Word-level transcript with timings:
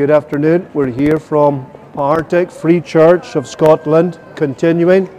Good 0.00 0.10
afternoon. 0.10 0.66
We're 0.72 0.86
here 0.86 1.18
from 1.18 1.70
Partick 1.92 2.50
Free 2.50 2.80
Church 2.80 3.36
of 3.36 3.46
Scotland, 3.46 4.18
continuing. 4.34 5.10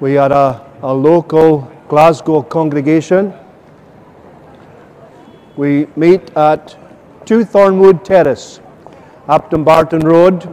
We 0.00 0.16
are 0.16 0.32
a, 0.32 0.66
a 0.80 0.94
local 0.94 1.70
Glasgow 1.86 2.42
congregation. 2.42 3.34
We 5.56 5.88
meet 5.94 6.34
at 6.34 6.74
2 7.26 7.44
Thornwood 7.44 8.02
Terrace, 8.02 8.60
up 9.28 9.50
Dumbarton 9.50 10.00
Road. 10.00 10.44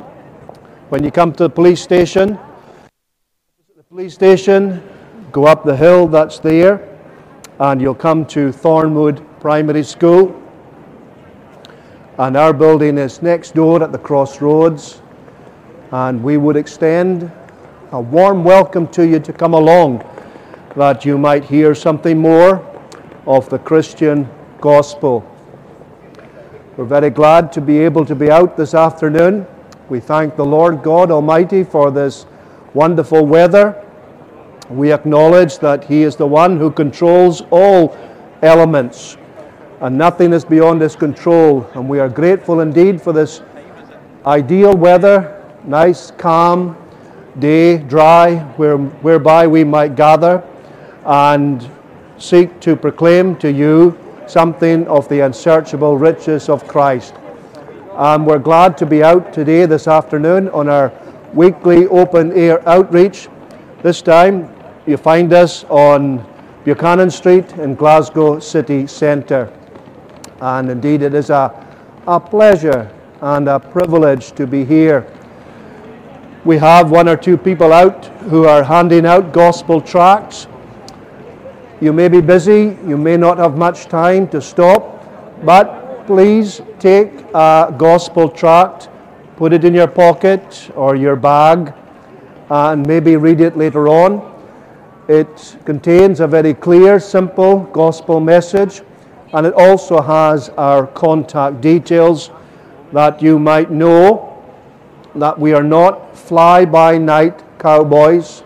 When 0.90 1.02
you 1.02 1.12
come 1.12 1.32
to 1.32 1.44
the 1.44 1.50
police 1.50 1.82
station, 1.82 2.38
the 3.78 3.84
police 3.84 4.14
station, 4.16 4.84
go 5.32 5.46
up 5.46 5.64
the 5.64 5.78
hill 5.78 6.10
that's 6.10 6.40
there, 6.40 6.90
and 7.58 7.80
you'll 7.80 7.96
come 7.96 8.26
to 8.26 8.50
Thornwood 8.50 9.26
Primary 9.40 9.84
School 9.84 10.41
and 12.18 12.36
our 12.36 12.54
building 12.54 12.98
is 12.98 13.22
next 13.22 13.56
door 13.56 13.82
at 13.82 13.92
the 13.92 13.98
crossroads. 13.98 15.02
And 15.92 16.22
we 16.24 16.38
would 16.38 16.56
extend 16.56 17.32
a 17.92 18.02
warm 18.02 18.44
welcome 18.44 18.88
to 18.90 19.08
you 19.08 19.20
to 19.20 19.34
come 19.34 19.54
along 19.54 20.04
that 20.76 21.06
you 21.06 21.18
might 21.18 21.44
hear 21.44 21.74
something 21.76 22.18
more 22.18 22.66
of 23.26 23.50
the 23.50 23.60
Christian 23.60 24.30
gospel. 24.60 25.26
We're 26.78 26.86
very 26.86 27.10
glad 27.10 27.52
to 27.54 27.62
be 27.62 27.80
able 27.80 28.06
to 28.06 28.16
be 28.16 28.30
out 28.30 28.56
this 28.56 28.74
afternoon. 28.74 29.46
We 29.90 30.00
thank 30.00 30.36
the 30.36 30.46
Lord 30.46 30.84
God 30.84 31.12
Almighty 31.12 31.64
for 31.64 31.92
this 31.92 32.26
wonderful 32.74 33.26
weather. 33.26 33.86
We 34.70 34.94
acknowledge 34.94 35.60
that 35.60 35.86
He 35.86 36.04
is 36.04 36.16
the 36.16 36.28
one 36.28 36.58
who 36.58 36.72
controls 36.72 37.42
all 37.52 37.98
elements 38.42 39.18
and 39.82 39.98
nothing 39.98 40.32
is 40.32 40.46
beyond 40.46 40.82
his 40.82 40.96
control. 40.96 41.70
And 41.74 41.90
we 41.90 42.00
are 42.00 42.10
grateful 42.10 42.62
indeed 42.62 43.02
for 43.02 43.14
this 43.14 43.42
ideal 44.26 44.76
weather, 44.76 45.44
nice, 45.66 46.12
calm 46.12 46.78
day, 47.40 47.78
dry, 47.78 48.36
where, 48.58 48.78
whereby 48.78 49.48
we 49.48 49.64
might 49.64 49.96
gather 49.96 50.44
and 51.06 51.68
seek 52.18 52.60
to 52.60 52.76
proclaim 52.76 53.36
to 53.38 53.52
you 53.52 53.98
something 54.28 54.88
of 54.88 55.08
the 55.10 55.22
unsearchable 55.22 55.98
riches 55.98 56.50
of 56.50 56.68
Christ. 56.68 57.16
And 57.94 58.26
we're 58.26 58.40
glad 58.40 58.78
to 58.80 58.86
be 58.86 59.04
out 59.04 59.34
today, 59.34 59.66
this 59.66 59.88
afternoon, 59.88 60.50
on 60.50 60.70
our 60.70 60.92
weekly 61.34 61.88
open 61.88 62.32
air 62.34 62.68
outreach. 62.68 63.28
This 63.82 64.02
time, 64.02 64.54
you 64.86 64.98
find 64.98 65.34
us 65.34 65.64
on 65.66 66.26
Buchanan 66.64 67.10
Street 67.10 67.52
in 67.54 67.76
Glasgow 67.76 68.40
City 68.40 68.86
Centre. 68.88 69.52
And 70.42 70.72
indeed, 70.72 71.04
it 71.04 71.14
is 71.14 71.30
a, 71.30 71.54
a 72.08 72.20
pleasure 72.20 72.92
and 73.22 73.48
a 73.48 73.60
privilege 73.60 74.32
to 74.32 74.48
be 74.48 74.66
here. 74.66 75.06
We 76.44 76.58
have 76.58 76.90
one 76.90 77.08
or 77.08 77.16
two 77.16 77.38
people 77.38 77.72
out 77.72 78.08
who 78.32 78.46
are 78.46 78.64
handing 78.64 79.06
out 79.06 79.34
gospel 79.34 79.80
tracts. 79.80 80.48
You 81.80 81.94
may 81.94 82.08
be 82.08 82.22
busy, 82.22 82.76
you 82.88 82.98
may 82.98 83.18
not 83.18 83.38
have 83.38 83.56
much 83.56 83.86
time 83.86 84.28
to 84.30 84.42
stop, 84.42 85.46
but 85.46 86.08
please 86.08 86.62
take 86.80 87.12
a 87.36 87.74
gospel 87.78 88.28
tract, 88.28 88.90
put 89.36 89.54
it 89.54 89.64
in 89.64 89.76
your 89.76 89.88
pocket 89.88 90.72
or 90.76 90.96
your 90.96 91.16
bag, 91.16 91.72
and 92.50 92.86
maybe 92.88 93.16
read 93.16 93.42
it 93.42 93.56
later 93.56 93.88
on. 93.88 94.28
It 95.08 95.58
contains 95.66 96.20
a 96.20 96.26
very 96.28 96.56
clear, 96.56 97.00
simple 97.00 97.60
gospel 97.66 98.20
message 98.20 98.82
and 99.34 99.46
it 99.46 99.54
also 99.54 100.02
has 100.02 100.50
our 100.50 100.88
contact 100.88 101.62
details 101.62 102.32
that 102.92 103.22
you 103.22 103.40
might 103.40 103.72
know 103.72 104.28
that 105.16 105.38
we 105.38 105.54
are 105.54 105.64
not 105.64 106.16
fly 106.16 106.66
by 106.66 106.98
night 106.98 107.42
cowboys. 107.60 108.44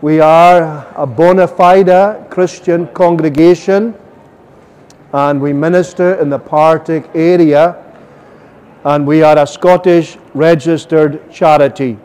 We 0.00 0.20
are 0.20 0.86
a 0.96 1.06
bona 1.06 1.48
fide 1.48 2.30
Christian 2.30 2.86
congregation 2.88 3.94
and 5.12 5.40
we 5.40 5.52
minister 5.52 6.14
in 6.14 6.28
the 6.28 6.38
Partick 6.38 7.08
area 7.14 7.76
and 8.84 9.06
we 9.06 9.22
are 9.22 9.38
a 9.38 9.46
Scottish 9.46 10.18
registered 10.34 11.30
charity. 11.30 11.98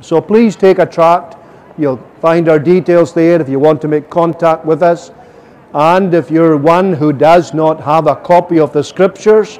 So 0.00 0.20
please 0.20 0.56
take 0.56 0.78
a 0.78 0.86
tract. 0.86 1.36
You'll 1.78 2.04
find 2.20 2.48
our 2.48 2.58
details 2.58 3.14
there 3.14 3.40
if 3.40 3.48
you 3.48 3.58
want 3.58 3.80
to 3.82 3.88
make 3.88 4.10
contact 4.10 4.64
with 4.64 4.82
us. 4.82 5.10
And 5.74 6.12
if 6.12 6.30
you're 6.30 6.56
one 6.56 6.92
who 6.92 7.12
does 7.12 7.54
not 7.54 7.80
have 7.80 8.06
a 8.06 8.16
copy 8.16 8.58
of 8.58 8.72
the 8.72 8.84
Scriptures, 8.84 9.58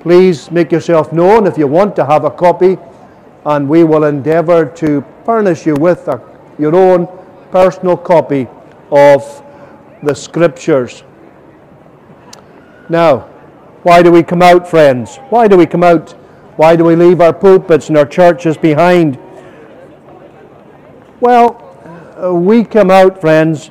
please 0.00 0.50
make 0.52 0.70
yourself 0.70 1.12
known 1.12 1.46
if 1.46 1.58
you 1.58 1.66
want 1.66 1.96
to 1.96 2.06
have 2.06 2.24
a 2.24 2.30
copy, 2.30 2.78
and 3.44 3.68
we 3.68 3.82
will 3.82 4.04
endeavor 4.04 4.64
to 4.64 5.04
furnish 5.24 5.66
you 5.66 5.74
with 5.74 6.06
a, 6.06 6.20
your 6.58 6.76
own 6.76 7.08
personal 7.50 7.96
copy 7.96 8.46
of 8.92 9.42
the 10.04 10.14
Scriptures. 10.14 11.02
Now, 12.88 13.28
why 13.82 14.02
do 14.02 14.12
we 14.12 14.22
come 14.22 14.42
out, 14.42 14.68
friends? 14.68 15.16
Why 15.30 15.48
do 15.48 15.56
we 15.56 15.66
come 15.66 15.82
out? 15.82 16.12
Why 16.56 16.76
do 16.76 16.84
we 16.84 16.94
leave 16.94 17.20
our 17.20 17.32
pulpits 17.32 17.88
and 17.88 17.98
our 17.98 18.06
churches 18.06 18.56
behind? 18.56 19.18
Well, 21.20 21.62
uh, 22.22 22.32
we 22.32 22.62
come 22.62 22.90
out, 22.90 23.20
friends, 23.20 23.70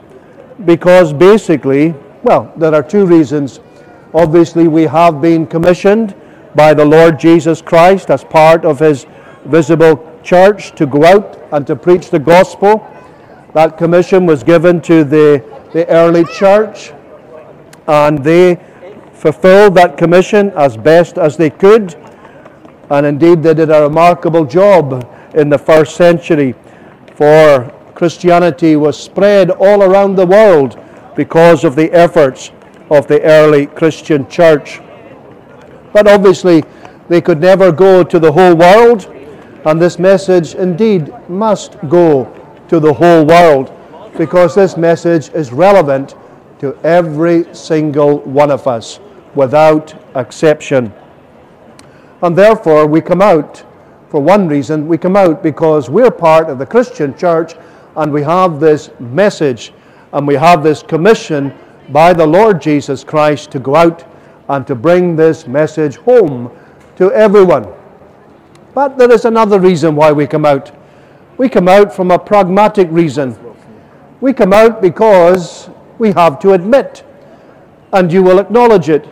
because 0.64 1.12
basically, 1.12 1.94
well, 2.24 2.52
there 2.56 2.74
are 2.74 2.84
two 2.84 3.06
reasons. 3.06 3.60
Obviously, 4.14 4.68
we 4.68 4.84
have 4.84 5.22
been 5.22 5.46
commissioned 5.46 6.16
by 6.56 6.74
the 6.74 6.86
Lord 6.86 7.20
Jesus 7.20 7.62
Christ 7.62 8.10
as 8.10 8.24
part 8.24 8.64
of 8.64 8.80
his 8.80 9.06
visible 9.46 10.20
church 10.24 10.74
to 10.76 10.86
go 10.86 11.04
out 11.04 11.40
and 11.52 11.68
to 11.68 11.76
preach 11.76 12.10
the 12.10 12.20
gospel. 12.20 12.88
That 13.54 13.78
commission 13.78 14.26
was 14.26 14.44
given 14.44 14.82
to 14.82 15.04
the, 15.04 15.44
the 15.74 15.88
early 15.90 16.24
church, 16.26 16.94
and 17.88 18.24
they 18.24 18.56
fulfilled 19.14 19.76
that 19.76 19.98
commission 19.98 20.52
as 20.52 20.78
best 20.78 21.18
as 21.18 21.36
they 21.36 21.50
could. 21.50 21.96
And 22.90 23.06
indeed, 23.06 23.44
they 23.44 23.54
did 23.54 23.70
a 23.70 23.84
remarkable 23.84 24.46
job 24.46 25.10
in 25.34 25.50
the 25.50 25.58
first 25.58 25.96
century 25.96 26.56
for 27.16 27.72
Christianity 27.96 28.76
was 28.76 29.02
spread 29.02 29.50
all 29.50 29.82
around 29.82 30.16
the 30.16 30.28
world 30.28 30.78
because 31.16 31.64
of 31.64 31.78
the 31.78 31.92
efforts 31.94 32.52
of 32.92 33.08
the 33.08 33.22
early 33.24 33.68
Christian 33.68 34.28
church. 34.30 34.82
But 35.94 36.08
obviously, 36.08 36.64
they 37.08 37.22
could 37.22 37.40
never 37.40 37.72
go 37.72 38.04
to 38.04 38.20
the 38.20 38.32
whole 38.32 38.54
world, 38.54 39.06
and 39.66 39.82
this 39.82 39.98
message 39.98 40.56
indeed 40.56 41.14
must 41.30 41.78
go 41.88 42.26
to 42.68 42.82
the 42.82 42.94
whole 42.94 43.26
world 43.26 43.72
because 44.18 44.56
this 44.56 44.76
message 44.76 45.30
is 45.30 45.54
relevant 45.54 46.16
to 46.60 46.78
every 46.84 47.46
single 47.54 48.20
one 48.20 48.52
of 48.52 48.68
us 48.68 49.00
without 49.36 49.94
exception. 50.16 50.94
And 52.22 52.36
therefore, 52.36 52.88
we 52.88 53.00
come 53.00 53.22
out 53.22 53.64
for 54.10 54.20
one 54.20 54.48
reason. 54.48 54.88
We 54.88 54.98
come 54.98 55.16
out 55.16 55.44
because 55.44 55.90
we're 55.90 56.12
part 56.12 56.50
of 56.50 56.60
the 56.60 56.66
Christian 56.66 57.18
church 57.18 57.54
and 57.98 58.12
we 58.12 58.22
have 58.22 58.60
this 58.60 58.90
message 59.00 59.74
and 60.14 60.28
we 60.28 60.36
have 60.36 60.64
this 60.64 60.82
commission 60.82 61.54
by 61.90 62.14
the 62.14 62.26
Lord 62.26 62.62
Jesus 62.62 63.04
Christ 63.04 63.52
to 63.52 63.60
go 63.60 63.76
out 63.76 64.06
and 64.50 64.66
to 64.68 64.76
bring 64.76 65.16
this 65.16 65.48
message 65.48 65.98
home 65.98 66.52
to 66.98 67.12
everyone. 67.12 67.68
But 68.74 68.98
there 68.98 69.12
is 69.12 69.26
another 69.26 69.60
reason 69.60 69.96
why 69.96 70.12
we 70.12 70.28
come 70.28 70.46
out. 70.46 70.72
We 71.38 71.50
come 71.50 71.68
out 71.68 71.94
from 71.94 72.12
a 72.12 72.20
pragmatic 72.20 72.88
reason. 72.92 73.38
We 74.22 74.34
come 74.34 74.54
out 74.54 74.82
because 74.82 75.70
we 75.98 76.12
have 76.14 76.40
to 76.40 76.54
admit, 76.54 77.04
and 77.94 78.12
you 78.12 78.24
will 78.24 78.40
acknowledge 78.40 78.90
it, 78.90 79.08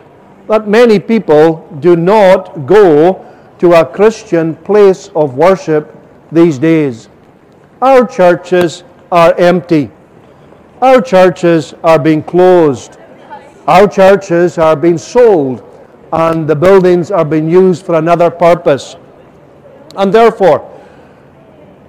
that 0.48 0.68
many 0.68 0.98
people 0.98 1.66
do 1.80 1.96
not 1.96 2.66
go 2.66 3.24
to 3.58 3.72
a 3.74 3.84
Christian 3.86 4.54
place 4.56 5.10
of 5.14 5.36
worship 5.36 5.94
these 6.32 6.58
days. 6.58 7.08
Our 7.84 8.06
churches 8.06 8.82
are 9.12 9.34
empty. 9.34 9.90
Our 10.80 11.02
churches 11.02 11.74
are 11.84 11.98
being 11.98 12.22
closed. 12.22 12.96
Our 13.66 13.86
churches 13.86 14.56
are 14.56 14.74
being 14.74 14.96
sold 14.96 15.62
and 16.10 16.48
the 16.48 16.56
buildings 16.56 17.10
are 17.10 17.26
being 17.26 17.46
used 17.46 17.84
for 17.84 17.96
another 17.96 18.30
purpose. 18.30 18.96
And 19.96 20.14
therefore, 20.14 20.64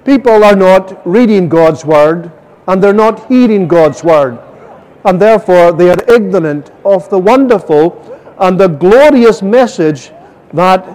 people 0.03 0.43
are 0.43 0.55
not 0.57 0.99
reading 1.07 1.47
God's 1.47 1.85
Word 1.85 2.29
and 2.67 2.83
they're 2.83 3.01
not 3.05 3.27
heeding 3.29 3.65
God's 3.65 4.03
Word. 4.03 4.37
And 5.05 5.21
therefore, 5.21 5.71
they 5.71 5.91
are 5.91 6.13
ignorant 6.13 6.71
of 6.83 7.09
the 7.09 7.19
wonderful 7.19 7.87
and 8.39 8.59
the 8.59 8.67
glorious 8.67 9.41
message 9.41 10.11
that 10.51 10.85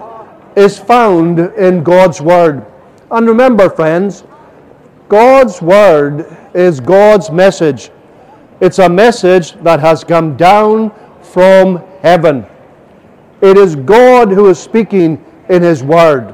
is 0.55 0.77
found 0.77 1.39
in 1.39 1.83
God's 1.83 2.21
Word. 2.21 2.63
And 3.09 3.27
remember, 3.27 3.67
friends, 3.67 4.25
God's 5.11 5.61
Word 5.61 6.37
is 6.53 6.79
God's 6.79 7.31
message. 7.31 7.91
It's 8.61 8.79
a 8.79 8.87
message 8.87 9.51
that 9.55 9.81
has 9.81 10.05
come 10.05 10.37
down 10.37 10.89
from 11.21 11.83
heaven. 12.01 12.45
It 13.41 13.57
is 13.57 13.75
God 13.75 14.31
who 14.31 14.47
is 14.47 14.57
speaking 14.57 15.21
in 15.49 15.63
His 15.63 15.83
Word. 15.83 16.33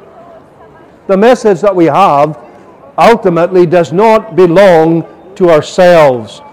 The 1.08 1.18
message 1.18 1.60
that 1.62 1.76
we 1.76 1.86
have 1.86 2.38
ultimately 3.00 3.66
does 3.66 3.92
not 3.92 4.36
belong 4.36 5.08
to 5.38 5.50
ourselves. 5.50 6.44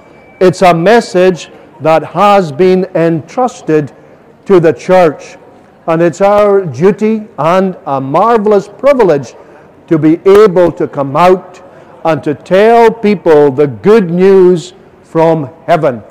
It's 0.41 0.63
a 0.63 0.73
message 0.73 1.51
that 1.83 2.03
has 2.03 2.51
been 2.51 2.87
entrusted 2.95 3.93
to 4.47 4.61
the 4.61 4.73
church. 4.73 5.37
And 5.87 6.01
it's 6.01 6.23
our 6.23 6.65
duty 6.65 7.29
and 7.37 7.77
a 7.85 8.01
marvelous 8.01 8.67
privilege 8.67 9.35
to 9.89 9.99
be 9.99 10.15
able 10.25 10.73
to 10.73 10.89
come 10.89 11.17
out 11.17 11.61
and 12.05 12.23
to 12.23 12.35
tell 12.35 12.91
people 12.91 13.51
the 13.51 13.67
good 13.67 14.11
news 14.11 14.75
from 15.03 15.51
heaven. 15.67 16.03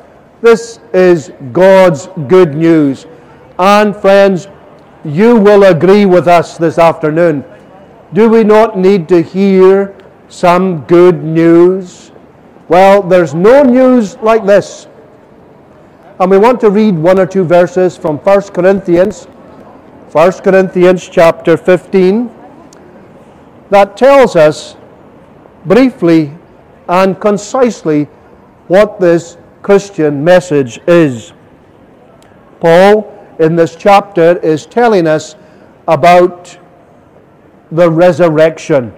This 0.41 0.79
is 0.93 1.31
God's 1.51 2.07
good 2.27 2.55
news. 2.55 3.05
And 3.59 3.95
friends, 3.95 4.47
you 5.05 5.35
will 5.37 5.63
agree 5.63 6.05
with 6.05 6.27
us 6.27 6.57
this 6.57 6.77
afternoon. 6.77 7.45
Do 8.13 8.29
we 8.29 8.43
not 8.43 8.77
need 8.77 9.07
to 9.09 9.21
hear 9.21 9.95
some 10.29 10.81
good 10.85 11.23
news? 11.23 12.11
Well, 12.69 13.03
there's 13.03 13.33
no 13.33 13.63
news 13.63 14.17
like 14.17 14.45
this. 14.45 14.87
And 16.19 16.31
we 16.31 16.37
want 16.37 16.59
to 16.61 16.69
read 16.69 16.95
one 16.95 17.19
or 17.19 17.25
two 17.25 17.43
verses 17.43 17.97
from 17.97 18.17
1 18.17 18.41
Corinthians, 18.53 19.25
1 19.25 20.31
Corinthians 20.43 21.09
chapter 21.09 21.57
15, 21.57 22.31
that 23.69 23.97
tells 23.97 24.35
us 24.35 24.75
briefly 25.65 26.31
and 26.87 27.19
concisely 27.19 28.05
what 28.67 28.99
this 28.99 29.37
Christian 29.61 30.23
message 30.23 30.79
is. 30.87 31.33
Paul, 32.59 33.09
in 33.39 33.55
this 33.55 33.75
chapter, 33.75 34.37
is 34.39 34.65
telling 34.65 35.07
us 35.07 35.35
about 35.87 36.57
the 37.71 37.89
resurrection. 37.89 38.93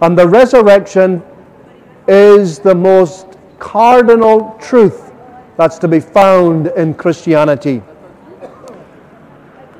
And 0.00 0.18
the 0.18 0.26
resurrection 0.26 1.22
is 2.08 2.58
the 2.58 2.74
most 2.74 3.26
cardinal 3.58 4.58
truth 4.60 5.12
that's 5.56 5.78
to 5.78 5.88
be 5.88 6.00
found 6.00 6.68
in 6.68 6.94
Christianity. 6.94 7.82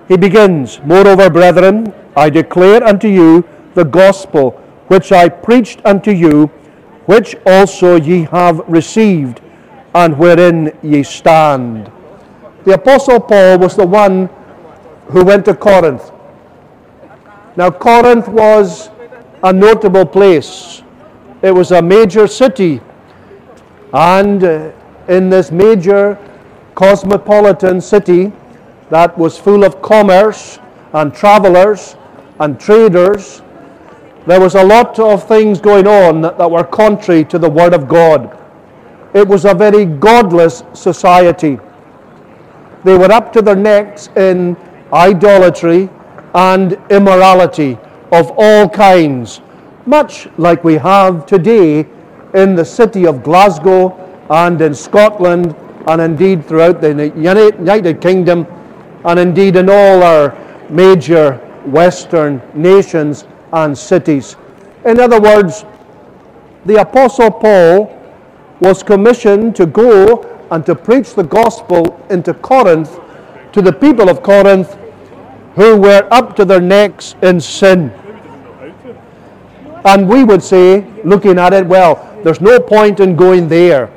He 0.07 0.17
begins, 0.17 0.81
Moreover, 0.85 1.31
brethren, 1.31 1.93
I 2.17 2.31
declare 2.31 2.85
unto 2.85 3.09
you 3.09 3.45
the 3.75 3.85
gospel 3.85 4.62
which 4.93 5.11
I 5.11 5.27
preached 5.31 5.81
unto 5.87 6.11
you, 6.11 6.49
which 7.07 7.35
also 7.47 7.97
ye 7.97 8.25
have 8.25 8.59
received, 8.69 9.41
and 9.95 10.19
wherein 10.19 10.77
ye 10.83 11.03
stand. 11.03 11.91
The 12.65 12.75
Apostle 12.75 13.19
Paul 13.19 13.59
was 13.59 13.75
the 13.75 13.87
one 13.87 14.29
who 15.07 15.25
went 15.25 15.47
to 15.47 15.55
Corinth. 15.55 16.13
Now, 17.57 17.71
Corinth 17.71 18.29
was 18.29 18.91
a 19.43 19.51
notable 19.51 20.05
place. 20.05 20.83
It 21.41 21.55
was 21.55 21.71
a 21.71 21.81
major 21.81 22.27
city, 22.27 22.83
and 23.95 24.45
uh, 24.45 24.73
in 25.09 25.31
this 25.31 25.51
major 25.51 26.19
cosmopolitan 26.75 27.81
city 27.81 28.31
that 28.91 29.17
was 29.17 29.39
full 29.39 29.65
of 29.65 29.81
commerce 29.81 30.59
and 30.93 31.15
travelers 31.15 31.97
and 32.41 32.61
traders, 32.61 33.41
there 34.27 34.41
was 34.41 34.55
a 34.55 34.65
lot 34.65 34.99
of 34.99 35.27
things 35.27 35.61
going 35.61 35.87
on 35.87 36.21
that, 36.21 36.39
that 36.39 36.51
were 36.51 36.65
contrary 36.65 37.25
to 37.25 37.39
the 37.39 37.51
Word 37.51 37.75
of 37.75 37.89
God. 37.89 38.39
It 39.15 39.27
was 39.27 39.45
a 39.45 39.55
very 39.55 39.85
godless 39.85 40.63
society. 40.75 41.59
They 42.85 42.97
were 42.97 43.11
up 43.11 43.33
to 43.35 43.43
their 43.43 43.57
necks 43.57 44.09
in 44.17 44.57
idolatry 44.93 45.89
and 46.35 46.79
immorality 46.91 47.79
of 48.13 48.33
all 48.37 48.69
kinds, 48.69 49.41
much 49.87 50.29
like 50.39 50.63
we 50.63 50.75
have 50.75 51.27
today 51.27 51.87
in 52.35 52.55
the 52.55 52.65
city 52.65 53.07
of 53.07 53.23
Glasgow 53.23 53.91
and 54.31 54.61
in 54.61 54.75
Scotland 54.75 55.55
and 55.89 56.01
indeed 56.01 56.47
throughout 56.47 56.81
the 56.81 57.13
United 57.17 58.01
Kingdom 58.01 58.47
and 59.05 59.19
indeed 59.19 59.57
in 59.57 59.69
all 59.69 60.03
our 60.03 60.37
major 60.71 61.37
Western 61.67 62.41
nations 62.55 63.25
and 63.53 63.77
cities. 63.77 64.37
In 64.85 64.99
other 64.99 65.21
words, 65.21 65.65
the 66.65 66.81
Apostle 66.81 67.31
Paul 67.31 67.99
was 68.61 68.83
commissioned 68.83 69.57
to 69.57 69.67
go 69.67 70.23
and 70.51 70.65
to 70.67 70.75
preach 70.75 71.15
the 71.15 71.25
gospel 71.25 72.05
into 72.11 72.35
Corinth 72.35 73.01
to 73.53 73.63
the 73.63 73.73
people 73.73 74.09
of 74.09 74.23
Corinth 74.23 74.79
who 75.55 75.77
were 75.77 76.07
up 76.11 76.37
to 76.37 76.45
their 76.45 76.61
necks 76.61 77.15
in 77.23 77.41
sin. 77.41 77.91
And 79.85 80.09
we 80.09 80.25
would 80.25 80.43
say, 80.43 80.87
looking 81.05 81.39
at 81.39 81.53
it, 81.53 81.67
well, 81.67 82.09
there's 82.23 82.41
no 82.41 82.61
point 82.61 83.01
in 83.01 83.17
going 83.17 83.49
there. 83.49 83.91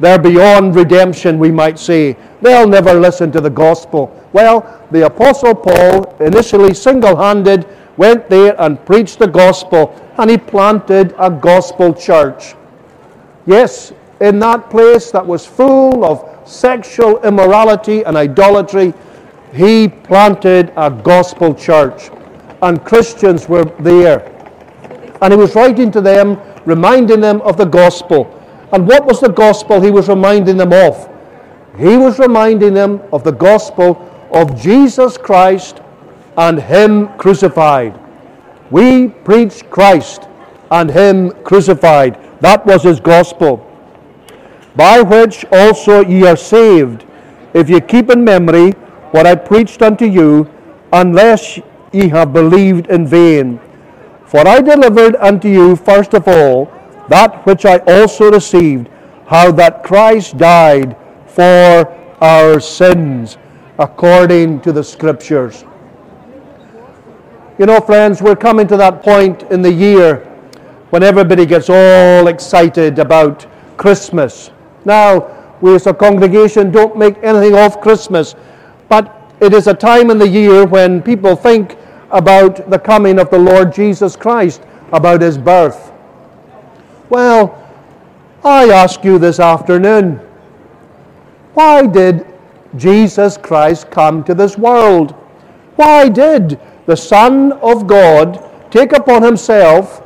They're 0.00 0.18
beyond 0.18 0.74
redemption, 0.74 1.38
we 1.38 1.52
might 1.52 1.78
say. 1.78 2.16
They'll 2.40 2.66
never 2.66 2.94
listen 2.94 3.30
to 3.32 3.40
the 3.40 3.50
gospel. 3.50 4.10
Well, 4.32 4.84
the 4.90 5.06
Apostle 5.06 5.54
Paul, 5.54 6.16
initially 6.18 6.74
single 6.74 7.14
handed, 7.14 7.68
went 7.96 8.28
there 8.28 8.60
and 8.60 8.84
preached 8.84 9.18
the 9.18 9.26
gospel, 9.26 9.94
and 10.18 10.30
he 10.30 10.38
planted 10.38 11.14
a 11.18 11.30
gospel 11.30 11.92
church. 11.92 12.54
Yes, 13.46 13.92
in 14.20 14.38
that 14.38 14.70
place 14.70 15.10
that 15.10 15.26
was 15.26 15.44
full 15.44 16.04
of 16.04 16.48
sexual 16.48 17.22
immorality 17.24 18.04
and 18.04 18.16
idolatry, 18.16 18.94
he 19.52 19.88
planted 19.88 20.72
a 20.76 20.90
gospel 20.90 21.54
church, 21.54 22.10
and 22.62 22.84
Christians 22.84 23.48
were 23.48 23.64
there. 23.80 24.28
And 25.20 25.32
he 25.32 25.36
was 25.36 25.54
writing 25.54 25.90
to 25.92 26.00
them, 26.00 26.40
reminding 26.64 27.20
them 27.20 27.40
of 27.42 27.56
the 27.56 27.64
gospel. 27.64 28.38
And 28.72 28.86
what 28.86 29.04
was 29.04 29.20
the 29.20 29.28
gospel 29.28 29.80
he 29.80 29.90
was 29.90 30.08
reminding 30.08 30.56
them 30.56 30.72
of? 30.72 31.08
He 31.76 31.96
was 31.96 32.18
reminding 32.18 32.74
them 32.74 33.02
of 33.12 33.24
the 33.24 33.32
gospel 33.32 34.08
of 34.32 34.60
Jesus 34.60 35.16
Christ 35.16 35.80
and 36.36 36.60
Him 36.60 37.08
crucified. 37.18 37.98
We 38.70 39.08
preach 39.08 39.68
Christ 39.70 40.28
and 40.70 40.90
Him 40.90 41.30
crucified. 41.44 42.18
That 42.40 42.64
was 42.64 42.82
His 42.82 43.00
gospel. 43.00 43.68
By 44.74 45.02
which 45.02 45.44
also 45.52 46.00
ye 46.00 46.26
are 46.26 46.36
saved, 46.36 47.04
if 47.52 47.68
ye 47.68 47.80
keep 47.80 48.10
in 48.10 48.24
memory 48.24 48.70
what 49.12 49.26
I 49.26 49.34
preached 49.34 49.82
unto 49.82 50.06
you, 50.06 50.48
unless 50.92 51.60
ye 51.92 52.08
have 52.08 52.32
believed 52.32 52.86
in 52.86 53.06
vain. 53.06 53.60
For 54.24 54.46
I 54.48 54.62
delivered 54.62 55.16
unto 55.16 55.48
you 55.48 55.76
first 55.76 56.14
of 56.14 56.26
all 56.26 56.72
that 57.08 57.44
which 57.44 57.66
I 57.66 57.78
also 57.86 58.30
received, 58.30 58.88
how 59.26 59.52
that 59.52 59.84
Christ 59.84 60.38
died 60.38 60.96
for 61.26 61.86
our 62.22 62.60
sins, 62.60 63.36
according 63.78 64.60
to 64.60 64.72
the 64.72 64.82
Scriptures 64.82 65.64
you 67.58 67.66
know, 67.66 67.80
friends, 67.80 68.22
we're 68.22 68.36
coming 68.36 68.66
to 68.68 68.76
that 68.78 69.02
point 69.02 69.42
in 69.44 69.60
the 69.62 69.72
year 69.72 70.16
when 70.90 71.02
everybody 71.02 71.44
gets 71.44 71.68
all 71.68 72.28
excited 72.28 72.98
about 72.98 73.46
Christmas. 73.76 74.50
Now, 74.84 75.56
we 75.60 75.74
as 75.74 75.86
a 75.86 75.94
congregation 75.94 76.70
don't 76.70 76.96
make 76.96 77.16
anything 77.22 77.54
of 77.54 77.80
Christmas, 77.80 78.34
but 78.88 79.32
it 79.40 79.52
is 79.52 79.66
a 79.66 79.74
time 79.74 80.10
in 80.10 80.18
the 80.18 80.28
year 80.28 80.66
when 80.66 81.02
people 81.02 81.36
think 81.36 81.76
about 82.10 82.70
the 82.70 82.78
coming 82.78 83.18
of 83.18 83.30
the 83.30 83.38
Lord 83.38 83.72
Jesus 83.72 84.16
Christ, 84.16 84.62
about 84.92 85.20
his 85.20 85.38
birth. 85.38 85.92
Well, 87.10 87.58
I 88.44 88.70
ask 88.70 89.04
you 89.04 89.18
this 89.18 89.40
afternoon 89.40 90.20
why 91.54 91.86
did 91.86 92.26
Jesus 92.76 93.36
Christ 93.36 93.90
come 93.90 94.24
to 94.24 94.34
this 94.34 94.56
world? 94.56 95.12
Why 95.76 96.08
did 96.08 96.58
the 96.86 96.96
Son 96.96 97.52
of 97.52 97.86
God 97.86 98.42
take 98.70 98.92
upon 98.92 99.22
himself 99.22 100.02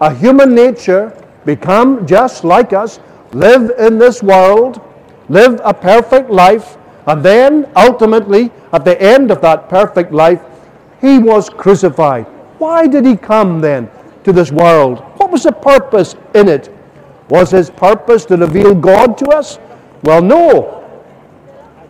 a 0.00 0.14
human 0.14 0.54
nature, 0.54 1.12
become 1.44 2.06
just 2.06 2.44
like 2.44 2.72
us, 2.72 3.00
live 3.32 3.72
in 3.78 3.98
this 3.98 4.22
world, 4.22 4.80
live 5.28 5.60
a 5.64 5.74
perfect 5.74 6.30
life, 6.30 6.76
and 7.06 7.22
then 7.22 7.70
ultimately, 7.76 8.50
at 8.72 8.84
the 8.84 9.00
end 9.00 9.30
of 9.30 9.40
that 9.42 9.68
perfect 9.68 10.12
life, 10.12 10.40
he 11.00 11.18
was 11.18 11.50
crucified. 11.50 12.24
Why 12.58 12.86
did 12.86 13.04
he 13.04 13.16
come 13.16 13.60
then 13.60 13.90
to 14.24 14.32
this 14.32 14.50
world? 14.50 15.00
What 15.18 15.30
was 15.30 15.42
the 15.42 15.52
purpose 15.52 16.16
in 16.34 16.48
it? 16.48 16.74
Was 17.28 17.50
his 17.50 17.70
purpose 17.70 18.24
to 18.26 18.36
reveal 18.36 18.74
God 18.74 19.18
to 19.18 19.28
us? 19.28 19.58
Well, 20.02 20.22
no, 20.22 20.82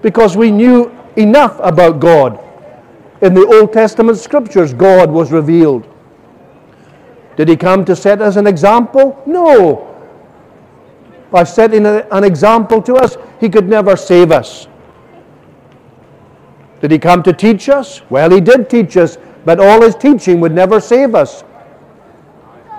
because 0.02 0.36
we 0.36 0.50
knew 0.50 0.92
enough 1.16 1.58
about 1.62 2.00
God 2.00 2.43
in 3.24 3.32
the 3.32 3.46
Old 3.46 3.72
Testament 3.72 4.18
scriptures, 4.18 4.74
God 4.74 5.10
was 5.10 5.32
revealed. 5.32 5.88
Did 7.36 7.48
he 7.48 7.56
come 7.56 7.84
to 7.86 7.96
set 7.96 8.20
us 8.20 8.36
an 8.36 8.46
example? 8.46 9.20
No. 9.26 9.90
By 11.30 11.44
setting 11.44 11.86
an 11.86 12.22
example 12.22 12.82
to 12.82 12.94
us, 12.96 13.16
he 13.40 13.48
could 13.48 13.66
never 13.66 13.96
save 13.96 14.30
us. 14.30 14.68
Did 16.82 16.90
he 16.90 16.98
come 16.98 17.22
to 17.22 17.32
teach 17.32 17.70
us? 17.70 18.02
Well, 18.10 18.30
he 18.30 18.42
did 18.42 18.68
teach 18.68 18.98
us, 18.98 19.16
but 19.46 19.58
all 19.58 19.80
his 19.80 19.94
teaching 19.94 20.38
would 20.40 20.52
never 20.52 20.78
save 20.78 21.14
us. 21.14 21.40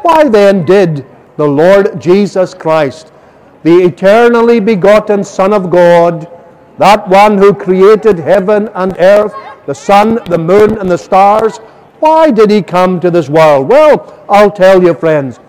Why 0.03 0.29
then 0.29 0.63
did 0.63 1.07
the 1.37 1.47
Lord 1.47 1.99
Jesus 1.99 2.53
Christ, 2.53 3.11
the 3.63 3.77
eternally 3.77 4.59
begotten 4.59 5.23
Son 5.23 5.53
of 5.53 5.71
God, 5.71 6.31
that 6.77 7.08
one 7.08 7.38
who 7.38 7.53
created 7.53 8.20
heaven 8.20 8.70
and 8.75 8.96
earth, 9.00 9.34
the 9.65 9.74
sun, 9.74 10.20
the 10.25 10.38
moon, 10.38 10.77
and 10.77 10.89
the 10.89 10.98
stars, 10.98 11.58
why 12.00 12.32
did 12.32 12.51
he 12.51 12.62
come 12.62 13.00
to 13.00 13.10
this 13.10 13.29
world? 13.29 13.70
Well, 13.70 14.25
I'll 14.29 14.51
tell 14.51 14.84
you, 14.84 14.94
friends. 14.94 15.39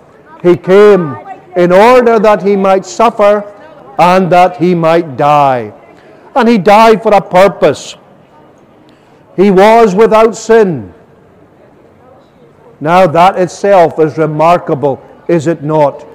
He 0.42 0.56
came 0.56 1.16
in 1.56 1.73
order 1.73 2.18
that 2.18 2.42
he 2.42 2.54
might 2.56 2.87
suffer 2.87 3.52
and 3.99 4.30
that 4.30 4.56
he 4.59 4.75
might 4.75 5.16
die. 5.16 5.73
And 6.35 6.49
he 6.49 6.59
died 6.59 7.02
for 7.02 7.14
a 7.14 7.21
purpose. 7.21 7.97
He 9.37 9.50
was 9.50 9.95
without 9.95 10.37
sin. 10.37 10.92
Now, 12.80 13.06
that 13.06 13.38
itself 13.38 13.99
is 13.99 14.18
remarkable, 14.18 15.02
is 15.28 15.47
it 15.47 15.62
not? 15.62 16.06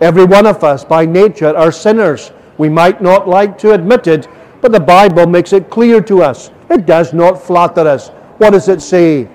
Every 0.00 0.24
one 0.24 0.46
of 0.46 0.64
us, 0.64 0.84
by 0.84 1.06
nature, 1.06 1.56
are 1.56 1.70
sinners. 1.70 2.32
We 2.58 2.68
might 2.68 3.00
not 3.00 3.28
like 3.28 3.56
to 3.58 3.72
admit 3.72 4.08
it, 4.08 4.26
but 4.62 4.70
the 4.70 4.80
Bible 4.80 5.26
makes 5.26 5.52
it 5.52 5.68
clear 5.68 6.00
to 6.00 6.22
us. 6.22 6.50
It 6.70 6.86
does 6.86 7.12
not 7.12 7.42
flatter 7.42 7.86
us. 7.86 8.08
What 8.38 8.50
does 8.50 8.68
it 8.68 8.80
say? 8.80 9.28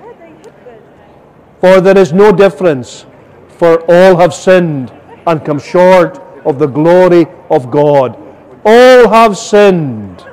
For 1.60 1.82
there 1.82 1.98
is 1.98 2.14
no 2.14 2.32
difference, 2.32 3.06
for 3.50 3.84
all 3.92 4.16
have 4.16 4.34
sinned 4.34 4.92
and 5.28 5.44
come 5.46 5.60
short 5.60 6.20
of 6.46 6.58
the 6.60 6.68
glory 6.68 7.28
of 7.52 7.70
God. 7.70 8.18
All 8.66 9.10
have 9.10 9.38
sinned. 9.38 10.26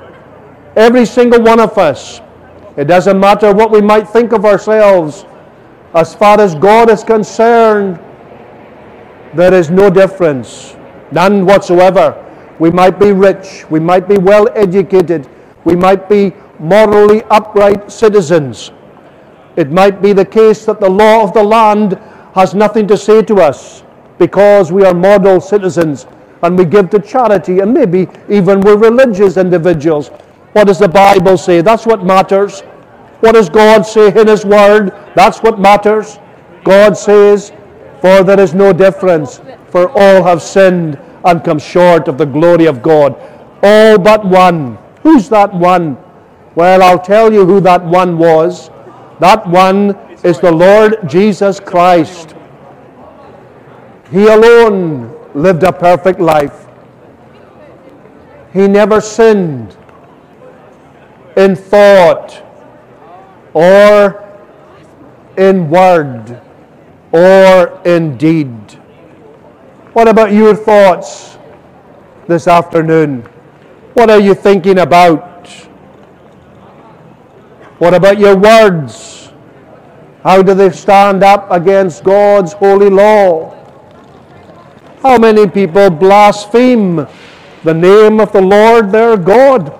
Every 0.75 1.05
single 1.05 1.41
one 1.41 1.59
of 1.59 1.77
us. 1.77 2.21
It 2.77 2.85
doesn't 2.85 3.19
matter 3.19 3.53
what 3.53 3.71
we 3.71 3.81
might 3.81 4.07
think 4.07 4.31
of 4.31 4.45
ourselves. 4.45 5.25
As 5.93 6.15
far 6.15 6.39
as 6.39 6.55
God 6.55 6.89
is 6.89 7.03
concerned, 7.03 7.99
there 9.33 9.53
is 9.53 9.69
no 9.69 9.89
difference, 9.89 10.75
none 11.11 11.45
whatsoever. 11.45 12.21
We 12.59 12.71
might 12.71 12.99
be 12.99 13.11
rich, 13.11 13.65
we 13.69 13.79
might 13.79 14.07
be 14.07 14.17
well 14.17 14.47
educated, 14.55 15.27
we 15.65 15.75
might 15.75 16.07
be 16.07 16.33
morally 16.59 17.23
upright 17.23 17.91
citizens. 17.91 18.71
It 19.55 19.71
might 19.71 20.01
be 20.01 20.13
the 20.13 20.25
case 20.25 20.65
that 20.65 20.79
the 20.79 20.89
law 20.89 21.23
of 21.23 21.33
the 21.33 21.43
land 21.43 21.99
has 22.33 22.53
nothing 22.53 22.87
to 22.87 22.97
say 22.97 23.21
to 23.23 23.35
us 23.35 23.83
because 24.17 24.71
we 24.71 24.85
are 24.85 24.93
model 24.93 25.39
citizens 25.39 26.05
and 26.43 26.57
we 26.57 26.65
give 26.65 26.89
to 26.91 26.99
charity 26.99 27.59
and 27.59 27.73
maybe 27.73 28.07
even 28.29 28.61
we're 28.61 28.77
religious 28.77 29.37
individuals. 29.37 30.09
What 30.53 30.67
does 30.67 30.79
the 30.79 30.87
Bible 30.87 31.37
say? 31.37 31.61
That's 31.61 31.85
what 31.85 32.03
matters. 32.05 32.61
What 33.21 33.33
does 33.33 33.49
God 33.49 33.83
say 33.83 34.07
in 34.07 34.27
His 34.27 34.45
Word? 34.45 34.91
That's 35.15 35.39
what 35.39 35.59
matters. 35.59 36.19
God 36.63 36.97
says, 36.97 37.51
For 38.01 38.23
there 38.23 38.39
is 38.39 38.53
no 38.53 38.73
difference, 38.73 39.41
for 39.69 39.89
all 39.97 40.23
have 40.23 40.41
sinned 40.41 40.99
and 41.25 41.43
come 41.43 41.59
short 41.59 42.07
of 42.07 42.17
the 42.17 42.25
glory 42.25 42.65
of 42.65 42.81
God. 42.81 43.15
All 43.63 43.97
but 43.97 44.23
one. 44.23 44.77
Who's 45.01 45.27
that 45.29 45.53
one? 45.53 45.97
Well, 46.55 46.81
I'll 46.81 47.01
tell 47.01 47.33
you 47.33 47.45
who 47.45 47.59
that 47.61 47.83
one 47.83 48.17
was. 48.17 48.69
That 49.19 49.45
one 49.47 49.95
is 50.23 50.39
the 50.39 50.51
Lord 50.51 51.09
Jesus 51.09 51.59
Christ. 51.59 52.35
He 54.11 54.27
alone 54.27 55.15
lived 55.33 55.63
a 55.63 55.73
perfect 55.73 56.19
life. 56.19 56.67
He 58.53 58.67
never 58.67 59.01
sinned 59.01 59.75
in 61.35 61.55
thought 61.55 62.41
or 63.53 64.23
in 65.37 65.69
word 65.69 66.41
or 67.11 67.81
in 67.83 68.17
deed. 68.17 68.79
What 69.95 70.09
about 70.09 70.33
your 70.33 70.53
thoughts 70.53 71.37
this 72.27 72.49
afternoon? 72.49 73.21
What 73.93 74.09
are 74.09 74.19
you 74.19 74.35
thinking 74.35 74.79
about? 74.79 75.47
What 77.77 77.93
about 77.93 78.19
your 78.19 78.35
words? 78.35 79.31
How 80.21 80.41
do 80.41 80.53
they 80.53 80.69
stand 80.71 81.23
up 81.23 81.49
against 81.49 82.03
God's 82.03 82.51
holy 82.51 82.89
law? 82.89 83.55
How 85.01 85.17
many 85.17 85.47
people 85.47 85.89
blaspheme 85.89 87.07
the 87.63 87.73
name 87.73 88.19
of 88.19 88.33
the 88.33 88.41
Lord 88.41 88.91
their 88.91 89.15
God 89.15 89.79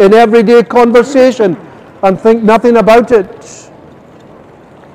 in 0.00 0.14
everyday 0.14 0.62
conversation 0.62 1.58
and 2.02 2.18
think 2.18 2.42
nothing 2.42 2.78
about 2.78 3.12
it? 3.12 3.70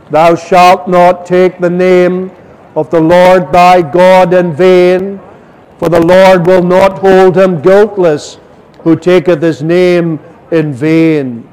Thou 0.10 0.34
shalt 0.34 0.88
not 0.88 1.28
take 1.28 1.60
the 1.60 1.70
name 1.70 2.32
of 2.76 2.90
the 2.90 3.00
Lord 3.00 3.52
thy 3.52 3.82
God 3.82 4.34
in 4.34 4.54
vain, 4.54 5.20
for 5.78 5.90
the 5.90 6.00
Lord 6.00 6.46
will 6.46 6.64
not 6.64 7.00
hold 7.00 7.38
him 7.38 7.62
guiltless 7.62 8.38
who 8.82 8.96
taketh 8.96 9.42
his 9.42 9.62
name 9.64 10.20
in 10.52 10.74
vain. 10.74 11.50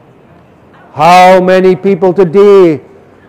How 0.93 1.41
many 1.41 1.77
people 1.77 2.15
today, 2.15 2.81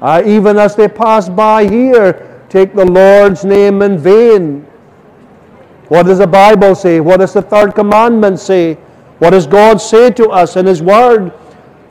uh, 0.02 0.24
even 0.26 0.58
as 0.58 0.76
they 0.76 0.88
pass 0.88 1.28
by 1.30 1.68
here, 1.68 2.44
take 2.50 2.74
the 2.74 2.86
Lord's 2.86 3.44
name 3.44 3.82
in 3.82 3.98
vain? 3.98 4.66
What 5.90 6.06
does 6.06 6.20
the 6.20 6.28
Bible 6.28 6.76
say? 6.76 7.00
What 7.00 7.18
does 7.18 7.34
the 7.34 7.42
third 7.42 7.74
commandment 7.74 8.40
say? 8.40 8.76
What 9.20 9.32
does 9.32 9.48
God 9.48 9.82
say 9.82 10.12
to 10.12 10.30
us 10.30 10.56
in 10.56 10.66
His 10.66 10.82
Word? 10.82 11.34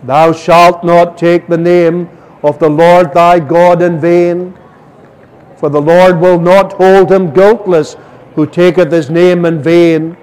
Thou 0.04 0.32
shalt 0.32 0.84
not 0.84 1.18
take 1.18 1.46
the 1.46 1.58
name 1.58 2.08
of 2.42 2.58
the 2.58 2.68
Lord 2.68 3.12
thy 3.12 3.40
God 3.40 3.82
in 3.82 3.98
vain, 3.98 4.56
for 5.56 5.68
the 5.68 5.80
Lord 5.80 6.20
will 6.20 6.38
not 6.38 6.74
hold 6.74 7.10
him 7.10 7.32
guiltless 7.32 7.96
who 8.34 8.46
taketh 8.46 8.92
his 8.92 9.10
name 9.10 9.44
in 9.44 9.62
vain. 9.62 10.16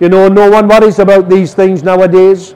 You 0.00 0.08
know, 0.08 0.28
no 0.28 0.50
one 0.50 0.68
worries 0.68 0.98
about 0.98 1.28
these 1.28 1.54
things 1.54 1.82
nowadays. 1.82 2.54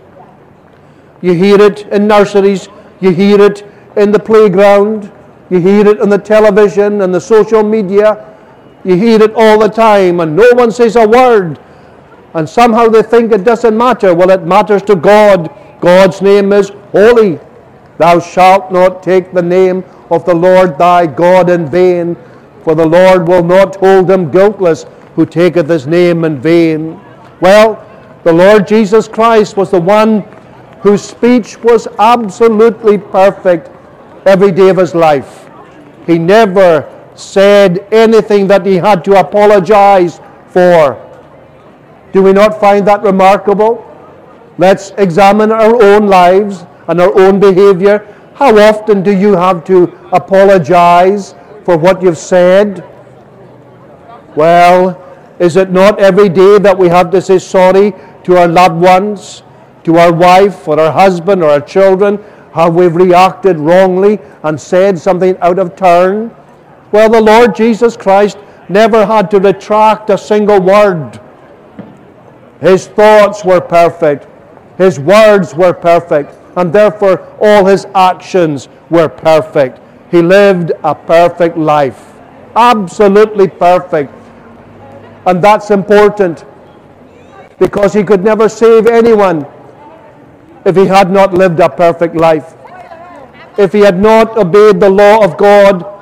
You 1.20 1.35
hear 1.35 1.61
it 1.61 1.87
in 1.88 2.07
nurseries, 2.07 2.68
you 3.00 3.11
hear 3.11 3.40
it 3.40 3.64
in 3.96 4.11
the 4.12 4.18
playground, 4.18 5.12
you 5.50 5.61
hear 5.61 5.87
it 5.87 6.00
on 6.00 6.09
the 6.09 6.18
television 6.18 7.02
and 7.02 7.14
the 7.14 7.20
social 7.20 7.62
media. 7.62 8.35
You 8.85 8.96
hear 8.96 9.20
it 9.22 9.33
all 9.35 9.59
the 9.59 9.68
time, 9.68 10.20
and 10.20 10.37
no 10.37 10.48
one 10.52 10.70
says 10.70 10.96
a 10.96 11.07
word. 11.07 11.59
And 12.35 12.48
somehow 12.48 12.88
they 12.88 13.02
think 13.02 13.33
it 13.33 13.44
doesn't 13.44 13.76
matter. 13.76 14.14
Well, 14.14 14.31
it 14.31 14.42
matters 14.42 14.83
to 14.83 14.96
God. 14.96 15.50
God's 15.81 16.22
name 16.22 16.52
is 16.52 16.70
holy. 16.92 17.40
Thou 17.98 18.20
shalt 18.20 18.70
not 18.70 19.02
take 19.02 19.32
the 19.32 19.42
name 19.42 19.85
of 20.11 20.24
the 20.24 20.35
Lord 20.35 20.78
thy 20.78 21.06
God 21.06 21.50
in 21.50 21.66
vain, 21.68 22.16
for 22.62 22.74
the 22.74 22.87
Lord 22.87 23.26
will 23.26 23.42
not 23.42 23.76
hold 23.76 24.11
him 24.11 24.30
guiltless 24.30 24.87
who 25.14 25.24
taketh 25.24 25.68
his 25.68 25.87
name 25.87 26.24
in 26.24 26.40
vain. 26.40 27.00
Well, 27.40 27.82
the 28.24 28.32
Lord 28.32 28.66
Jesus 28.66 29.09
Christ 29.09 29.56
was 29.56 29.70
the 29.70 29.80
one 29.80 30.20
whose 30.80 31.02
speech 31.02 31.56
was 31.59 31.88
absolutely 31.98 32.98
perfect 32.98 33.70
every 34.26 34.52
day 34.52 34.68
of 34.68 34.76
his 34.76 34.94
life. 34.94 35.48
He 36.06 36.18
never 36.18 36.92
said 37.14 37.87
anything 37.92 38.46
that 38.48 38.66
he 38.66 38.76
had 38.76 39.04
to 39.04 39.18
apologize 39.18 40.20
for. 40.48 41.02
Do 42.12 42.22
we 42.22 42.32
not 42.32 42.61
find 42.61 42.87
that 42.87 43.02
remarkable? 43.02 43.82
Let's 44.59 44.90
examine 44.98 45.50
our 45.50 45.82
own 45.82 46.06
lives 46.06 46.66
and 46.88 47.01
our 47.01 47.16
own 47.18 47.40
behavior. 47.40 48.07
How 48.35 48.57
often 48.59 49.03
do 49.03 49.16
you 49.16 49.35
have 49.35 49.64
to 49.64 49.85
apologize 50.12 51.35
for 51.64 51.77
what 51.77 52.03
you've 52.03 52.18
said? 52.18 52.85
Well, 54.37 55.03
is 55.38 55.57
it 55.57 55.70
not 55.70 55.99
every 55.99 56.29
day 56.29 56.59
that 56.59 56.77
we 56.77 56.88
have 56.88 57.11
to 57.11 57.22
say 57.22 57.38
sorry 57.38 57.92
to 58.25 58.37
our 58.37 58.49
loved 58.49 58.81
ones, 58.81 59.42
to 59.85 59.96
our 59.96 60.12
wife 60.12 60.68
or 60.68 60.79
our 60.79 60.92
husband 60.92 61.42
or 61.42 61.51
our 61.51 61.61
children? 61.61 62.22
How 62.53 62.70
we've 62.70 62.94
reacted 62.94 63.59
wrongly 63.59 64.18
and 64.42 64.61
said 64.61 64.99
something 64.99 65.37
out 65.38 65.59
of 65.59 65.77
turn? 65.77 66.35
Well, 66.92 67.11
the 67.11 67.20
Lord 67.20 67.55
Jesus 67.55 67.96
Christ 67.96 68.38
never 68.68 69.05
had 69.07 69.31
to 69.31 69.40
retract 69.40 70.11
a 70.11 70.18
single 70.18 70.61
word. 70.61 71.20
His 72.61 72.87
thoughts 72.87 73.44
were 73.44 73.61
perfect. 73.61 74.27
His 74.79 74.99
words 74.99 75.55
were 75.55 75.72
perfect 75.72 76.35
and 76.57 76.73
therefore 76.73 77.21
all 77.40 77.64
his 77.66 77.87
actions 77.95 78.69
were 78.90 79.09
perfect. 79.09 79.79
He 80.11 80.23
lived 80.23 80.73
a 80.83 80.95
perfect 80.95 81.57
life, 81.57 82.14
absolutely 82.55 83.49
perfect. 83.49 84.12
And 85.27 85.42
that's 85.42 85.71
important 85.71 86.45
because 87.59 87.92
he 87.92 88.03
could 88.03 88.23
never 88.25 88.49
save 88.49 88.87
anyone 88.87 89.47
if 90.64 90.77
he 90.77 90.87
had 90.87 91.11
not 91.11 91.35
lived 91.35 91.61
a 91.61 91.69
perfect 91.69 92.14
life. 92.16 92.55
If 93.59 93.73
he 93.73 93.81
had 93.81 93.99
not 94.01 94.37
obeyed 94.37 94.81
the 94.81 94.90
law 94.90 95.25
of 95.25 95.37
God, 95.37 95.97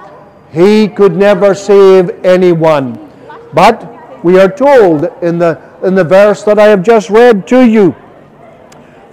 He 0.55 0.87
could 0.87 1.17
never 1.17 1.53
save 1.53 2.25
anyone. 2.25 3.11
But 3.53 4.25
we 4.25 4.39
are 4.39 4.49
told 4.49 5.11
in 5.21 5.39
the, 5.39 5.61
in 5.83 5.97
the 5.97 6.05
verse 6.05 6.45
that 6.45 6.61
I 6.61 6.67
have 6.67 6.83
just 6.85 7.11
read 7.11 7.47
to 7.49 7.67
you 7.67 7.95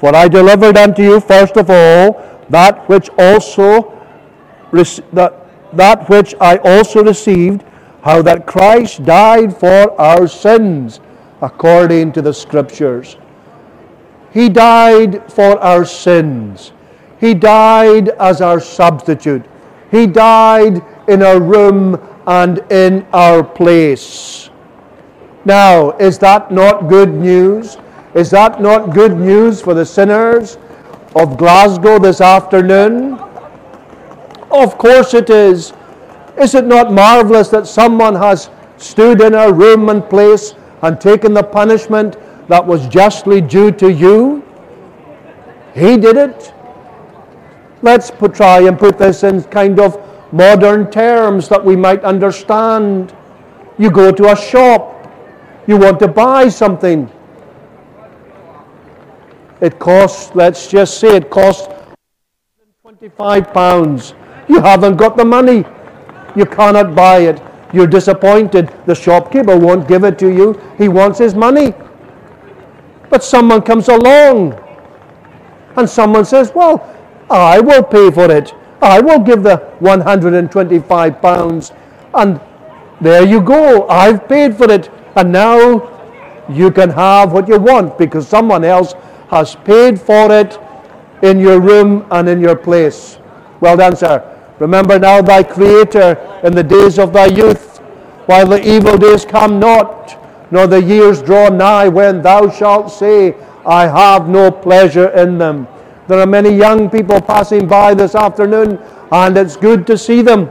For 0.01 0.15
I 0.15 0.27
delivered 0.27 0.77
unto 0.77 1.03
you 1.03 1.19
first 1.19 1.57
of 1.57 1.69
all 1.69 2.25
that 2.49 2.89
which 2.89 3.07
also 3.19 3.95
that, 5.13 5.45
that 5.73 6.09
which 6.09 6.33
I 6.41 6.57
also 6.57 7.03
received, 7.03 7.63
how 8.01 8.23
that 8.23 8.47
Christ 8.47 9.03
died 9.05 9.55
for 9.55 9.93
our 10.01 10.27
sins 10.27 10.99
according 11.39 12.13
to 12.13 12.21
the 12.23 12.33
Scriptures. 12.33 13.17
He 14.33 14.49
died 14.49 15.31
for 15.31 15.59
our 15.59 15.85
sins. 15.85 16.71
He 17.19 17.35
died 17.35 18.09
as 18.09 18.41
our 18.41 18.59
substitute. 18.59 19.45
He 19.91 20.07
died 20.07 20.81
in 21.09 21.21
our 21.21 21.39
room 21.39 22.01
and 22.25 22.57
in 22.71 23.05
our 23.13 23.43
place. 23.43 24.49
Now, 25.45 25.91
is 25.97 26.17
that 26.19 26.51
not 26.51 26.87
good 26.87 27.13
news? 27.13 27.77
Is 28.13 28.29
that 28.31 28.61
not 28.61 28.93
good 28.93 29.17
news 29.17 29.61
for 29.61 29.73
the 29.73 29.85
sinners 29.85 30.57
of 31.15 31.37
Glasgow 31.37 31.97
this 31.97 32.19
afternoon? 32.19 33.13
Of 34.51 34.77
course 34.77 35.13
it 35.13 35.29
is. 35.29 35.71
Is 36.37 36.55
it 36.55 36.65
not 36.65 36.91
marvelous 36.91 37.47
that 37.49 37.67
someone 37.67 38.15
has 38.15 38.49
stood 38.77 39.21
in 39.21 39.33
a 39.33 39.51
room 39.51 39.87
and 39.89 40.03
place 40.09 40.55
and 40.81 40.99
taken 40.99 41.33
the 41.33 41.43
punishment 41.43 42.17
that 42.49 42.65
was 42.65 42.85
justly 42.87 43.39
due 43.39 43.71
to 43.71 43.91
you? 43.91 44.43
He 45.73 45.95
did 45.95 46.17
it. 46.17 46.53
Let's 47.81 48.11
put, 48.11 48.35
try 48.35 48.61
and 48.67 48.77
put 48.77 48.97
this 48.97 49.23
in 49.23 49.41
kind 49.43 49.79
of 49.79 49.97
modern 50.33 50.91
terms 50.91 51.47
that 51.47 51.63
we 51.63 51.77
might 51.77 52.03
understand. 52.03 53.15
You 53.77 53.89
go 53.89 54.11
to 54.11 54.31
a 54.31 54.35
shop, 54.35 55.09
you 55.65 55.77
want 55.77 55.99
to 55.99 56.09
buy 56.09 56.49
something. 56.49 57.09
It 59.61 59.77
costs, 59.77 60.31
let's 60.33 60.67
just 60.67 60.99
say, 60.99 61.15
it 61.15 61.29
costs 61.29 61.67
25 62.81 63.53
pounds. 63.53 64.15
You 64.47 64.59
haven't 64.59 64.97
got 64.97 65.15
the 65.15 65.25
money. 65.25 65.63
You 66.35 66.45
cannot 66.45 66.95
buy 66.95 67.19
it. 67.19 67.41
You're 67.71 67.87
disappointed. 67.87 68.73
The 68.85 68.95
shopkeeper 68.95 69.57
won't 69.57 69.87
give 69.87 70.03
it 70.03 70.17
to 70.19 70.29
you. 70.29 70.59
He 70.77 70.87
wants 70.87 71.19
his 71.19 71.35
money. 71.35 71.73
But 73.09 73.23
someone 73.23 73.61
comes 73.61 73.87
along 73.87 74.59
and 75.77 75.89
someone 75.89 76.25
says, 76.25 76.51
Well, 76.53 76.83
I 77.29 77.59
will 77.59 77.83
pay 77.83 78.09
for 78.11 78.31
it. 78.31 78.53
I 78.81 78.99
will 78.99 79.19
give 79.19 79.43
the 79.43 79.57
125 79.79 81.21
pounds. 81.21 81.71
And 82.13 82.41
there 82.99 83.25
you 83.25 83.41
go. 83.41 83.87
I've 83.87 84.27
paid 84.27 84.57
for 84.57 84.71
it. 84.71 84.89
And 85.15 85.31
now 85.31 85.87
you 86.49 86.71
can 86.71 86.89
have 86.89 87.31
what 87.31 87.47
you 87.47 87.59
want 87.59 87.97
because 87.97 88.27
someone 88.27 88.63
else 88.63 88.95
has 89.31 89.55
paid 89.55 89.99
for 89.99 90.31
it 90.31 90.59
in 91.23 91.39
your 91.39 91.59
room 91.59 92.05
and 92.11 92.27
in 92.27 92.41
your 92.41 92.55
place. 92.55 93.17
Well 93.61 93.77
done, 93.77 93.95
sir. 93.95 94.27
Remember 94.59 94.99
now 94.99 95.21
thy 95.21 95.41
Creator 95.41 96.41
in 96.43 96.53
the 96.53 96.63
days 96.63 96.99
of 96.99 97.13
thy 97.13 97.27
youth, 97.27 97.79
while 98.27 98.47
the 98.47 98.61
evil 98.67 98.97
days 98.97 99.25
come 99.25 99.59
not, 99.59 100.17
nor 100.51 100.67
the 100.67 100.81
years 100.81 101.21
draw 101.21 101.47
nigh, 101.47 101.87
when 101.87 102.21
thou 102.21 102.49
shalt 102.49 102.91
say, 102.91 103.33
I 103.65 103.87
have 103.87 104.27
no 104.27 104.51
pleasure 104.51 105.09
in 105.09 105.37
them. 105.37 105.67
There 106.07 106.19
are 106.19 106.27
many 106.27 106.53
young 106.53 106.89
people 106.89 107.21
passing 107.21 107.67
by 107.67 107.93
this 107.93 108.15
afternoon, 108.15 108.79
and 109.11 109.37
it's 109.37 109.55
good 109.55 109.87
to 109.87 109.97
see 109.97 110.21
them. 110.21 110.49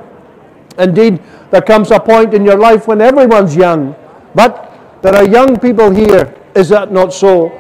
Indeed, 0.78 1.20
there 1.50 1.60
comes 1.60 1.90
a 1.90 2.00
point 2.00 2.32
in 2.32 2.44
your 2.44 2.56
life 2.56 2.88
when 2.88 3.02
everyone's 3.02 3.54
young, 3.54 3.94
but 4.34 4.72
there 5.02 5.14
are 5.14 5.28
young 5.28 5.58
people 5.60 5.90
here. 5.90 6.34
Is 6.54 6.70
that 6.70 6.92
not 6.92 7.12
so? 7.12 7.50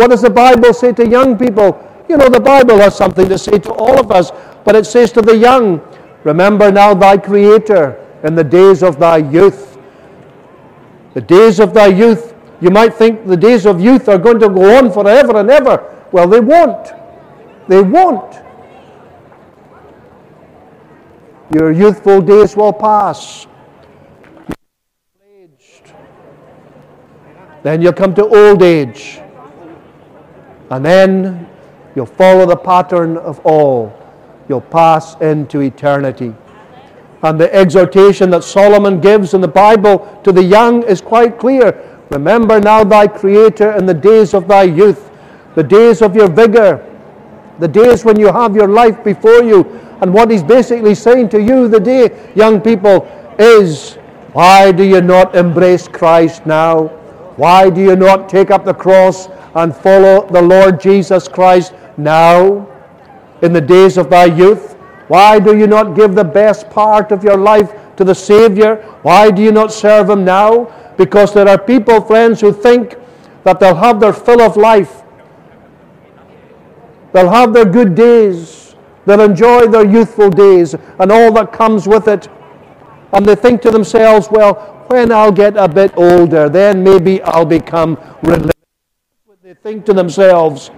What 0.00 0.08
does 0.08 0.22
the 0.22 0.30
Bible 0.30 0.72
say 0.72 0.94
to 0.94 1.06
young 1.06 1.36
people? 1.36 1.76
You 2.08 2.16
know, 2.16 2.30
the 2.30 2.40
Bible 2.40 2.78
has 2.78 2.96
something 2.96 3.28
to 3.28 3.36
say 3.36 3.58
to 3.58 3.70
all 3.74 4.00
of 4.00 4.10
us, 4.10 4.30
but 4.64 4.74
it 4.74 4.86
says 4.86 5.12
to 5.12 5.20
the 5.20 5.36
young, 5.36 5.78
Remember 6.24 6.72
now 6.72 6.94
thy 6.94 7.18
Creator 7.18 8.02
in 8.24 8.34
the 8.34 8.42
days 8.42 8.82
of 8.82 8.98
thy 8.98 9.18
youth. 9.18 9.76
The 11.12 11.20
days 11.20 11.60
of 11.60 11.74
thy 11.74 11.88
youth, 11.88 12.34
you 12.62 12.70
might 12.70 12.94
think 12.94 13.26
the 13.26 13.36
days 13.36 13.66
of 13.66 13.78
youth 13.78 14.08
are 14.08 14.16
going 14.16 14.40
to 14.40 14.48
go 14.48 14.78
on 14.78 14.90
forever 14.90 15.36
and 15.36 15.50
ever. 15.50 15.94
Well, 16.12 16.26
they 16.26 16.40
won't. 16.40 16.88
They 17.68 17.82
won't. 17.82 18.36
Your 21.52 21.72
youthful 21.72 22.22
days 22.22 22.56
will 22.56 22.72
pass. 22.72 23.46
Then 27.62 27.82
you'll 27.82 27.92
come 27.92 28.14
to 28.14 28.24
old 28.24 28.62
age. 28.62 29.20
And 30.70 30.84
then 30.84 31.48
you'll 31.94 32.06
follow 32.06 32.46
the 32.46 32.56
pattern 32.56 33.16
of 33.16 33.40
all. 33.40 33.92
You'll 34.48 34.60
pass 34.60 35.16
into 35.20 35.60
eternity. 35.60 36.34
And 37.22 37.38
the 37.38 37.52
exhortation 37.54 38.30
that 38.30 38.44
Solomon 38.44 39.00
gives 39.00 39.34
in 39.34 39.40
the 39.40 39.48
Bible 39.48 40.20
to 40.24 40.32
the 40.32 40.42
young 40.42 40.82
is 40.84 41.00
quite 41.00 41.38
clear. 41.38 41.98
Remember 42.10 42.58
now 42.58 42.82
thy 42.82 43.06
Creator 43.06 43.72
in 43.72 43.84
the 43.84 43.94
days 43.94 44.32
of 44.32 44.48
thy 44.48 44.62
youth, 44.62 45.10
the 45.54 45.62
days 45.62 46.02
of 46.02 46.16
your 46.16 46.30
vigor, 46.30 46.86
the 47.58 47.68
days 47.68 48.04
when 48.04 48.18
you 48.18 48.32
have 48.32 48.56
your 48.56 48.68
life 48.68 49.04
before 49.04 49.42
you. 49.42 49.64
And 50.00 50.14
what 50.14 50.30
he's 50.30 50.42
basically 50.42 50.94
saying 50.94 51.28
to 51.30 51.42
you, 51.42 51.68
the 51.68 51.78
day, 51.78 52.32
young 52.34 52.60
people, 52.60 53.06
is 53.38 53.96
why 54.32 54.72
do 54.72 54.82
you 54.82 55.00
not 55.00 55.36
embrace 55.36 55.88
Christ 55.88 56.46
now? 56.46 56.86
Why 57.36 57.68
do 57.70 57.80
you 57.80 57.96
not 57.96 58.28
take 58.28 58.50
up 58.50 58.64
the 58.64 58.74
cross 58.74 59.28
and 59.54 59.74
follow 59.74 60.26
the 60.28 60.42
Lord 60.42 60.80
Jesus 60.80 61.28
Christ 61.28 61.72
now 61.96 62.68
in 63.42 63.52
the 63.52 63.60
days 63.60 63.96
of 63.96 64.10
thy 64.10 64.26
youth? 64.26 64.74
Why 65.08 65.40
do 65.40 65.56
you 65.56 65.66
not 65.66 65.96
give 65.96 66.14
the 66.14 66.24
best 66.24 66.70
part 66.70 67.12
of 67.12 67.24
your 67.24 67.36
life 67.36 67.72
to 67.96 68.04
the 68.04 68.14
Savior? 68.14 68.76
Why 69.02 69.30
do 69.30 69.42
you 69.42 69.52
not 69.52 69.72
serve 69.72 70.08
Him 70.08 70.24
now? 70.24 70.94
Because 70.96 71.34
there 71.34 71.48
are 71.48 71.58
people, 71.58 72.00
friends, 72.00 72.40
who 72.40 72.52
think 72.52 72.96
that 73.44 73.58
they'll 73.58 73.74
have 73.74 74.00
their 74.00 74.12
fill 74.12 74.40
of 74.40 74.56
life 74.56 75.00
They'll 77.12 77.30
have 77.30 77.52
their 77.52 77.64
good 77.64 77.94
days. 77.94 78.74
They'll 79.06 79.20
enjoy 79.20 79.66
their 79.66 79.86
youthful 79.86 80.30
days 80.30 80.74
and 80.74 81.10
all 81.10 81.32
that 81.32 81.52
comes 81.52 81.88
with 81.88 82.06
it. 82.08 82.28
And 83.12 83.26
they 83.26 83.34
think 83.34 83.62
to 83.62 83.70
themselves, 83.70 84.28
well, 84.30 84.84
when 84.88 85.10
I'll 85.10 85.32
get 85.32 85.56
a 85.56 85.68
bit 85.68 85.92
older, 85.96 86.48
then 86.48 86.84
maybe 86.84 87.20
I'll 87.22 87.46
become 87.46 87.98
religious. 88.22 88.59
They 89.50 89.56
think 89.68 89.84
to 89.86 89.92
themselves. 89.92 90.70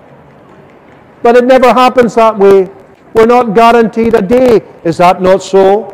But 1.23 1.37
it 1.37 1.45
never 1.45 1.75
happens 1.75 2.15
that 2.15 2.39
way. 2.39 2.71
We're 3.13 3.27
not 3.27 3.55
guaranteed 3.55 4.15
a 4.15 4.23
day. 4.23 4.63
Is 4.83 4.97
that 4.97 5.21
not 5.21 5.43
so? 5.43 5.93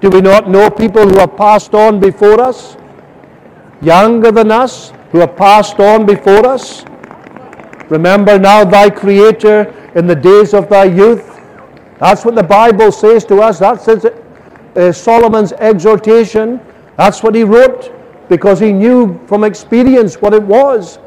Do 0.00 0.08
we 0.08 0.22
not 0.22 0.48
know 0.48 0.70
people 0.70 1.06
who 1.06 1.18
have 1.18 1.36
passed 1.36 1.74
on 1.74 2.00
before 2.00 2.40
us? 2.40 2.78
Younger 3.82 4.32
than 4.32 4.50
us, 4.50 4.94
who 5.12 5.18
have 5.18 5.36
passed 5.36 5.78
on 5.78 6.06
before 6.06 6.46
us? 6.46 6.86
Remember 7.90 8.38
now 8.38 8.64
thy 8.64 8.88
Creator 8.88 9.92
in 9.96 10.06
the 10.06 10.16
days 10.16 10.54
of 10.54 10.70
thy 10.70 10.84
youth. 10.84 11.38
That's 11.98 12.24
what 12.24 12.34
the 12.34 12.42
Bible 12.42 12.90
says 12.90 13.26
to 13.26 13.42
us. 13.42 13.58
That's 13.58 13.86
uh, 13.86 14.90
Solomon's 14.90 15.52
exhortation. 15.52 16.62
That's 16.96 17.22
what 17.22 17.34
he 17.34 17.44
wrote 17.44 17.92
because 18.30 18.58
he 18.58 18.72
knew 18.72 19.20
from 19.26 19.44
experience 19.44 20.14
what 20.14 20.32
it 20.32 20.42
was. 20.42 20.98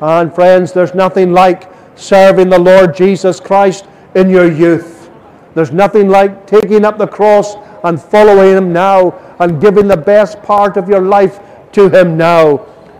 And 0.00 0.34
friends, 0.34 0.72
there's 0.72 0.94
nothing 0.94 1.32
like 1.32 1.70
serving 1.96 2.48
the 2.48 2.58
Lord 2.58 2.94
Jesus 2.94 3.40
Christ 3.40 3.86
in 4.14 4.30
your 4.30 4.50
youth. 4.50 5.10
There's 5.54 5.72
nothing 5.72 6.08
like 6.08 6.46
taking 6.46 6.84
up 6.84 6.98
the 6.98 7.06
cross 7.06 7.56
and 7.84 8.00
following 8.00 8.56
Him 8.56 8.72
now 8.72 9.36
and 9.40 9.60
giving 9.60 9.88
the 9.88 9.96
best 9.96 10.42
part 10.42 10.76
of 10.76 10.88
your 10.88 11.00
life 11.00 11.40
to 11.72 11.88
Him 11.88 12.16
now. 12.16 12.58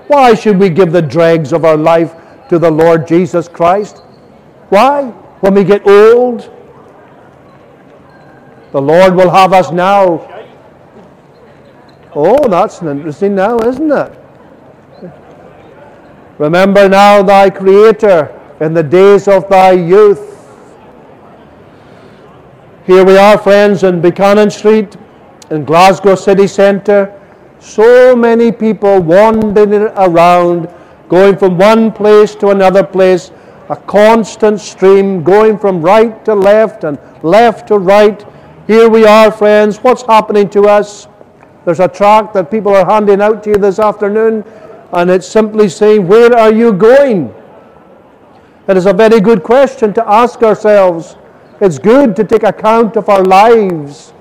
Why 0.08 0.34
should 0.34 0.58
we 0.58 0.70
give 0.70 0.92
the 0.92 1.02
dregs 1.02 1.52
of 1.52 1.64
our 1.64 1.76
life 1.76 2.14
to 2.48 2.58
the 2.58 2.70
Lord 2.70 3.06
Jesus 3.06 3.48
Christ. 3.48 3.98
Why? 4.70 5.06
When 5.40 5.54
we 5.54 5.64
get 5.64 5.86
old, 5.86 6.50
the 8.72 8.80
Lord 8.80 9.14
will 9.14 9.30
have 9.30 9.52
us 9.52 9.70
now. 9.70 10.26
Oh, 12.14 12.48
that's 12.48 12.82
interesting 12.82 13.34
now, 13.34 13.58
isn't 13.58 13.90
it? 13.90 14.18
Remember 16.38 16.88
now 16.88 17.22
thy 17.22 17.50
Creator 17.50 18.34
in 18.60 18.72
the 18.72 18.82
days 18.82 19.26
of 19.26 19.48
thy 19.48 19.72
youth. 19.72 20.36
Here 22.86 23.04
we 23.04 23.16
are, 23.16 23.36
friends, 23.36 23.82
in 23.82 24.00
Buchanan 24.00 24.50
Street, 24.50 24.96
in 25.50 25.64
Glasgow 25.64 26.14
city 26.14 26.46
centre. 26.46 27.12
So 27.58 28.14
many 28.14 28.52
people 28.52 29.00
wandering 29.00 29.82
around 29.96 30.72
going 31.08 31.36
from 31.36 31.58
one 31.58 31.90
place 31.90 32.34
to 32.36 32.48
another 32.50 32.84
place, 32.84 33.32
a 33.68 33.76
constant 33.76 34.60
stream 34.60 35.24
going 35.24 35.58
from 35.58 35.82
right 35.82 36.24
to 36.24 36.34
left 36.34 36.84
and 36.84 36.98
left 37.22 37.68
to 37.68 37.78
right, 37.78 38.24
Here 38.68 38.86
we 38.86 39.06
are, 39.06 39.32
friends. 39.32 39.78
What's 39.78 40.02
happening 40.02 40.50
to 40.50 40.64
us? 40.64 41.08
There's 41.64 41.80
a 41.80 41.88
tract 41.88 42.34
that 42.34 42.50
people 42.50 42.76
are 42.76 42.84
handing 42.84 43.22
out 43.22 43.42
to 43.44 43.50
you 43.50 43.56
this 43.56 43.78
afternoon, 43.78 44.44
and 44.92 45.10
it's 45.10 45.26
simply 45.26 45.68
saying, 45.68 46.06
Where 46.06 46.36
are 46.36 46.52
you 46.52 46.72
going? 46.72 47.34
It 48.68 48.76
is 48.76 48.86
a 48.86 48.92
very 48.92 49.20
good 49.20 49.42
question 49.42 49.92
to 49.94 50.08
ask 50.08 50.42
ourselves. 50.42 51.16
It's 51.60 51.78
good 51.78 52.14
to 52.16 52.24
take 52.24 52.42
account 52.42 52.96
of 52.96 53.08
our 53.08 53.24
lives. 53.24 54.12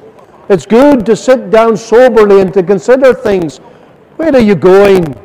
It's 0.50 0.66
good 0.66 1.06
to 1.06 1.16
sit 1.16 1.50
down 1.50 1.76
soberly 1.76 2.42
and 2.42 2.54
to 2.54 2.64
consider 2.64 3.14
things. 3.14 3.58
Where 4.16 4.34
are 4.34 4.40
you 4.40 4.56
going? 4.56 5.16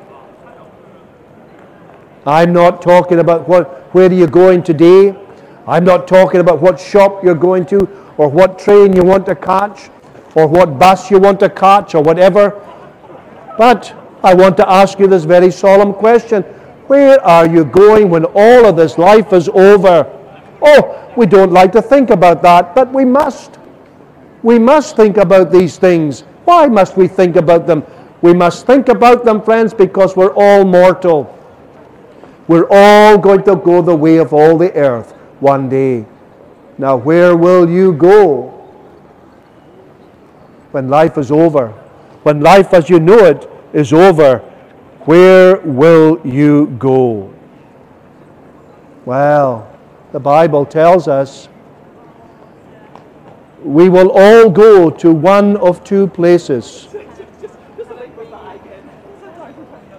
I'm 2.27 2.53
not 2.53 2.83
talking 2.83 3.21
about 3.21 3.49
what, 3.49 3.95
where 3.95 4.09
are 4.11 4.13
you 4.13 4.27
going 4.27 4.63
today. 4.63 5.17
I'm 5.67 5.85
not 5.85 6.09
talking 6.09 6.41
about 6.41 6.61
what 6.61 6.79
shop 6.79 7.23
you're 7.23 7.35
going 7.35 7.67
to 7.67 7.79
or 8.17 8.29
what 8.29 8.59
train 8.59 8.95
you 8.95 9.03
want 9.05 9.27
to 9.27 9.35
catch 9.35 9.91
or 10.35 10.47
what 10.47 10.79
bus 10.79 11.11
you 11.11 11.19
want 11.19 11.41
to 11.41 11.49
catch 11.49 11.95
or 11.95 12.03
whatever. 12.03 12.61
But 13.57 13.95
I 14.25 14.35
want 14.35 14.57
to 14.59 14.69
ask 14.69 14.99
you 14.99 15.07
this 15.07 15.25
very 15.25 15.51
solemn 15.51 15.93
question 15.93 16.43
Where 16.87 17.21
are 17.25 17.47
you 17.47 17.65
going 17.65 18.11
when 18.11 18.25
all 18.25 18.67
of 18.67 18.77
this 18.77 18.99
life 18.99 19.33
is 19.33 19.49
over? 19.49 20.07
Oh, 20.63 21.13
we 21.17 21.27
don't 21.27 21.53
like 21.53 21.73
to 21.73 21.83
think 21.83 22.11
about 22.11 22.43
that, 22.43 22.75
but 22.75 22.93
we 22.93 23.05
must. 23.05 23.59
We 24.43 24.59
must 24.59 24.97
think 24.97 25.17
about 25.17 25.51
these 25.51 25.77
things. 25.77 26.21
Why 26.45 26.67
must 26.67 26.97
we 26.97 27.09
think 27.09 27.37
about 27.37 27.67
them? 27.67 27.85
We 28.23 28.33
must 28.33 28.67
think 28.67 28.89
about 28.89 29.25
them, 29.25 29.43
friends, 29.43 29.75
because 29.75 30.17
we're 30.17 30.35
all 30.35 30.65
mortal. 30.65 31.37
We're 32.47 32.67
all 32.71 33.19
going 33.19 33.43
to 33.45 33.57
go 33.57 33.83
the 33.83 33.95
way 33.95 34.19
of 34.19 34.33
all 34.33 34.59
the 34.59 34.73
earth 34.75 35.13
one 35.41 35.69
day. 35.69 36.07
Now, 36.79 36.97
where 36.97 37.37
will 37.37 37.69
you 37.69 37.93
go 37.93 38.51
when 40.71 40.89
life 40.89 41.19
is 41.19 41.31
over? 41.31 41.69
When 42.23 42.41
life 42.41 42.73
as 42.73 42.89
you 42.89 43.01
know 43.01 43.19
it 43.27 43.49
is 43.73 43.93
over, 43.93 44.39
where 45.05 45.57
will 45.61 46.21
you 46.25 46.67
go? 46.79 47.33
Well, 49.05 49.69
the 50.13 50.21
Bible 50.21 50.65
tells 50.65 51.09
us 51.09 51.49
we 53.65 53.89
will 53.89 54.11
all 54.11 54.51
go 54.51 54.91
to 54.91 55.13
one 55.13 55.57
of 55.57 55.83
two 55.85 56.07
places. 56.09 56.89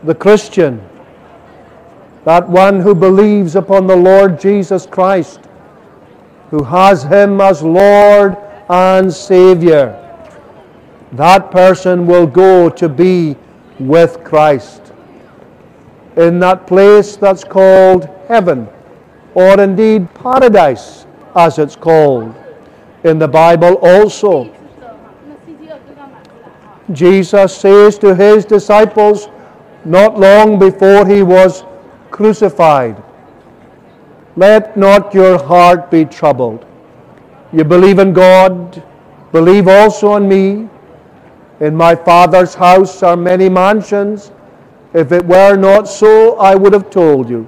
The 0.04 0.16
Christian, 0.16 0.82
that 2.26 2.48
one 2.48 2.82
who 2.82 2.94
believes 2.94 3.56
upon 3.56 3.88
the 3.88 3.96
Lord 3.96 4.40
Jesus 4.40 4.86
Christ, 4.86 5.40
who 6.52 6.64
has 6.64 7.04
Him 7.04 7.40
as 7.40 7.64
Lord 7.64 8.38
and 8.70 9.14
Savior, 9.14 10.00
that 11.14 11.52
person 11.52 12.06
will 12.06 12.28
go 12.28 12.70
to 12.70 12.90
be 12.90 13.38
with 13.80 14.24
Christ 14.24 14.94
in 16.16 16.40
that 16.40 16.68
place 16.68 17.16
that's 17.16 17.44
called 17.44 18.08
heaven, 18.28 18.68
or 19.34 19.60
indeed 19.60 20.14
paradise, 20.14 21.06
as 21.36 21.58
it's 21.58 21.76
called 21.76 22.36
in 23.04 23.20
the 23.20 23.28
Bible 23.28 23.76
also. 23.82 24.54
Jesus 26.92 27.56
says 27.56 27.98
to 28.00 28.14
his 28.14 28.46
disciples 28.46 29.30
not 29.86 30.20
long 30.20 30.60
before 30.60 31.08
he 31.08 31.24
was 31.24 31.64
crucified, 32.12 33.02
Let 34.36 34.78
not 34.78 35.14
your 35.14 35.44
heart 35.44 35.90
be 35.90 36.06
troubled. 36.06 36.66
You 37.52 37.64
believe 37.64 38.00
in 38.00 38.14
God, 38.14 38.84
believe 39.32 39.68
also 39.68 40.16
in 40.16 40.28
me. 40.28 40.70
In 41.60 41.76
my 41.76 41.96
Father's 41.96 42.54
house 42.54 43.04
are 43.04 43.16
many 43.16 43.50
mansions. 43.50 44.32
If 44.94 45.12
it 45.12 45.26
were 45.26 45.56
not 45.56 45.88
so, 45.88 46.38
I 46.38 46.56
would 46.56 46.74
have 46.74 46.90
told 46.90 47.30
you. 47.30 47.48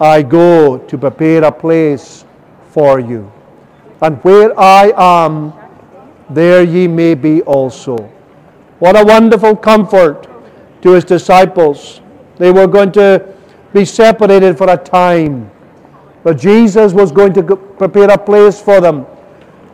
I 0.00 0.22
go 0.22 0.78
to 0.78 0.98
prepare 0.98 1.44
a 1.44 1.52
place 1.52 2.24
for 2.70 3.00
you 3.00 3.32
and 4.02 4.22
where 4.22 4.58
I 4.58 4.92
am, 4.96 5.52
there 6.28 6.62
ye 6.62 6.86
may 6.86 7.14
be 7.14 7.42
also. 7.42 7.96
What 8.78 8.96
a 8.96 9.04
wonderful 9.04 9.56
comfort 9.56 10.28
to 10.82 10.90
his 10.92 11.04
disciples. 11.04 12.00
They 12.36 12.52
were 12.52 12.66
going 12.66 12.92
to 12.92 13.34
be 13.72 13.84
separated 13.84 14.58
for 14.58 14.70
a 14.70 14.76
time, 14.76 15.50
but 16.22 16.38
Jesus 16.38 16.92
was 16.92 17.10
going 17.10 17.32
to 17.34 17.42
prepare 17.56 18.10
a 18.10 18.18
place 18.18 18.60
for 18.60 18.80
them. 18.80 19.06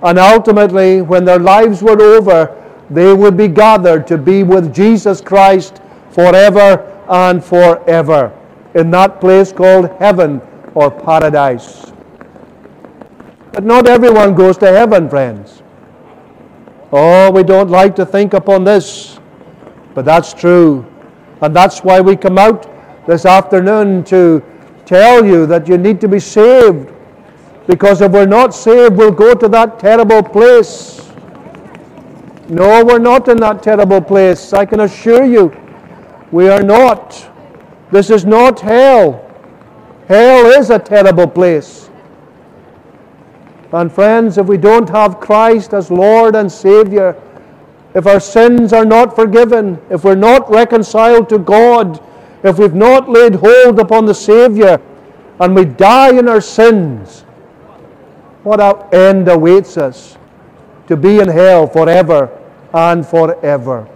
And 0.03 0.19
ultimately, 0.19 1.03
when 1.03 1.25
their 1.25 1.39
lives 1.39 1.83
were 1.83 2.01
over, 2.01 2.59
they 2.93 3.15
would 3.15 3.37
be 3.37 3.49
gathered 3.49 4.07
to 4.09 4.19
be 4.19 4.43
with 4.43 4.75
Jesus 4.75 5.21
Christ 5.21 5.81
forever 6.11 6.89
and 7.09 7.43
forever 7.43 8.39
in 8.75 8.91
that 8.91 9.21
place 9.21 9.53
called 9.53 9.91
heaven 9.99 10.41
or 10.75 10.91
paradise. 10.91 11.93
But 13.53 13.65
not 13.65 13.87
everyone 13.87 14.35
goes 14.35 14.57
to 14.59 14.67
heaven, 14.67 15.09
friends. 15.09 15.63
Oh, 16.93 17.31
we 17.31 17.43
don't 17.43 17.71
like 17.71 17.97
to 17.97 18.07
think 18.07 18.35
upon 18.35 18.65
this, 18.65 19.19
but 19.95 20.05
that's 20.05 20.35
true. 20.35 20.87
And 21.41 21.57
that's 21.57 21.81
why 21.81 22.01
we 22.01 22.17
come 22.17 22.39
out 22.39 22.69
this 23.07 23.25
afternoon 23.27 24.05
to 24.05 24.43
tell 24.85 25.25
you 25.25 25.47
that 25.47 25.67
you 25.67 25.79
need 25.79 26.01
to 26.03 26.09
be 26.09 26.19
saved. 26.19 26.93
Because 27.67 28.01
if 28.01 28.13
we're 28.13 28.27
not 28.27 28.55
saved, 28.55 28.97
we'll 28.97 29.13
go 29.13 29.35
to 29.35 29.49
that 29.49 29.79
terrible 29.79 30.23
place. 30.23 31.12
No, 32.53 32.85
we're 32.85 32.99
not 32.99 33.29
in 33.29 33.39
that 33.39 33.63
terrible 33.63 34.03
place. 34.03 34.53
I 34.53 34.67
can 34.67 34.81
assure 34.81 35.25
you, 35.25 35.57
we 36.31 36.51
are 36.51 36.63
not. 36.63 37.27
This 37.91 38.11
is 38.11 38.27
not 38.27 38.61
hell. 38.61 39.27
Hell 40.07 40.45
is 40.61 40.69
a 40.69 40.79
terrible 40.79 41.27
place. 41.27 41.89
And 43.73 43.91
friends, 43.91 44.37
if 44.37 44.49
we 44.49 44.59
don't 44.59 44.91
have 44.91 45.19
Christ 45.19 45.73
as 45.73 45.91
Lord 45.91 46.37
and 46.37 46.53
Savior, 46.53 47.17
if 47.95 48.07
our 48.07 48.21
sins 48.21 48.75
are 48.75 48.85
not 48.85 49.17
forgiven, 49.17 49.81
if 49.89 50.05
we're 50.05 50.15
not 50.15 50.51
reconciled 50.51 51.31
to 51.31 51.39
God, 51.39 52.05
if 52.43 52.59
we've 52.59 52.75
not 52.75 53.09
laid 53.09 53.37
hold 53.37 53.81
upon 53.81 54.05
the 54.05 54.15
Savior, 54.15 54.79
and 55.41 55.55
we 55.55 55.65
die 55.65 56.19
in 56.19 56.29
our 56.29 56.43
sins, 56.43 57.23
what 58.43 58.93
end 58.93 59.29
awaits 59.29 59.79
us? 59.79 60.19
To 60.89 60.99
be 60.99 61.19
in 61.19 61.29
hell 61.29 61.67
forever 61.67 62.41
and 62.75 63.07
forever. 63.07 63.89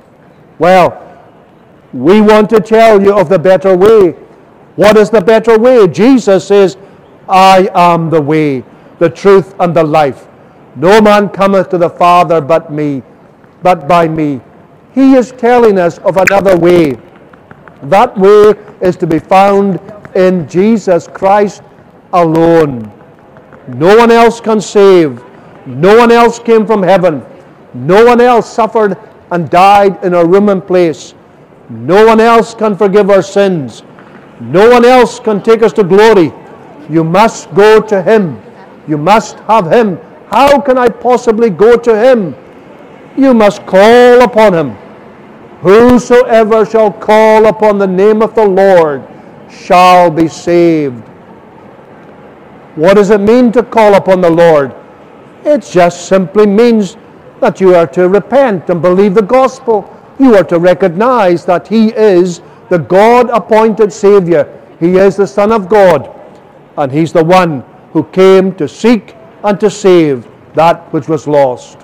Well, 0.58 1.02
we 1.92 2.20
want 2.20 2.50
to 2.50 2.60
tell 2.60 3.00
you 3.02 3.16
of 3.16 3.28
the 3.28 3.38
better 3.38 3.76
way. 3.76 4.12
What 4.76 4.96
is 4.96 5.10
the 5.10 5.20
better 5.20 5.58
way? 5.58 5.86
Jesus 5.88 6.46
says, 6.46 6.76
I 7.28 7.68
am 7.74 8.10
the 8.10 8.20
way 8.20 8.64
the 8.98 9.10
truth, 9.10 9.54
and 9.60 9.74
the 9.74 9.84
life. 9.84 10.26
No 10.76 11.00
man 11.00 11.28
cometh 11.28 11.70
to 11.70 11.78
the 11.78 11.90
Father 11.90 12.40
but 12.40 12.72
me, 12.72 13.02
but 13.62 13.88
by 13.88 14.08
me. 14.08 14.40
He 14.94 15.14
is 15.14 15.32
telling 15.32 15.78
us 15.78 15.98
of 15.98 16.16
another 16.16 16.56
way. 16.56 16.96
That 17.84 18.16
way 18.16 18.54
is 18.80 18.96
to 18.96 19.06
be 19.06 19.18
found 19.18 19.80
in 20.14 20.48
Jesus 20.48 21.06
Christ 21.06 21.62
alone. 22.12 22.90
No 23.68 23.96
one 23.96 24.10
else 24.10 24.40
can 24.40 24.60
save. 24.60 25.22
No 25.66 25.96
one 25.96 26.10
else 26.10 26.38
came 26.38 26.66
from 26.66 26.82
heaven. 26.82 27.22
No 27.76 28.04
one 28.04 28.20
else 28.20 28.52
suffered 28.52 28.96
and 29.30 29.50
died 29.50 30.02
in 30.04 30.14
our 30.14 30.26
room 30.26 30.48
and 30.48 30.66
place. 30.66 31.14
No 31.68 32.06
one 32.06 32.20
else 32.20 32.54
can 32.54 32.76
forgive 32.76 33.10
our 33.10 33.22
sins. 33.22 33.82
No 34.40 34.70
one 34.70 34.84
else 34.84 35.18
can 35.20 35.42
take 35.42 35.62
us 35.62 35.72
to 35.74 35.84
glory. 35.84 36.32
You 36.88 37.04
must 37.04 37.52
go 37.54 37.80
to 37.80 38.02
Him. 38.02 38.40
You 38.88 38.96
must 38.96 39.38
have 39.40 39.70
him. 39.70 39.98
How 40.28 40.60
can 40.60 40.78
I 40.78 40.88
possibly 40.88 41.50
go 41.50 41.76
to 41.76 41.96
him? 41.96 42.34
You 43.16 43.34
must 43.34 43.66
call 43.66 44.22
upon 44.22 44.54
him. 44.54 44.70
Whosoever 45.60 46.64
shall 46.66 46.92
call 46.92 47.46
upon 47.46 47.78
the 47.78 47.86
name 47.86 48.22
of 48.22 48.34
the 48.34 48.44
Lord 48.46 49.02
shall 49.50 50.10
be 50.10 50.28
saved. 50.28 51.02
What 52.76 52.94
does 52.94 53.10
it 53.10 53.20
mean 53.20 53.50
to 53.52 53.62
call 53.62 53.94
upon 53.94 54.20
the 54.20 54.30
Lord? 54.30 54.74
It 55.44 55.62
just 55.62 56.06
simply 56.08 56.46
means 56.46 56.96
that 57.40 57.60
you 57.60 57.74
are 57.74 57.86
to 57.88 58.08
repent 58.08 58.70
and 58.70 58.80
believe 58.80 59.14
the 59.14 59.22
gospel. 59.22 59.92
You 60.18 60.34
are 60.36 60.44
to 60.44 60.58
recognize 60.58 61.44
that 61.44 61.68
He 61.68 61.92
is 61.94 62.40
the 62.68 62.78
God 62.78 63.30
appointed 63.30 63.92
Savior. 63.92 64.52
He 64.80 64.96
is 64.96 65.16
the 65.16 65.26
Son 65.26 65.52
of 65.52 65.68
God, 65.68 66.10
and 66.76 66.90
He's 66.90 67.12
the 67.12 67.24
one 67.24 67.64
who 67.92 68.04
came 68.04 68.54
to 68.56 68.68
seek 68.68 69.14
and 69.44 69.58
to 69.60 69.70
save 69.70 70.26
that 70.54 70.92
which 70.92 71.08
was 71.08 71.26
lost. 71.26 71.78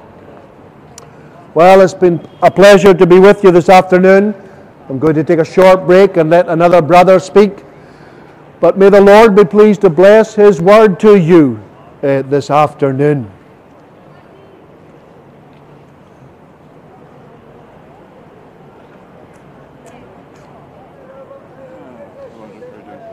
Well, 1.55 1.83
it's 1.83 1.95
been 1.95 2.27
a 2.41 2.51
pleasure 2.51 2.95
to 2.95 3.07
be 3.07 3.19
with 3.19 3.45
you 3.45 3.51
this 3.51 3.69
afternoon. 3.69 4.35
I'm 4.89 4.99
going 4.99 5.15
to 5.15 5.25
take 5.25 5.39
a 5.39 5.45
short 5.45 5.87
break 5.87 6.17
and 6.17 6.31
let 6.31 6.49
another 6.49 6.81
brother 6.81 7.21
speak. 7.21 7.65
But 8.61 8.79
may 8.79 8.89
the 8.89 9.01
Lord 9.01 9.35
be 9.37 9.45
pleased 9.45 9.83
to 9.83 9.91
bless 9.91 10.35
His 10.35 10.61
word 10.61 10.99
to 11.01 11.17
you 11.17 11.63
uh, 12.03 12.23
this 12.23 12.51
afternoon. 12.51 13.31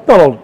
Well, 0.10 0.42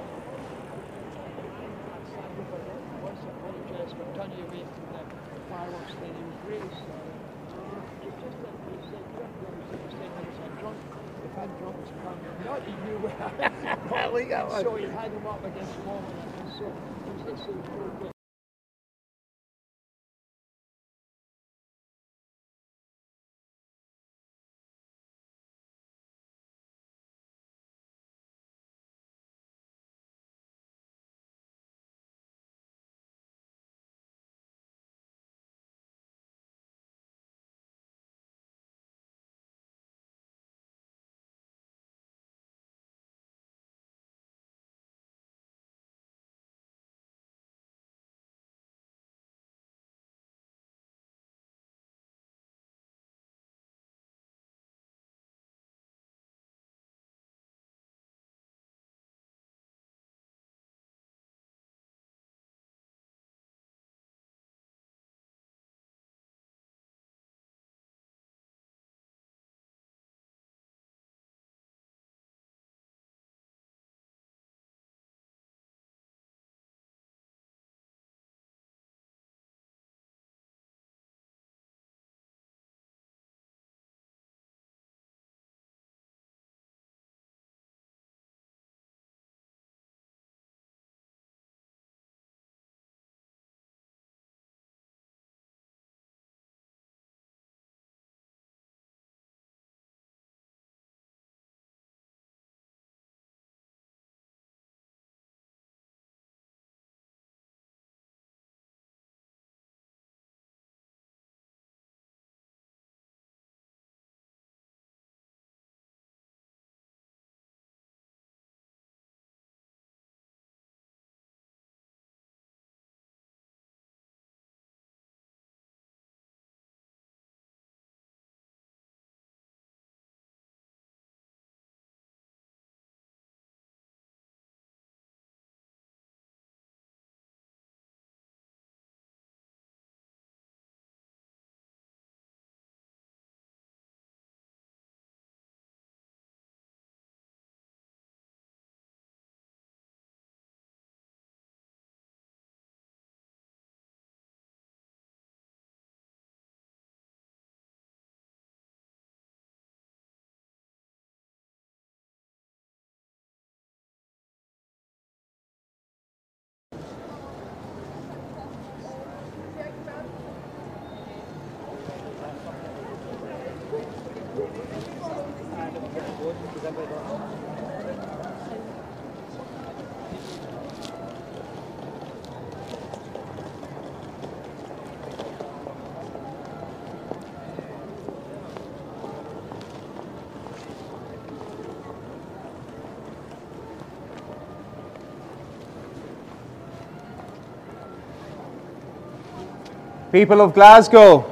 People 200.16 200.40
of 200.40 200.54
Glasgow, 200.54 201.30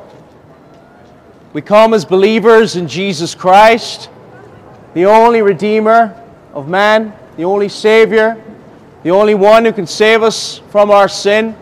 we 1.54 1.62
come 1.62 1.94
as 1.94 2.04
believers 2.04 2.76
in 2.76 2.86
Jesus 2.86 3.34
Christ, 3.34 4.10
the 4.94 5.06
only 5.06 5.42
Redeemer 5.42 6.22
of 6.54 6.68
man, 6.68 7.14
the 7.38 7.46
only 7.46 7.70
Savior, 7.70 8.44
the 9.04 9.10
only 9.10 9.36
one 9.36 9.64
who 9.64 9.72
can 9.72 9.88
save 9.88 10.22
us 10.22 10.58
from 10.70 10.92
our 10.92 11.08
sin, 11.08 11.56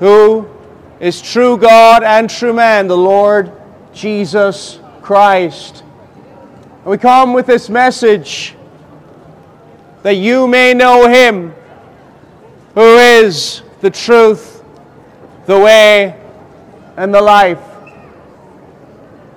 who 0.00 0.50
is 0.98 1.22
true 1.22 1.56
God 1.56 2.02
and 2.02 2.28
true 2.28 2.52
man, 2.52 2.88
the 2.88 2.96
Lord 2.96 3.52
Jesus 3.94 4.80
Christ. 5.02 5.84
And 6.78 6.86
we 6.86 6.98
come 6.98 7.32
with 7.32 7.46
this 7.46 7.70
message 7.70 8.56
that 10.02 10.14
you 10.14 10.48
may 10.48 10.74
know 10.74 11.06
Him 11.06 11.54
who 12.74 12.96
is 12.96 13.62
the 13.82 13.90
truth 13.90 14.51
the 15.46 15.58
way, 15.58 16.18
and 16.96 17.12
the 17.12 17.20
life. 17.20 17.60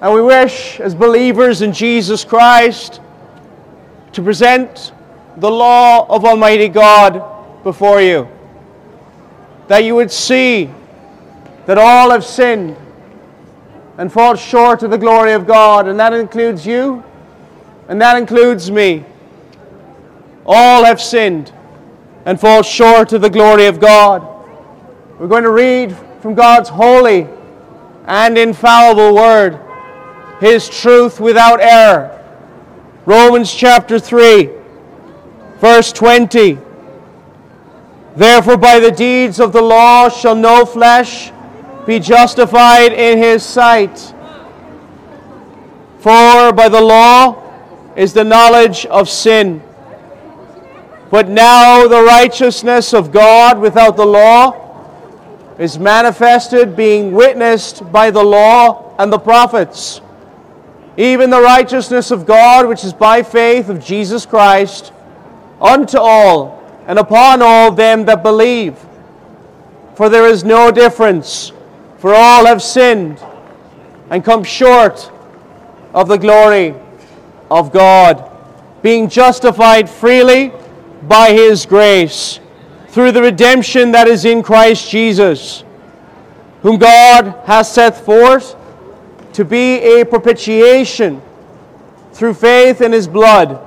And 0.02 0.14
we 0.14 0.22
wish, 0.22 0.80
as 0.80 0.94
believers 0.94 1.62
in 1.62 1.74
Jesus 1.74 2.24
Christ, 2.24 3.02
to 4.12 4.22
present 4.22 4.94
the 5.38 5.50
law 5.50 6.06
of 6.08 6.26
Almighty 6.26 6.68
God 6.68 7.64
before 7.64 8.02
you. 8.02 8.28
That 9.68 9.84
you 9.84 9.96
would 9.96 10.12
see 10.12 10.70
that 11.66 11.78
all 11.78 12.12
have 12.12 12.24
sinned 12.24 12.78
and 13.98 14.12
fall 14.12 14.36
short 14.36 14.84
of 14.84 14.92
the 14.92 14.98
glory 14.98 15.34
of 15.34 15.48
God, 15.48 15.88
and 15.88 16.00
that 16.00 16.14
includes 16.14 16.66
you, 16.66 17.04
and 17.88 18.00
that 18.02 18.18
includes 18.18 18.70
me. 18.70 19.06
All 20.46 20.84
have 20.84 21.02
sinned 21.02 21.52
and 22.26 22.40
fall 22.40 22.62
short 22.62 23.14
of 23.14 23.22
the 23.22 23.30
glory 23.30 23.66
of 23.66 23.80
God. 23.80 24.35
We're 25.18 25.28
going 25.28 25.44
to 25.44 25.52
read 25.52 25.96
from 26.22 26.36
God's 26.36 26.68
holy 26.68 27.26
and 28.06 28.38
infallible 28.38 29.16
word, 29.16 29.58
His 30.42 30.68
truth 30.68 31.22
without 31.22 31.62
error. 31.62 32.12
Romans 33.06 33.54
chapter 33.54 33.98
3, 33.98 34.50
verse 35.60 35.94
20. 35.94 36.58
Therefore, 38.18 38.58
by 38.58 38.82
the 38.82 38.92
deeds 38.92 39.40
of 39.40 39.54
the 39.54 39.62
law 39.62 40.10
shall 40.10 40.36
no 40.36 40.66
flesh 40.66 41.32
be 41.86 42.00
justified 42.00 42.92
in 42.92 43.18
his 43.18 43.44
sight. 43.44 44.14
For 46.00 46.52
by 46.52 46.68
the 46.68 46.82
law 46.82 47.94
is 47.96 48.14
the 48.14 48.24
knowledge 48.24 48.86
of 48.88 49.08
sin. 49.08 49.62
But 51.10 51.30
now 51.30 51.88
the 51.88 52.04
righteousness 52.04 52.94
of 52.94 53.12
God 53.12 53.60
without 53.60 53.96
the 53.96 54.06
law 54.06 54.65
is 55.58 55.80
manifested, 55.80 56.76
being 56.76 57.12
witnessed 57.12 57.90
by 57.92 58.12
the 58.12 58.24
law 58.24 58.96
and 58.98 59.12
the 59.12 59.20
prophets, 59.20 60.02
even 60.98 61.30
the 61.30 61.42
righteousness 61.42 62.12
of 62.12 62.26
God, 62.26 62.68
which 62.68 62.84
is 62.84 62.94
by 62.94 63.24
faith 63.24 63.70
of 63.70 63.84
Jesus 63.84 64.26
Christ, 64.26 64.92
unto 65.62 65.98
all 65.98 66.62
and 66.88 67.00
upon 67.00 67.42
all 67.42 67.72
them 67.72 68.06
that 68.06 68.22
believe. 68.22 68.78
For 69.96 70.10
there 70.10 70.28
is 70.28 70.44
no 70.44 70.72
difference, 70.72 71.52
for 72.00 72.14
all 72.14 72.46
have 72.46 72.62
sinned 72.62 73.24
and 74.10 74.24
come 74.24 74.44
short 74.44 75.10
of 75.94 76.10
the 76.10 76.18
glory 76.18 76.76
of 77.50 77.72
God, 77.72 78.30
being 78.82 79.08
justified 79.08 79.90
freely 79.90 80.52
by 81.04 81.32
his 81.32 81.66
grace 81.66 82.40
through 82.96 83.12
the 83.12 83.22
redemption 83.22 83.92
that 83.92 84.08
is 84.08 84.24
in 84.24 84.42
Christ 84.42 84.90
Jesus, 84.90 85.66
whom 86.62 86.78
God 86.78 87.42
has 87.46 87.70
set 87.70 88.06
forth 88.06 88.56
to 89.34 89.44
be 89.44 89.80
a 90.00 90.06
propitiation 90.06 91.22
through 92.14 92.36
faith 92.36 92.80
in 92.80 92.94
his 92.94 93.06
blood, 93.06 93.60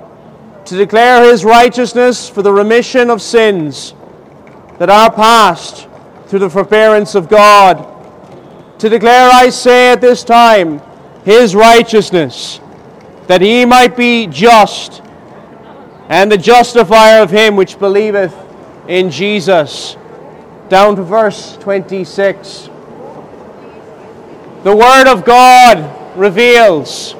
to 0.65 0.79
declare 0.79 1.31
his 1.31 1.45
righteousness 1.45 2.27
for 2.27 2.41
the 2.41 2.51
remission 2.51 3.11
of 3.11 3.21
sins 3.21 3.93
that 4.79 4.89
are 4.89 5.13
past 5.13 5.87
through 6.29 6.39
the 6.39 6.49
forbearance 6.49 7.15
of 7.15 7.29
God. 7.29 7.87
To 8.79 8.89
declare, 8.89 9.29
I 9.31 9.51
say 9.51 9.93
at 9.93 10.01
this 10.01 10.25
time, 10.25 10.81
his 11.27 11.55
righteousness, 11.55 12.61
that 13.27 13.43
he 13.43 13.67
might 13.67 13.95
be 13.95 14.27
just 14.27 15.03
and 16.09 16.33
the 16.33 16.39
justifier 16.39 17.23
of 17.23 17.31
him 17.31 17.57
which 17.57 17.79
believeth 17.79 18.48
in 18.89 19.11
Jesus. 19.11 19.97
Down 20.69 20.97
to 20.97 21.03
verse 21.03 21.57
26. 21.59 22.69
The 24.65 24.75
Word 24.75 25.07
of 25.07 25.25
God 25.25 26.19
reveals 26.19 27.15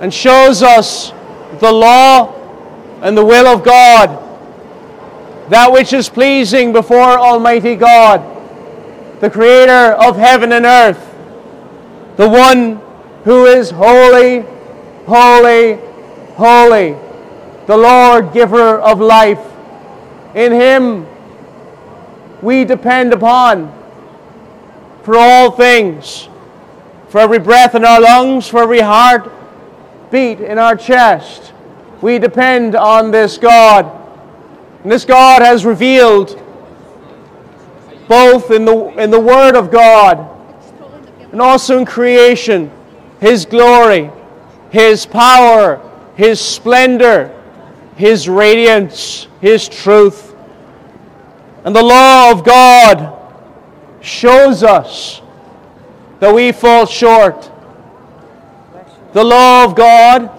and 0.00 0.12
shows 0.12 0.62
us 0.62 1.12
the 1.60 1.70
law 1.70 2.34
and 3.02 3.16
the 3.16 3.24
will 3.24 3.46
of 3.46 3.62
God, 3.62 4.10
that 5.50 5.70
which 5.70 5.92
is 5.92 6.08
pleasing 6.08 6.72
before 6.72 7.18
Almighty 7.18 7.76
God, 7.76 8.20
the 9.20 9.30
Creator 9.30 9.92
of 9.92 10.16
heaven 10.16 10.52
and 10.52 10.66
earth, 10.66 11.14
the 12.16 12.28
one 12.28 12.80
who 13.24 13.46
is 13.46 13.70
holy, 13.70 14.40
holy, 15.06 15.78
holy, 16.34 16.96
the 17.66 17.76
Lord 17.76 18.32
giver 18.32 18.78
of 18.78 19.00
life. 19.00 19.40
In 20.38 20.52
Him 20.52 21.04
we 22.42 22.64
depend 22.64 23.12
upon 23.12 23.74
for 25.02 25.16
all 25.16 25.50
things, 25.50 26.28
for 27.08 27.18
every 27.18 27.40
breath 27.40 27.74
in 27.74 27.84
our 27.84 28.00
lungs, 28.00 28.46
for 28.46 28.62
every 28.62 28.78
heart 28.78 29.32
beat 30.12 30.38
in 30.40 30.56
our 30.56 30.76
chest. 30.76 31.52
We 32.00 32.20
depend 32.20 32.76
on 32.76 33.10
this 33.10 33.36
God. 33.36 33.90
And 34.84 34.92
this 34.92 35.04
God 35.04 35.42
has 35.42 35.64
revealed 35.64 36.40
both 38.06 38.52
in 38.52 38.64
the, 38.64 38.90
in 39.02 39.10
the 39.10 39.18
Word 39.18 39.56
of 39.56 39.72
God 39.72 40.18
and 41.32 41.42
also 41.42 41.78
in 41.78 41.84
creation 41.84 42.70
His 43.18 43.44
glory, 43.44 44.12
His 44.70 45.04
power, 45.04 45.80
His 46.14 46.40
splendor, 46.40 47.34
His 47.96 48.28
radiance, 48.28 49.26
His 49.40 49.68
truth. 49.68 50.27
And 51.64 51.74
the 51.74 51.82
law 51.82 52.30
of 52.30 52.44
God 52.44 53.14
shows 54.00 54.62
us 54.62 55.20
that 56.20 56.34
we 56.34 56.52
fall 56.52 56.86
short. 56.86 57.50
The 59.12 59.24
law 59.24 59.64
of 59.64 59.74
God 59.74 60.30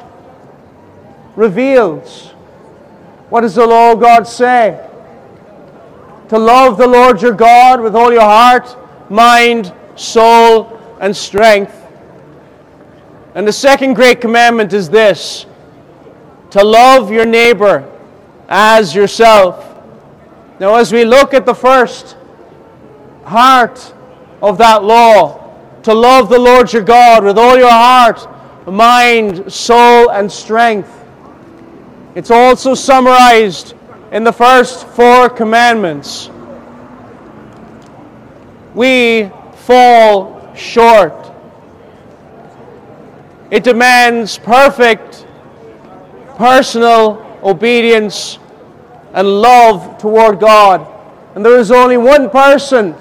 reveals. 1.36 2.28
What 3.30 3.41
does 3.41 3.55
the 3.55 3.65
law 3.65 3.93
of 3.93 3.99
God 3.99 4.24
say? 4.24 4.86
To 6.30 6.38
love 6.38 6.78
the 6.78 6.88
Lord 6.88 7.22
your 7.22 7.34
God 7.34 7.82
with 7.82 7.95
all 7.95 8.11
your 8.11 8.22
heart, 8.22 8.76
mind, 9.09 9.74
soul, 9.95 10.80
and 10.99 11.15
strength. 11.15 11.76
And 13.36 13.47
the 13.47 13.53
second 13.53 13.93
great 13.93 14.22
commandment 14.22 14.74
is 14.74 14.89
this 14.89 15.45
to 16.51 16.63
love 16.63 17.11
your 17.11 17.26
neighbor 17.26 17.88
as 18.47 18.95
yourself. 18.95 19.68
Now, 20.60 20.76
as 20.76 20.91
we 20.91 21.05
look 21.05 21.34
at 21.34 21.45
the 21.45 21.55
first 21.55 22.18
heart 23.24 23.93
of 24.41 24.57
that 24.57 24.84
law, 24.84 25.39
to 25.84 25.93
love 25.93 26.30
the 26.30 26.39
Lord 26.39 26.74
your 26.74 26.82
God 26.82 27.24
with 27.24 27.38
all 27.38 27.57
your 27.57 27.72
heart, 27.72 28.28
mind, 28.68 29.51
soul, 29.51 30.12
and 30.12 30.32
strength. 30.32 30.93
It's 32.16 32.32
also 32.32 32.74
summarized 32.74 33.74
in 34.12 34.24
the 34.24 34.34
first 34.34 34.86
four 34.89 35.30
commandments. 35.30 36.30
We 38.76 39.32
fall 39.55 40.53
short. 40.55 41.14
It 43.49 43.64
demands 43.64 44.38
perfect 44.38 45.26
personal 46.36 47.39
obedience 47.43 48.38
and 49.14 49.41
love 49.41 49.97
toward 49.97 50.39
God. 50.39 50.88
And 51.36 51.45
there 51.45 51.57
is 51.57 51.72
only 51.72 51.97
one 51.97 52.30
person 52.30 52.95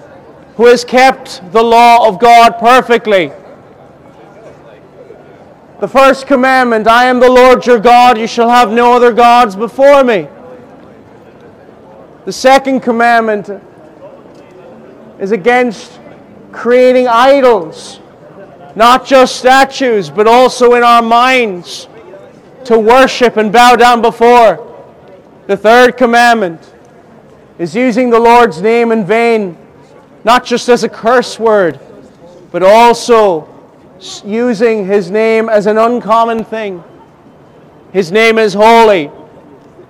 who 0.57 0.67
has 0.67 0.85
kept 0.85 1.41
the 1.53 1.63
law 1.63 2.09
of 2.09 2.19
God 2.19 2.59
perfectly. 2.59 3.33
The 5.81 5.89
first 5.89 6.27
commandment 6.27 6.89
I 6.89 7.05
am 7.05 7.21
the 7.21 7.31
Lord 7.31 7.65
your 7.65 7.79
God, 7.79 8.19
you 8.19 8.27
shall 8.27 8.49
have 8.49 8.73
no 8.73 8.95
other 8.95 9.13
gods 9.13 9.55
before 9.55 10.03
me. 10.03 10.27
The 12.25 12.33
second 12.33 12.81
commandment 12.81 13.49
is 15.21 15.33
against 15.33 16.01
creating 16.53 17.07
idols, 17.07 18.01
not 18.75 19.07
just 19.07 19.37
statues, 19.37 20.11
but 20.11 20.27
also 20.27 20.75
in 20.75 20.83
our 20.83 21.03
minds 21.03 21.89
to 22.65 22.79
worship 22.79 23.37
and 23.37 23.53
bow 23.53 23.77
down 23.77 24.03
before. 24.03 24.68
The 25.49 25.57
third 25.57 25.96
commandment 25.96 26.74
is 27.59 27.74
using 27.74 28.11
the 28.11 28.18
Lord's 28.18 28.61
name 28.61 28.92
in 28.92 29.07
vain, 29.07 29.57
not 30.22 30.44
just 30.44 30.68
as 30.68 30.84
a 30.84 30.90
curse 30.90 31.38
word, 31.38 31.80
but 32.53 32.62
also 32.62 33.49
using 34.26 34.84
his 34.84 35.11
name 35.11 35.49
as 35.49 35.66
an 35.66 35.78
uncommon 35.78 36.44
thing. 36.44 36.84
His 37.94 38.12
name 38.12 38.36
is 38.36 38.53
holy. 38.53 39.11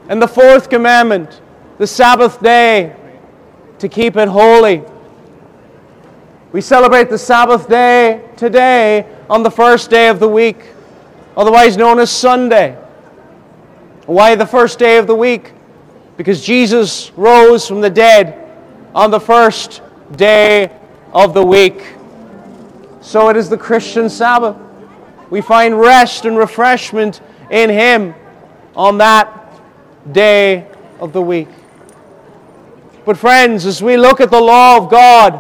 And 0.09 0.23
the 0.23 0.29
fourth 0.29 0.71
commandment, 0.71 1.41
the 1.79 1.89
Sabbath 1.89 2.41
day, 2.41 2.95
to 3.81 3.89
keep 3.89 4.17
it 4.17 4.29
holy. 4.29 4.85
We 6.53 6.61
celebrate 6.61 7.11
the 7.11 7.19
Sabbath 7.19 7.69
day 7.69 8.31
today 8.37 9.13
on 9.29 9.43
the 9.43 9.51
first 9.51 9.91
day 9.91 10.07
of 10.07 10.21
the 10.21 10.29
week, 10.29 10.67
otherwise 11.37 11.77
known 11.77 11.99
as 11.99 12.13
Sunday. 12.13 12.79
Why 14.09 14.37
the 14.37 14.47
first 14.47 14.79
day 14.79 14.97
of 14.97 15.07
the 15.07 15.15
week? 15.15 15.53
Because 16.17 16.43
Jesus 16.43 17.13
rose 17.15 17.69
from 17.69 17.83
the 17.83 17.91
dead 17.91 18.43
on 18.95 19.11
the 19.11 19.21
first 19.21 19.83
day 20.17 20.73
of 21.13 21.35
the 21.35 21.45
week. 21.45 21.85
So 23.03 23.29
it 23.29 23.37
is 23.37 23.51
the 23.51 23.59
Christian 23.59 24.09
Sabbath. 24.09 24.57
We 25.29 25.43
find 25.43 25.79
rest 25.79 26.25
and 26.25 26.39
refreshment 26.39 27.21
in 27.51 27.69
Him 27.69 28.15
on 28.75 28.97
that 28.97 29.53
day 30.11 30.67
of 31.01 31.13
the 31.13 31.21
week. 31.21 31.49
But, 33.05 33.19
friends, 33.19 33.67
as 33.67 33.83
we 33.83 33.99
look 33.99 34.23
at 34.23 34.31
the 34.31 34.41
law 34.41 34.79
of 34.79 34.91
God, 34.91 35.39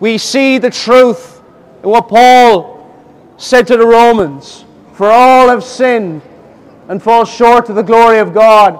we 0.00 0.16
see 0.16 0.56
the 0.56 0.70
truth 0.70 1.42
in 1.82 1.90
what 1.90 2.08
Paul 2.08 2.90
said 3.36 3.66
to 3.66 3.76
the 3.76 3.86
Romans 3.86 4.64
For 4.94 5.10
all 5.10 5.50
have 5.50 5.62
sinned 5.62 6.22
and 6.90 7.00
fall 7.00 7.24
short 7.24 7.68
of 7.68 7.76
the 7.76 7.82
glory 7.84 8.18
of 8.18 8.34
God. 8.34 8.76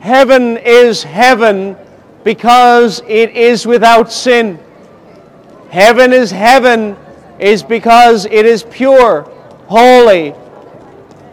Heaven 0.00 0.56
is 0.56 1.04
heaven 1.04 1.76
because 2.24 3.00
it 3.06 3.30
is 3.36 3.68
without 3.68 4.10
sin. 4.10 4.58
Heaven 5.70 6.12
is 6.12 6.32
heaven 6.32 6.96
is 7.38 7.62
because 7.62 8.24
it 8.24 8.44
is 8.44 8.64
pure, 8.64 9.22
holy, 9.68 10.30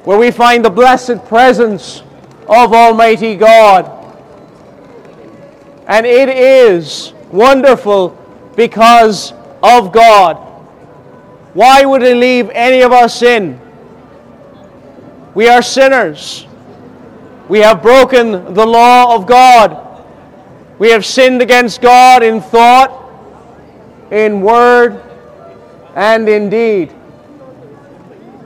where 0.06 0.20
we 0.20 0.30
find 0.30 0.64
the 0.64 0.70
blessed 0.70 1.26
presence 1.26 2.04
of 2.48 2.72
Almighty 2.72 3.36
God. 3.36 3.92
And 5.88 6.06
it 6.06 6.30
is 6.30 7.12
wonderful 7.32 8.10
because 8.56 9.34
of 9.64 9.92
God. 9.92 10.36
Why 11.56 11.84
would 11.86 12.04
He 12.04 12.14
leave 12.14 12.52
any 12.52 12.82
of 12.82 12.92
us 12.92 13.24
in? 13.24 13.60
We 15.40 15.48
are 15.48 15.62
sinners. 15.62 16.46
We 17.48 17.60
have 17.60 17.82
broken 17.82 18.54
the 18.54 18.66
law 18.66 19.16
of 19.16 19.26
God. 19.26 20.04
We 20.80 20.90
have 20.90 21.06
sinned 21.06 21.42
against 21.42 21.82
God 21.82 22.24
in 22.24 22.42
thought, 22.42 22.92
in 24.12 24.42
word 24.42 25.02
and 25.96 26.28
in 26.28 26.50
deed. 26.50 26.94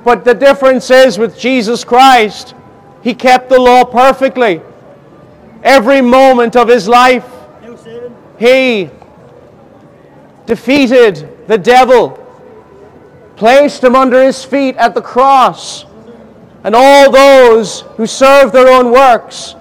But 0.04 0.24
the 0.24 0.36
difference 0.36 0.91
is 0.91 1.18
with 1.18 1.36
Jesus 1.36 1.84
Christ, 1.84 2.54
he 3.02 3.16
kept 3.16 3.50
the 3.50 3.60
law 3.60 3.86
perfectly. 3.86 4.62
Every 5.64 6.00
moment 6.00 6.56
of 6.56 6.68
his 6.68 6.88
life, 6.88 7.28
he 8.38 8.91
defeated 10.46 11.48
the 11.48 11.58
devil, 11.58 12.24
placed 13.36 13.84
him 13.84 13.96
under 13.96 14.24
his 14.24 14.46
feet 14.46 14.76
at 14.76 14.94
the 14.94 15.02
cross, 15.02 15.86
and 16.64 16.76
all 16.76 17.11
those 17.11 17.82
who 17.97 18.07
serve 18.07 18.51
their 18.51 18.70
own 18.70 18.91
works 18.91 19.55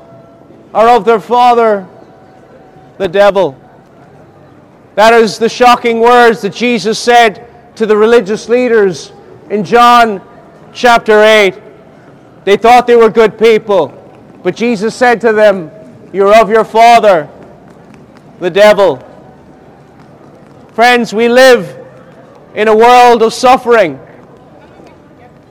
are 0.72 0.88
of 0.88 1.04
their 1.04 1.20
father, 1.20 1.86
the 2.98 3.08
devil. 3.08 3.58
That 4.94 5.12
is 5.14 5.38
the 5.38 5.48
shocking 5.48 6.00
words 6.00 6.42
that 6.42 6.54
Jesus 6.54 6.98
said 6.98 7.48
to 7.76 7.86
the 7.86 7.96
religious 7.96 8.48
leaders 8.48 9.12
in 9.50 9.64
John 9.64 10.20
chapter 10.72 11.22
8. 11.22 11.60
They 12.44 12.56
thought 12.56 12.86
they 12.86 12.96
were 12.96 13.10
good 13.10 13.38
people, 13.38 13.88
but 14.42 14.54
Jesus 14.54 14.94
said 14.94 15.20
to 15.22 15.32
them, 15.32 15.70
You're 16.12 16.34
of 16.34 16.50
your 16.50 16.64
father, 16.64 17.28
the 18.38 18.50
devil. 18.50 18.96
Friends, 20.74 21.12
we 21.12 21.28
live 21.28 21.78
in 22.54 22.68
a 22.68 22.76
world 22.76 23.22
of 23.22 23.32
suffering. 23.32 23.98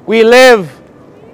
We 0.05 0.23
live 0.23 0.80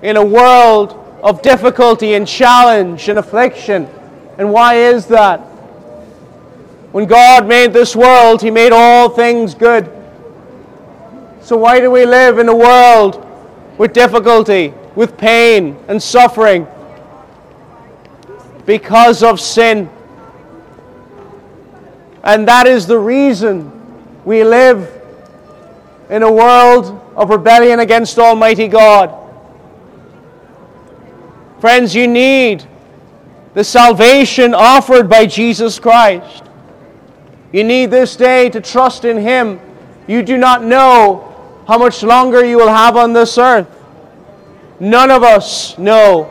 in 0.01 0.17
a 0.17 0.25
world 0.25 1.03
of 1.23 1.41
difficulty 1.41 2.13
and 2.13 2.27
challenge 2.27 3.09
and 3.09 3.19
affliction. 3.19 3.89
And 4.37 4.51
why 4.51 4.75
is 4.75 5.07
that? 5.07 5.39
When 6.91 7.05
God 7.05 7.47
made 7.47 7.73
this 7.73 7.95
world, 7.95 8.41
He 8.41 8.51
made 8.51 8.71
all 8.71 9.09
things 9.09 9.55
good. 9.55 9.91
So 11.41 11.57
why 11.57 11.79
do 11.79 11.89
we 11.89 12.05
live 12.05 12.39
in 12.39 12.49
a 12.49 12.55
world 12.55 13.25
with 13.77 13.93
difficulty, 13.93 14.73
with 14.95 15.17
pain 15.17 15.77
and 15.87 16.01
suffering? 16.01 16.67
Because 18.65 19.23
of 19.23 19.39
sin. 19.39 19.89
And 22.23 22.47
that 22.47 22.67
is 22.67 22.85
the 22.85 22.99
reason 22.99 23.71
we 24.25 24.43
live 24.43 24.91
in 26.09 26.23
a 26.23 26.31
world 26.31 27.01
of 27.15 27.29
rebellion 27.29 27.79
against 27.79 28.19
Almighty 28.19 28.67
God. 28.67 29.26
Friends, 31.59 31.95
you 31.95 32.07
need 32.07 32.65
the 33.53 33.63
salvation 33.63 34.53
offered 34.53 35.09
by 35.09 35.25
Jesus 35.25 35.79
Christ. 35.79 36.43
You 37.51 37.63
need 37.63 37.87
this 37.87 38.15
day 38.15 38.49
to 38.49 38.61
trust 38.61 39.05
in 39.05 39.17
Him. 39.17 39.59
You 40.07 40.21
do 40.21 40.37
not 40.37 40.63
know 40.63 41.63
how 41.67 41.77
much 41.77 42.03
longer 42.03 42.45
you 42.45 42.57
will 42.57 42.69
have 42.69 42.95
on 42.95 43.13
this 43.13 43.37
earth. 43.37 43.67
None 44.79 45.09
of 45.09 45.23
us 45.23 45.77
know 45.77 46.25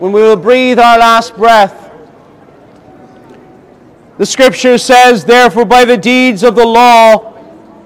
when 0.00 0.10
we 0.10 0.20
will 0.20 0.36
breathe 0.36 0.80
our 0.80 0.98
last 0.98 1.36
breath. 1.36 1.92
The 4.18 4.26
scripture 4.26 4.78
says, 4.78 5.24
Therefore, 5.24 5.64
by 5.64 5.84
the 5.84 5.96
deeds 5.96 6.42
of 6.42 6.56
the 6.56 6.66
law, 6.66 7.32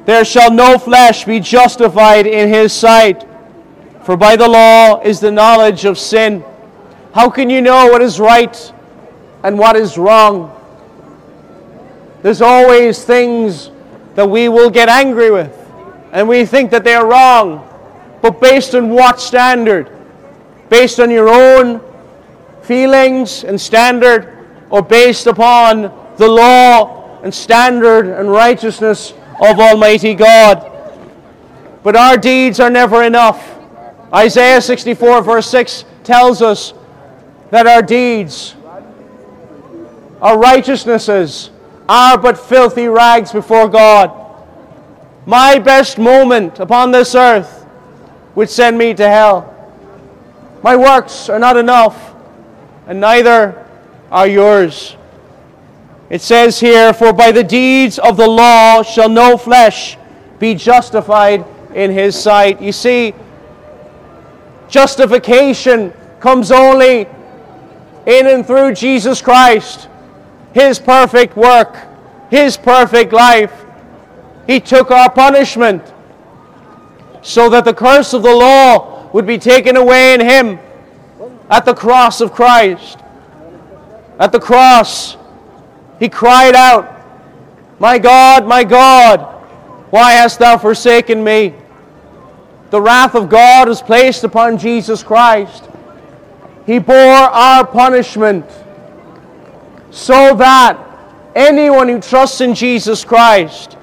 there 0.06 0.24
shall 0.24 0.50
no 0.50 0.78
flesh 0.78 1.24
be 1.24 1.40
justified 1.40 2.26
in 2.26 2.48
his 2.48 2.72
sight. 2.72 3.26
For 4.04 4.16
by 4.16 4.36
the 4.36 4.48
law 4.48 5.00
is 5.00 5.20
the 5.20 5.30
knowledge 5.30 5.84
of 5.84 5.98
sin. 5.98 6.42
How 7.18 7.28
can 7.28 7.50
you 7.50 7.60
know 7.60 7.88
what 7.88 8.00
is 8.00 8.20
right 8.20 8.72
and 9.42 9.58
what 9.58 9.74
is 9.74 9.98
wrong? 9.98 10.54
There's 12.22 12.40
always 12.40 13.04
things 13.04 13.72
that 14.14 14.30
we 14.30 14.48
will 14.48 14.70
get 14.70 14.88
angry 14.88 15.32
with, 15.32 15.52
and 16.12 16.28
we 16.28 16.46
think 16.46 16.70
that 16.70 16.84
they 16.84 16.94
are 16.94 17.04
wrong. 17.04 17.68
But 18.22 18.40
based 18.40 18.76
on 18.76 18.90
what 18.90 19.20
standard? 19.20 19.90
Based 20.68 21.00
on 21.00 21.10
your 21.10 21.28
own 21.28 21.80
feelings 22.62 23.42
and 23.42 23.60
standard, 23.60 24.46
or 24.70 24.80
based 24.80 25.26
upon 25.26 25.90
the 26.18 26.28
law 26.28 27.20
and 27.24 27.34
standard 27.34 28.06
and 28.06 28.30
righteousness 28.30 29.12
of 29.40 29.58
Almighty 29.58 30.14
God? 30.14 30.70
But 31.82 31.96
our 31.96 32.16
deeds 32.16 32.60
are 32.60 32.70
never 32.70 33.02
enough. 33.02 33.58
Isaiah 34.14 34.60
64, 34.60 35.22
verse 35.22 35.50
6 35.50 35.84
tells 36.04 36.42
us 36.42 36.74
that 37.50 37.66
our 37.66 37.82
deeds, 37.82 38.54
our 40.20 40.38
righteousnesses, 40.38 41.50
are 41.88 42.18
but 42.18 42.38
filthy 42.38 42.88
rags 42.88 43.32
before 43.32 43.68
God. 43.68 44.12
My 45.26 45.58
best 45.58 45.98
moment 45.98 46.58
upon 46.58 46.90
this 46.90 47.14
earth 47.14 47.66
would 48.34 48.50
send 48.50 48.76
me 48.76 48.94
to 48.94 49.08
hell. 49.08 49.54
My 50.62 50.76
works 50.76 51.28
are 51.28 51.38
not 51.38 51.56
enough, 51.56 52.14
and 52.86 53.00
neither 53.00 53.66
are 54.10 54.26
yours. 54.26 54.96
It 56.10 56.22
says 56.22 56.58
here, 56.58 56.92
For 56.92 57.12
by 57.12 57.32
the 57.32 57.44
deeds 57.44 57.98
of 57.98 58.16
the 58.16 58.26
law 58.26 58.82
shall 58.82 59.08
no 59.08 59.36
flesh 59.36 59.96
be 60.38 60.54
justified 60.54 61.44
in 61.74 61.90
his 61.90 62.20
sight. 62.20 62.60
You 62.60 62.72
see, 62.72 63.14
justification 64.68 65.92
comes 66.20 66.50
only 66.50 67.06
in 68.08 68.26
and 68.26 68.44
through 68.44 68.72
Jesus 68.72 69.20
Christ, 69.20 69.86
his 70.54 70.78
perfect 70.78 71.36
work, 71.36 71.76
his 72.30 72.56
perfect 72.56 73.12
life. 73.12 73.52
He 74.46 74.60
took 74.60 74.90
our 74.90 75.10
punishment 75.10 75.82
so 77.20 77.50
that 77.50 77.66
the 77.66 77.74
curse 77.74 78.14
of 78.14 78.22
the 78.22 78.34
law 78.34 79.10
would 79.12 79.26
be 79.26 79.36
taken 79.36 79.76
away 79.76 80.14
in 80.14 80.20
him 80.20 80.58
at 81.50 81.66
the 81.66 81.74
cross 81.74 82.22
of 82.22 82.32
Christ. 82.32 82.98
At 84.18 84.32
the 84.32 84.40
cross, 84.40 85.18
he 86.00 86.08
cried 86.08 86.54
out, 86.54 86.90
My 87.78 87.98
God, 87.98 88.46
my 88.46 88.64
God, 88.64 89.20
why 89.90 90.12
hast 90.12 90.38
thou 90.38 90.56
forsaken 90.56 91.22
me? 91.22 91.54
The 92.70 92.80
wrath 92.80 93.14
of 93.14 93.28
God 93.28 93.68
is 93.68 93.82
placed 93.82 94.24
upon 94.24 94.56
Jesus 94.56 95.02
Christ. 95.02 95.68
He 96.68 96.78
bore 96.78 96.94
our 96.94 97.66
punishment 97.66 98.44
so 99.90 100.34
that 100.34 100.78
anyone 101.34 101.88
who 101.88 101.98
trusts 101.98 102.42
in 102.42 102.54
Jesus 102.54 103.06
Christ 103.06 103.78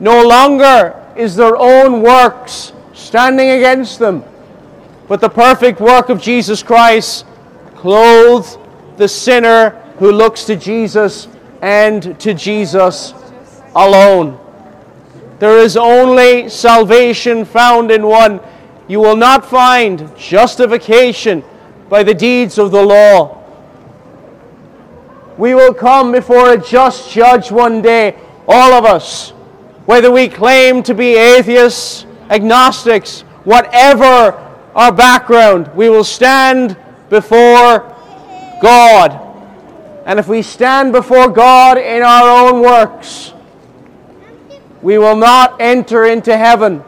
no 0.00 0.26
longer 0.26 0.98
is 1.14 1.36
their 1.36 1.54
own 1.54 2.00
works 2.00 2.72
standing 2.94 3.50
against 3.50 3.98
them, 3.98 4.24
but 5.06 5.20
the 5.20 5.28
perfect 5.28 5.80
work 5.80 6.08
of 6.08 6.18
Jesus 6.18 6.62
Christ 6.62 7.26
clothes 7.76 8.56
the 8.96 9.06
sinner 9.06 9.78
who 9.98 10.12
looks 10.12 10.44
to 10.44 10.56
Jesus 10.56 11.28
and 11.60 12.18
to 12.20 12.32
Jesus 12.32 13.12
alone. 13.74 14.40
There 15.40 15.58
is 15.58 15.76
only 15.76 16.48
salvation 16.48 17.44
found 17.44 17.90
in 17.90 18.06
one. 18.06 18.40
You 18.88 19.00
will 19.00 19.16
not 19.16 19.46
find 19.46 20.14
justification 20.16 21.42
by 21.88 22.02
the 22.02 22.14
deeds 22.14 22.58
of 22.58 22.70
the 22.70 22.82
law. 22.82 23.42
We 25.38 25.54
will 25.54 25.74
come 25.74 26.12
before 26.12 26.52
a 26.52 26.58
just 26.58 27.10
judge 27.10 27.50
one 27.50 27.82
day, 27.82 28.16
all 28.46 28.72
of 28.72 28.84
us, 28.84 29.30
whether 29.86 30.10
we 30.10 30.28
claim 30.28 30.82
to 30.84 30.94
be 30.94 31.16
atheists, 31.16 32.06
agnostics, 32.30 33.22
whatever 33.44 34.32
our 34.74 34.92
background, 34.92 35.70
we 35.74 35.88
will 35.88 36.04
stand 36.04 36.76
before 37.10 37.94
God. 38.60 39.20
And 40.06 40.18
if 40.18 40.28
we 40.28 40.42
stand 40.42 40.92
before 40.92 41.28
God 41.28 41.78
in 41.78 42.02
our 42.02 42.48
own 42.48 42.60
works, 42.60 43.32
we 44.82 44.98
will 44.98 45.16
not 45.16 45.60
enter 45.60 46.04
into 46.04 46.36
heaven, 46.36 46.84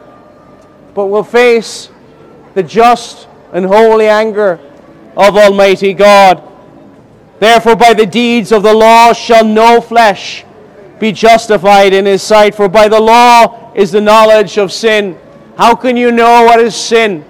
but 0.97 1.07
will 1.09 1.23
face 1.23 1.91
the 2.55 2.63
just 2.63 3.29
and 3.53 3.67
holy 3.67 4.09
anger 4.09 4.59
of 5.15 5.37
Almighty 5.37 5.93
God. 5.93 6.43
Therefore, 7.39 7.77
by 7.77 7.93
the 7.93 8.07
deeds 8.07 8.51
of 8.51 8.63
the 8.63 8.73
law 8.73 9.13
shall 9.13 9.45
no 9.45 9.83
flesh 9.83 10.45
be 10.99 11.13
justified 11.13 11.93
in 11.93 12.07
his 12.07 12.23
sight, 12.23 12.55
for 12.55 12.67
by 12.67 12.89
the 12.89 12.99
law 12.99 13.75
is 13.75 13.93
the 13.93 14.01
knowledge 14.01 14.57
of 14.57 14.73
sin. 14.73 15.19
How 15.59 15.75
can 15.75 15.99
you 15.99 16.11
know 16.11 16.45
what 16.45 16.61
is 16.61 16.75
sin? 16.75 17.27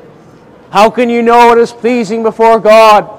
How 0.70 0.88
can 0.88 1.10
you 1.10 1.20
know 1.20 1.48
what 1.48 1.58
is 1.58 1.72
pleasing 1.72 2.22
before 2.22 2.60
God? 2.60 3.10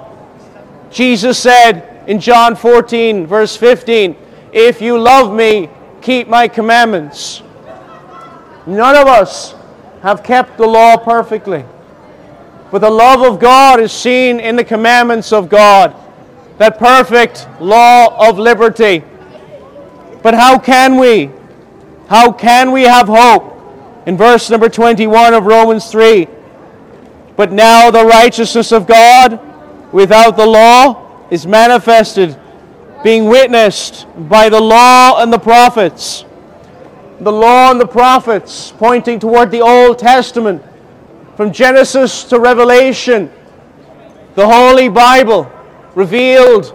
Jesus 0.90 1.38
said 1.38 2.06
in 2.08 2.22
John 2.22 2.56
14, 2.56 3.28
verse 3.28 3.58
15, 3.58 4.16
If 4.54 4.82
you 4.82 4.98
love 4.98 5.34
me, 5.34 5.70
keep 6.02 6.30
my 6.30 6.48
commandments. 6.48 7.44
None 8.66 8.96
of 8.96 9.08
us 9.08 9.57
have 10.08 10.24
kept 10.24 10.58
the 10.58 10.66
law 10.66 10.96
perfectly. 10.96 11.66
But 12.72 12.80
the 12.80 12.90
love 12.90 13.22
of 13.22 13.42
God 13.42 13.82
is 13.82 13.92
seen 13.92 14.40
in 14.40 14.56
the 14.56 14.64
commandments 14.64 15.34
of 15.34 15.50
God, 15.50 15.94
that 16.60 16.80
perfect 16.80 17.46
law 17.60 18.30
of 18.30 18.40
liberty. 18.40 19.04
But 20.24 20.34
how 20.34 20.60
can 20.60 20.96
we? 20.98 21.30
How 22.08 22.32
can 22.32 22.72
we 22.72 22.84
have 22.84 23.10
hope 23.10 24.06
in 24.06 24.16
verse 24.16 24.50
number 24.50 24.70
21 24.70 25.34
of 25.34 25.46
Romans 25.46 25.92
3. 25.92 26.26
But 27.36 27.52
now 27.52 27.92
the 27.92 28.06
righteousness 28.06 28.72
of 28.72 28.88
God 28.88 29.42
without 29.92 30.38
the 30.38 30.46
law 30.46 31.28
is 31.30 31.46
manifested, 31.46 32.40
being 33.04 33.26
witnessed 33.26 34.08
by 34.30 34.48
the 34.48 34.62
law 34.62 35.22
and 35.22 35.34
the 35.34 35.38
prophets. 35.38 36.24
The 37.20 37.32
law 37.32 37.72
and 37.72 37.82
the 37.82 37.88
prophets 37.88 38.72
pointing 38.78 39.20
toward 39.20 39.50
the 39.50 39.62
Old 39.62 39.98
Testament, 39.98 40.64
from 41.36 41.52
Genesis 41.52 42.24
to 42.26 42.40
Revelation, 42.40 43.32
the 44.36 44.48
Holy 44.48 44.90
Bible 44.90 45.52
revealed 45.96 46.66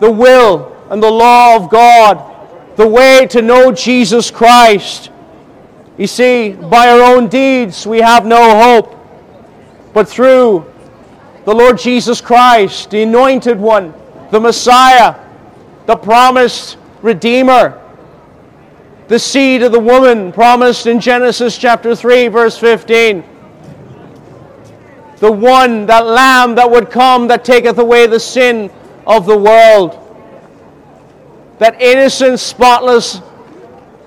the 0.00 0.10
will 0.10 0.76
and 0.90 1.02
the 1.02 1.10
law 1.10 1.56
of 1.56 1.70
God, 1.70 2.22
the 2.76 2.86
way 2.86 3.26
to 3.30 3.42
know 3.42 3.72
Jesus 3.72 4.30
Christ. 4.30 5.10
You 5.96 6.06
see, 6.06 6.52
by 6.52 6.88
our 6.88 7.00
own 7.00 7.28
deeds 7.28 7.86
we 7.86 8.00
have 8.00 8.26
no 8.26 8.62
hope, 8.62 8.94
but 9.94 10.08
through 10.08 10.70
the 11.46 11.54
Lord 11.54 11.78
Jesus 11.78 12.20
Christ, 12.20 12.90
the 12.90 13.02
anointed 13.02 13.58
one, 13.58 13.94
the 14.30 14.40
Messiah, 14.40 15.14
the 15.86 15.96
promised 15.96 16.76
Redeemer, 17.00 17.82
the 19.08 19.18
seed 19.18 19.62
of 19.62 19.72
the 19.72 19.78
woman 19.78 20.32
promised 20.32 20.86
in 20.86 21.00
Genesis 21.00 21.56
chapter 21.56 21.94
3, 21.94 22.28
verse 22.28 22.58
15. 22.58 23.24
The 25.18 25.30
one, 25.30 25.86
that 25.86 26.06
lamb 26.06 26.56
that 26.56 26.70
would 26.70 26.90
come 26.90 27.28
that 27.28 27.44
taketh 27.44 27.78
away 27.78 28.06
the 28.06 28.20
sin 28.20 28.70
of 29.06 29.26
the 29.26 29.36
world. 29.36 30.02
That 31.58 31.80
innocent, 31.80 32.40
spotless 32.40 33.20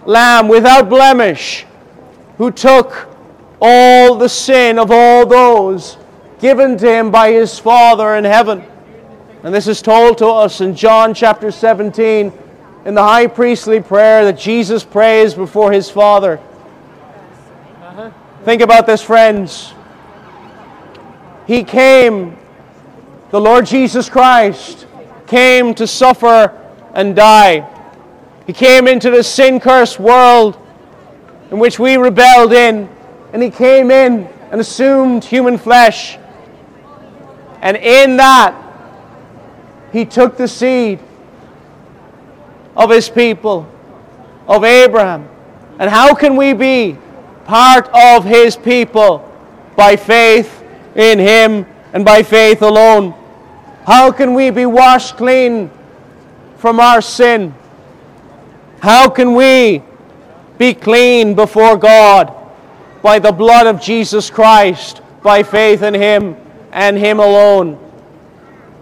lamb 0.05 0.47
without 0.47 0.89
blemish 0.89 1.65
who 2.37 2.51
took 2.51 3.07
all 3.61 4.15
the 4.15 4.29
sin 4.29 4.77
of 4.77 4.91
all 4.91 5.25
those 5.25 5.97
given 6.39 6.77
to 6.77 6.89
him 6.89 7.11
by 7.11 7.31
his 7.31 7.57
Father 7.57 8.15
in 8.15 8.23
heaven. 8.23 8.63
And 9.43 9.53
this 9.53 9.67
is 9.67 9.81
told 9.81 10.17
to 10.19 10.27
us 10.27 10.61
in 10.61 10.75
John 10.75 11.13
chapter 11.13 11.51
17 11.51 12.31
in 12.85 12.93
the 12.93 13.03
high 13.03 13.27
priestly 13.27 13.81
prayer 13.81 14.25
that 14.25 14.37
Jesus 14.37 14.83
prays 14.83 15.33
before 15.33 15.71
his 15.71 15.89
Father. 15.89 16.39
Uh-huh. 17.81 18.11
Think 18.43 18.61
about 18.61 18.85
this, 18.85 19.01
friends. 19.01 19.73
He 21.45 21.63
came, 21.63 22.37
the 23.31 23.41
Lord 23.41 23.65
Jesus 23.65 24.09
Christ 24.09 24.87
came 25.27 25.73
to 25.75 25.85
suffer 25.85 26.55
and 26.93 27.15
die. 27.15 27.67
He 28.47 28.53
came 28.53 28.87
into 28.87 29.11
the 29.11 29.23
sin 29.23 29.59
cursed 29.59 29.99
world 29.99 30.57
in 31.51 31.59
which 31.59 31.79
we 31.79 31.97
rebelled 31.97 32.53
in, 32.53 32.89
and 33.33 33.43
He 33.43 33.51
came 33.51 33.91
in 33.91 34.27
and 34.51 34.61
assumed 34.61 35.23
human 35.23 35.57
flesh. 35.57 36.17
And 37.61 37.77
in 37.77 38.17
that, 38.17 38.55
He 39.91 40.05
took 40.05 40.37
the 40.37 40.47
seed 40.47 40.99
of 42.79 42.89
His 42.89 43.09
people, 43.09 43.69
of 44.47 44.63
Abraham. 44.63 45.27
And 45.79 45.89
how 45.89 46.15
can 46.15 46.37
we 46.37 46.53
be 46.53 46.97
part 47.43 47.89
of 47.93 48.23
His 48.23 48.55
people? 48.55 49.25
By 49.75 49.97
faith 49.97 50.63
in 50.95 51.19
Him 51.19 51.65
and 51.93 52.05
by 52.05 52.23
faith 52.23 52.61
alone. 52.61 53.13
How 53.85 54.11
can 54.11 54.33
we 54.33 54.49
be 54.49 54.65
washed 54.65 55.17
clean 55.17 55.69
from 56.57 56.79
our 56.79 57.01
sin? 57.01 57.53
How 58.81 59.09
can 59.09 59.35
we 59.35 59.83
be 60.57 60.73
clean 60.73 61.35
before 61.35 61.75
God? 61.75 62.33
By 63.01 63.19
the 63.19 63.31
blood 63.31 63.67
of 63.67 63.81
Jesus 63.81 64.29
Christ, 64.29 65.01
by 65.21 65.43
faith 65.43 65.81
in 65.83 65.93
Him 65.93 66.37
and 66.71 66.97
Him 66.97 67.19
alone. 67.19 67.77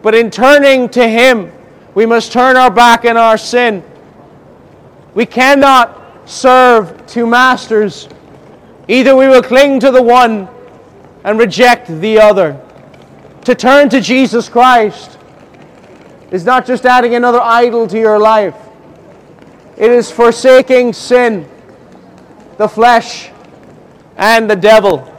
But 0.03 0.13
in 0.13 0.29
turning 0.29 0.87
to 0.89 1.07
Him, 1.07 1.51
we 1.97 2.05
must 2.05 2.31
turn 2.31 2.55
our 2.55 2.69
back 2.69 3.05
in 3.05 3.17
our 3.17 3.39
sin. 3.39 3.83
We 5.15 5.25
cannot 5.25 6.29
serve 6.29 7.07
two 7.07 7.25
masters. 7.25 8.07
Either 8.87 9.15
we 9.15 9.27
will 9.27 9.41
cling 9.41 9.79
to 9.79 9.89
the 9.89 10.03
one 10.03 10.47
and 11.23 11.39
reject 11.39 11.87
the 11.87 12.19
other. 12.19 12.61
To 13.45 13.55
turn 13.55 13.89
to 13.89 13.99
Jesus 13.99 14.47
Christ 14.47 15.17
is 16.29 16.45
not 16.45 16.67
just 16.67 16.85
adding 16.85 17.15
another 17.15 17.41
idol 17.41 17.87
to 17.87 17.97
your 17.97 18.19
life, 18.19 18.53
it 19.75 19.89
is 19.89 20.11
forsaking 20.11 20.93
sin, 20.93 21.49
the 22.59 22.67
flesh, 22.67 23.31
and 24.17 24.47
the 24.47 24.55
devil. 24.55 25.11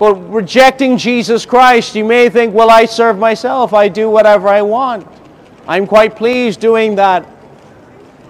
But 0.00 0.14
rejecting 0.14 0.98
Jesus 0.98 1.46
Christ, 1.46 1.94
you 1.94 2.04
may 2.04 2.28
think, 2.28 2.52
well, 2.52 2.70
I 2.70 2.86
serve 2.86 3.18
myself, 3.18 3.72
I 3.72 3.86
do 3.86 4.10
whatever 4.10 4.48
I 4.48 4.62
want. 4.62 5.06
I'm 5.68 5.86
quite 5.86 6.16
pleased 6.16 6.60
doing 6.60 6.94
that. 6.94 7.28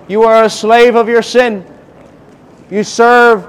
You 0.09 0.25
are 0.25 0.43
a 0.43 0.51
slave 0.51 0.97
of 0.97 1.09
your 1.09 1.23
sin. 1.23 1.65
You 2.69 2.83
serve 2.83 3.49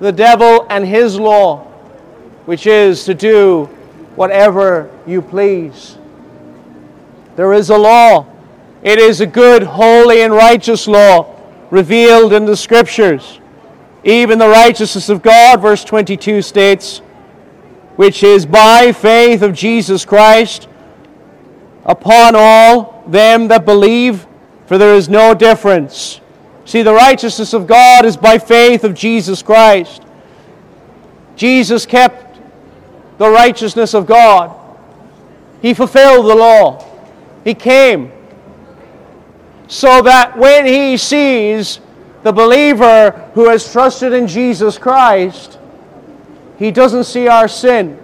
the 0.00 0.10
devil 0.10 0.66
and 0.70 0.86
his 0.86 1.20
law, 1.20 1.64
which 2.46 2.66
is 2.66 3.04
to 3.04 3.12
do 3.12 3.66
whatever 4.16 4.90
you 5.06 5.20
please. 5.20 5.98
There 7.36 7.52
is 7.52 7.68
a 7.68 7.76
law. 7.76 8.26
It 8.82 8.98
is 8.98 9.20
a 9.20 9.26
good, 9.26 9.64
holy, 9.64 10.22
and 10.22 10.32
righteous 10.32 10.88
law 10.88 11.36
revealed 11.70 12.32
in 12.32 12.46
the 12.46 12.56
Scriptures. 12.56 13.38
Even 14.02 14.38
the 14.38 14.48
righteousness 14.48 15.10
of 15.10 15.20
God, 15.20 15.60
verse 15.60 15.84
22 15.84 16.40
states, 16.40 17.00
which 17.96 18.22
is 18.22 18.46
by 18.46 18.92
faith 18.92 19.42
of 19.42 19.52
Jesus 19.52 20.06
Christ 20.06 20.68
upon 21.84 22.34
all 22.36 23.04
them 23.06 23.48
that 23.48 23.64
believe, 23.64 24.26
for 24.66 24.78
there 24.78 24.94
is 24.94 25.08
no 25.08 25.34
difference. 25.34 26.20
See, 26.64 26.82
the 26.82 26.92
righteousness 26.92 27.54
of 27.54 27.66
God 27.66 28.04
is 28.04 28.16
by 28.16 28.38
faith 28.38 28.84
of 28.84 28.94
Jesus 28.94 29.42
Christ. 29.42 30.02
Jesus 31.36 31.86
kept 31.86 32.38
the 33.18 33.28
righteousness 33.28 33.94
of 33.94 34.06
God. 34.06 34.54
He 35.62 35.72
fulfilled 35.74 36.26
the 36.26 36.34
law. 36.34 36.84
He 37.44 37.54
came 37.54 38.12
so 39.68 40.02
that 40.02 40.36
when 40.36 40.66
he 40.66 40.96
sees 40.96 41.80
the 42.22 42.32
believer 42.32 43.10
who 43.34 43.48
has 43.48 43.70
trusted 43.70 44.12
in 44.12 44.26
Jesus 44.26 44.78
Christ, 44.78 45.58
he 46.58 46.70
doesn't 46.70 47.04
see 47.04 47.28
our 47.28 47.46
sin. 47.46 47.98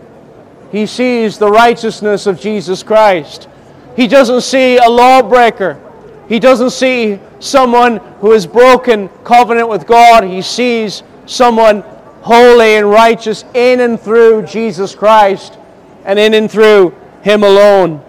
He 0.71 0.87
sees 0.87 1.39
the 1.39 1.51
righteousness 1.51 2.27
of 2.27 2.39
Jesus 2.39 2.83
Christ. 2.83 3.49
He 3.97 4.07
doesn't 4.07 4.41
see 4.41 4.77
a 4.79 4.89
lawbreaker. 4.89 5.81
He 6.29 6.39
doesn't 6.39 6.71
see 6.71 7.21
someone 7.39 7.99
who 8.21 8.33
has 8.33 8.47
broken 8.47 9.09
covenant 9.25 9.69
with 9.69 9.87
God. 9.87 10.25
He 10.25 10.43
sees 10.43 11.03
someone 11.27 11.83
holy 12.23 12.77
and 12.77 12.91
righteous 12.91 13.45
in 13.55 13.81
and 13.81 14.01
through 14.01 14.47
Jesus 14.47 14.95
Christ 14.95 15.59
and 16.05 16.19
in 16.19 16.35
and 16.35 16.51
through 16.51 16.95
Him 17.23 17.43
alone. 17.43 18.03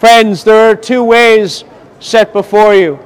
Friends, 0.00 0.44
there 0.44 0.70
are 0.70 0.76
two 0.76 1.04
ways 1.04 1.64
set 2.00 2.32
before 2.32 2.74
you. 2.74 2.98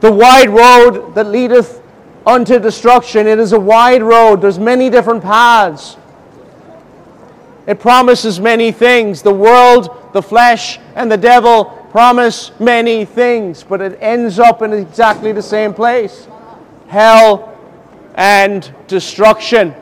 The 0.00 0.12
wide 0.12 0.50
road 0.50 1.14
that 1.14 1.26
leadeth 1.26 1.82
unto 2.26 2.58
destruction, 2.58 3.26
it 3.26 3.38
is 3.38 3.52
a 3.52 3.60
wide 3.60 4.02
road. 4.02 4.40
There's 4.40 4.58
many 4.58 4.90
different 4.90 5.22
paths. 5.22 5.96
It 7.66 7.80
promises 7.80 8.40
many 8.40 8.72
things. 8.72 9.22
The 9.22 9.32
world, 9.32 10.12
the 10.12 10.22
flesh, 10.22 10.78
and 10.94 11.10
the 11.10 11.16
devil 11.16 11.66
promise 11.90 12.50
many 12.58 13.04
things, 13.04 13.62
but 13.62 13.80
it 13.80 13.98
ends 14.00 14.38
up 14.38 14.62
in 14.62 14.72
exactly 14.72 15.32
the 15.32 15.42
same 15.42 15.72
place 15.72 16.26
hell 16.88 17.56
and 18.14 18.72
destruction. 18.86 19.74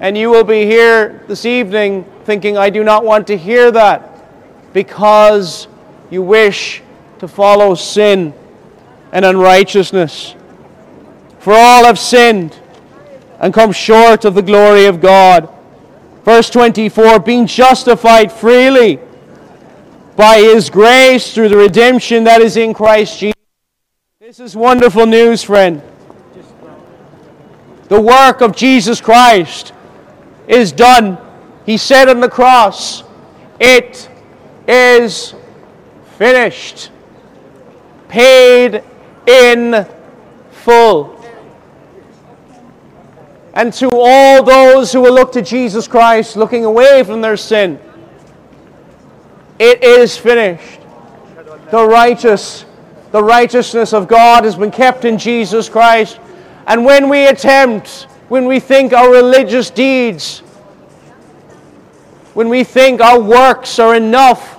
And 0.00 0.16
you 0.16 0.30
will 0.30 0.44
be 0.44 0.64
here 0.64 1.24
this 1.28 1.44
evening 1.44 2.04
thinking, 2.24 2.56
I 2.56 2.70
do 2.70 2.82
not 2.84 3.04
want 3.04 3.26
to 3.28 3.36
hear 3.36 3.70
that 3.70 4.72
because 4.72 5.68
you 6.10 6.22
wish 6.22 6.82
to 7.18 7.28
follow 7.28 7.74
sin 7.74 8.34
and 9.12 9.24
unrighteousness. 9.24 10.34
For 11.38 11.52
all 11.52 11.84
have 11.84 11.98
sinned 11.98 12.58
and 13.38 13.52
come 13.52 13.72
short 13.72 14.24
of 14.24 14.34
the 14.34 14.42
glory 14.42 14.86
of 14.86 15.00
God. 15.00 15.53
Verse 16.24 16.48
24 16.48 17.20
being 17.20 17.46
justified 17.46 18.32
freely 18.32 18.98
by 20.16 20.38
his 20.38 20.70
grace 20.70 21.34
through 21.34 21.50
the 21.50 21.56
redemption 21.56 22.24
that 22.24 22.40
is 22.40 22.56
in 22.56 22.72
Christ 22.72 23.18
Jesus. 23.18 23.34
This 24.20 24.40
is 24.40 24.56
wonderful 24.56 25.04
news, 25.04 25.42
friend. 25.42 25.82
The 27.88 28.00
work 28.00 28.40
of 28.40 28.56
Jesus 28.56 29.00
Christ 29.00 29.74
is 30.48 30.72
done. 30.72 31.18
He 31.66 31.76
said 31.76 32.08
on 32.08 32.20
the 32.20 32.30
cross, 32.30 33.04
It 33.60 34.08
is 34.66 35.34
finished, 36.16 36.90
paid 38.08 38.82
in 39.26 39.86
full. 40.50 41.13
And 43.54 43.72
to 43.72 43.88
all 43.92 44.42
those 44.42 44.92
who 44.92 45.00
will 45.00 45.14
look 45.14 45.32
to 45.32 45.42
Jesus 45.42 45.86
Christ, 45.88 46.36
looking 46.36 46.64
away 46.64 47.04
from 47.04 47.22
their 47.22 47.36
sin. 47.36 47.78
It 49.60 49.82
is 49.82 50.16
finished. 50.16 50.80
The 51.70 51.86
righteous, 51.86 52.64
the 53.12 53.22
righteousness 53.22 53.92
of 53.92 54.08
God 54.08 54.44
has 54.44 54.56
been 54.56 54.72
kept 54.72 55.04
in 55.04 55.18
Jesus 55.18 55.68
Christ. 55.68 56.18
And 56.66 56.84
when 56.84 57.08
we 57.08 57.28
attempt, 57.28 58.08
when 58.28 58.46
we 58.46 58.58
think 58.58 58.92
our 58.92 59.10
religious 59.10 59.70
deeds, 59.70 60.40
when 62.34 62.48
we 62.48 62.64
think 62.64 63.00
our 63.00 63.20
works 63.20 63.78
are 63.78 63.94
enough, 63.94 64.58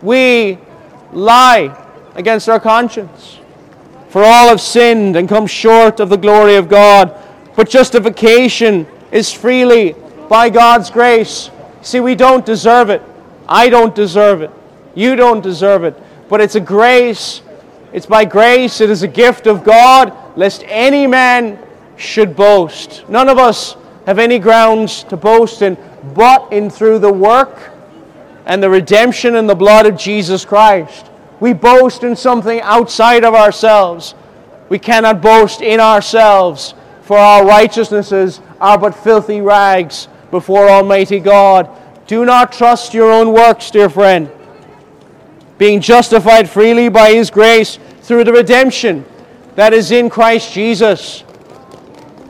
we 0.00 0.58
lie 1.12 1.76
against 2.14 2.48
our 2.48 2.58
conscience. 2.58 3.39
For 4.10 4.24
all 4.24 4.48
have 4.48 4.60
sinned 4.60 5.16
and 5.16 5.28
come 5.28 5.46
short 5.46 6.00
of 6.00 6.08
the 6.08 6.16
glory 6.16 6.56
of 6.56 6.68
God. 6.68 7.16
But 7.54 7.70
justification 7.70 8.86
is 9.12 9.32
freely 9.32 9.94
by 10.28 10.50
God's 10.50 10.90
grace. 10.90 11.50
See, 11.82 12.00
we 12.00 12.16
don't 12.16 12.44
deserve 12.44 12.90
it. 12.90 13.02
I 13.48 13.68
don't 13.68 13.94
deserve 13.94 14.42
it. 14.42 14.50
You 14.94 15.16
don't 15.16 15.42
deserve 15.42 15.84
it. 15.84 15.96
But 16.28 16.40
it's 16.40 16.56
a 16.56 16.60
grace. 16.60 17.42
It's 17.92 18.06
by 18.06 18.24
grace. 18.24 18.80
It 18.80 18.90
is 18.90 19.02
a 19.02 19.08
gift 19.08 19.46
of 19.46 19.64
God, 19.64 20.12
lest 20.36 20.64
any 20.66 21.06
man 21.06 21.58
should 21.96 22.34
boast. 22.34 23.08
None 23.08 23.28
of 23.28 23.38
us 23.38 23.76
have 24.06 24.18
any 24.18 24.38
grounds 24.38 25.04
to 25.04 25.16
boast 25.16 25.62
in, 25.62 25.76
but 26.14 26.52
in 26.52 26.70
through 26.70 26.98
the 26.98 27.12
work 27.12 27.70
and 28.46 28.62
the 28.62 28.70
redemption 28.70 29.36
in 29.36 29.46
the 29.46 29.54
blood 29.54 29.86
of 29.86 29.96
Jesus 29.96 30.44
Christ. 30.44 31.09
We 31.40 31.54
boast 31.54 32.04
in 32.04 32.14
something 32.14 32.60
outside 32.60 33.24
of 33.24 33.34
ourselves. 33.34 34.14
We 34.68 34.78
cannot 34.78 35.22
boast 35.22 35.62
in 35.62 35.80
ourselves, 35.80 36.74
for 37.02 37.16
our 37.16 37.44
righteousnesses 37.44 38.40
are 38.60 38.78
but 38.78 38.94
filthy 38.94 39.40
rags 39.40 40.06
before 40.30 40.68
Almighty 40.68 41.18
God. 41.18 41.68
Do 42.06 42.24
not 42.24 42.52
trust 42.52 42.94
your 42.94 43.10
own 43.10 43.32
works, 43.32 43.70
dear 43.70 43.88
friend. 43.88 44.30
Being 45.58 45.80
justified 45.80 46.48
freely 46.48 46.88
by 46.88 47.12
His 47.12 47.30
grace 47.30 47.78
through 48.02 48.24
the 48.24 48.32
redemption 48.32 49.04
that 49.56 49.72
is 49.72 49.90
in 49.90 50.10
Christ 50.10 50.52
Jesus. 50.52 51.24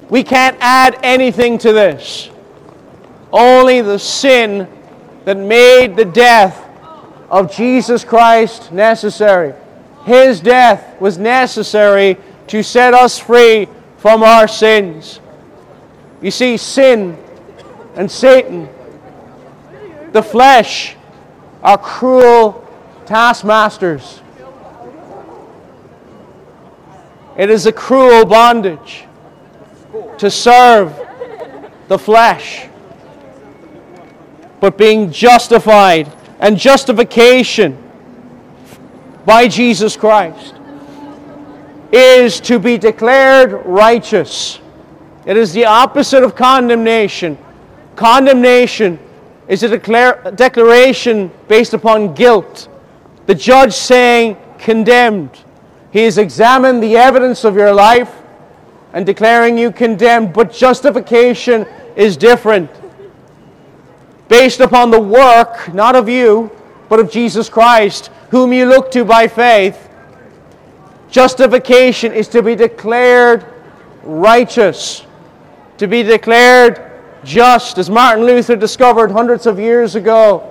We 0.08 0.22
can't 0.22 0.56
add 0.60 0.98
anything 1.02 1.58
to 1.58 1.72
this. 1.72 2.30
Only 3.32 3.80
the 3.80 3.98
sin 3.98 4.68
that 5.24 5.36
made 5.36 5.96
the 5.96 6.04
death 6.04 6.69
of 7.30 7.52
Jesus 7.54 8.04
Christ 8.04 8.72
necessary. 8.72 9.54
His 10.04 10.40
death 10.40 11.00
was 11.00 11.18
necessary 11.18 12.16
to 12.48 12.62
set 12.62 12.94
us 12.94 13.18
free 13.18 13.68
from 13.98 14.22
our 14.22 14.48
sins. 14.48 15.20
You 16.20 16.30
see, 16.30 16.56
sin 16.56 17.16
and 17.94 18.10
Satan, 18.10 18.68
the 20.12 20.22
flesh, 20.22 20.96
are 21.62 21.78
cruel 21.78 22.66
taskmasters. 23.06 24.22
It 27.36 27.50
is 27.50 27.66
a 27.66 27.72
cruel 27.72 28.24
bondage 28.24 29.04
to 30.18 30.30
serve 30.30 30.98
the 31.88 31.98
flesh. 31.98 32.66
But 34.60 34.76
being 34.76 35.10
justified 35.10 36.10
and 36.40 36.58
justification 36.58 37.78
by 39.26 39.46
Jesus 39.46 39.96
Christ 39.96 40.54
is 41.92 42.40
to 42.40 42.58
be 42.58 42.78
declared 42.78 43.52
righteous. 43.66 44.58
It 45.26 45.36
is 45.36 45.52
the 45.52 45.66
opposite 45.66 46.22
of 46.22 46.34
condemnation. 46.34 47.36
Condemnation 47.94 48.98
is 49.48 49.62
a 49.62 49.68
declare, 49.68 50.32
declaration 50.34 51.30
based 51.46 51.74
upon 51.74 52.14
guilt. 52.14 52.68
The 53.26 53.34
judge 53.34 53.74
saying, 53.74 54.36
condemned. 54.58 55.44
He 55.92 56.04
has 56.04 56.16
examined 56.16 56.82
the 56.82 56.96
evidence 56.96 57.44
of 57.44 57.54
your 57.54 57.72
life 57.72 58.14
and 58.92 59.04
declaring 59.04 59.58
you 59.58 59.70
condemned, 59.72 60.32
but 60.32 60.52
justification 60.52 61.66
is 61.96 62.16
different 62.16 62.70
based 64.30 64.60
upon 64.60 64.92
the 64.92 65.00
work, 65.00 65.74
not 65.74 65.96
of 65.96 66.08
you, 66.08 66.50
but 66.88 67.00
of 67.00 67.10
Jesus 67.10 67.48
Christ, 67.48 68.10
whom 68.30 68.52
you 68.52 68.64
look 68.64 68.92
to 68.92 69.04
by 69.04 69.26
faith. 69.26 69.88
Justification 71.10 72.12
is 72.12 72.28
to 72.28 72.40
be 72.40 72.54
declared 72.54 73.44
righteous, 74.04 75.04
to 75.78 75.88
be 75.88 76.04
declared 76.04 76.80
just, 77.24 77.76
as 77.76 77.90
Martin 77.90 78.24
Luther 78.24 78.54
discovered 78.54 79.10
hundreds 79.10 79.46
of 79.46 79.58
years 79.58 79.96
ago. 79.96 80.46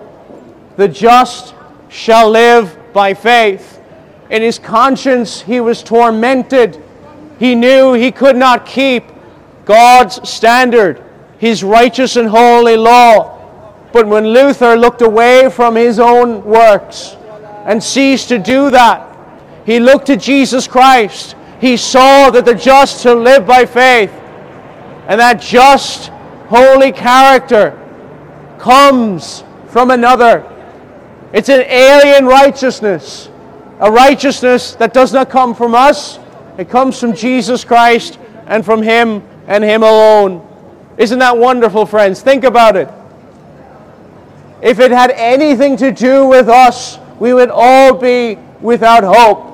The 0.75 0.89
just 0.89 1.55
shall 1.87 2.29
live 2.29 2.77
by 2.91 3.13
faith. 3.13 3.81
In 4.29 4.41
his 4.41 4.59
conscience, 4.59 5.41
he 5.41 5.61
was 5.61 5.81
tormented. 5.81 6.83
He 7.39 7.55
knew 7.55 7.93
he 7.93 8.11
could 8.11 8.35
not 8.35 8.65
keep 8.65 9.05
God's 9.63 10.29
standard, 10.29 11.01
his 11.37 11.63
righteous 11.63 12.17
and 12.17 12.27
holy 12.27 12.75
law. 12.75 13.38
But 13.91 14.07
when 14.07 14.27
Luther 14.27 14.75
looked 14.75 15.01
away 15.01 15.49
from 15.49 15.75
his 15.75 15.99
own 15.99 16.43
works 16.43 17.15
and 17.65 17.83
ceased 17.83 18.29
to 18.29 18.37
do 18.37 18.69
that, 18.69 19.07
he 19.65 19.79
looked 19.79 20.07
to 20.07 20.17
Jesus 20.17 20.67
Christ. 20.67 21.35
He 21.59 21.75
saw 21.77 22.29
that 22.29 22.45
the 22.45 22.55
just 22.55 23.01
shall 23.01 23.15
live 23.15 23.45
by 23.45 23.65
faith. 23.65 24.11
And 25.07 25.19
that 25.19 25.41
just, 25.41 26.09
holy 26.47 26.91
character 26.91 27.75
comes 28.59 29.43
from 29.67 29.91
another. 29.91 30.45
It's 31.33 31.49
an 31.49 31.61
alien 31.61 32.25
righteousness, 32.25 33.29
a 33.79 33.91
righteousness 33.91 34.75
that 34.75 34.93
does 34.93 35.13
not 35.13 35.29
come 35.29 35.55
from 35.55 35.73
us. 35.75 36.19
It 36.57 36.69
comes 36.69 36.99
from 36.99 37.13
Jesus 37.13 37.63
Christ 37.63 38.19
and 38.47 38.65
from 38.65 38.81
Him 38.81 39.23
and 39.47 39.63
Him 39.63 39.83
alone. 39.83 40.45
Isn't 40.97 41.19
that 41.19 41.37
wonderful, 41.37 41.85
friends? 41.85 42.21
Think 42.21 42.43
about 42.43 42.75
it. 42.75 42.89
If 44.61 44.79
it 44.79 44.91
had 44.91 45.11
anything 45.11 45.77
to 45.77 45.91
do 45.91 46.27
with 46.27 46.49
us, 46.49 46.99
we 47.19 47.33
would 47.33 47.49
all 47.49 47.93
be 47.93 48.37
without 48.61 49.03
hope. 49.03 49.45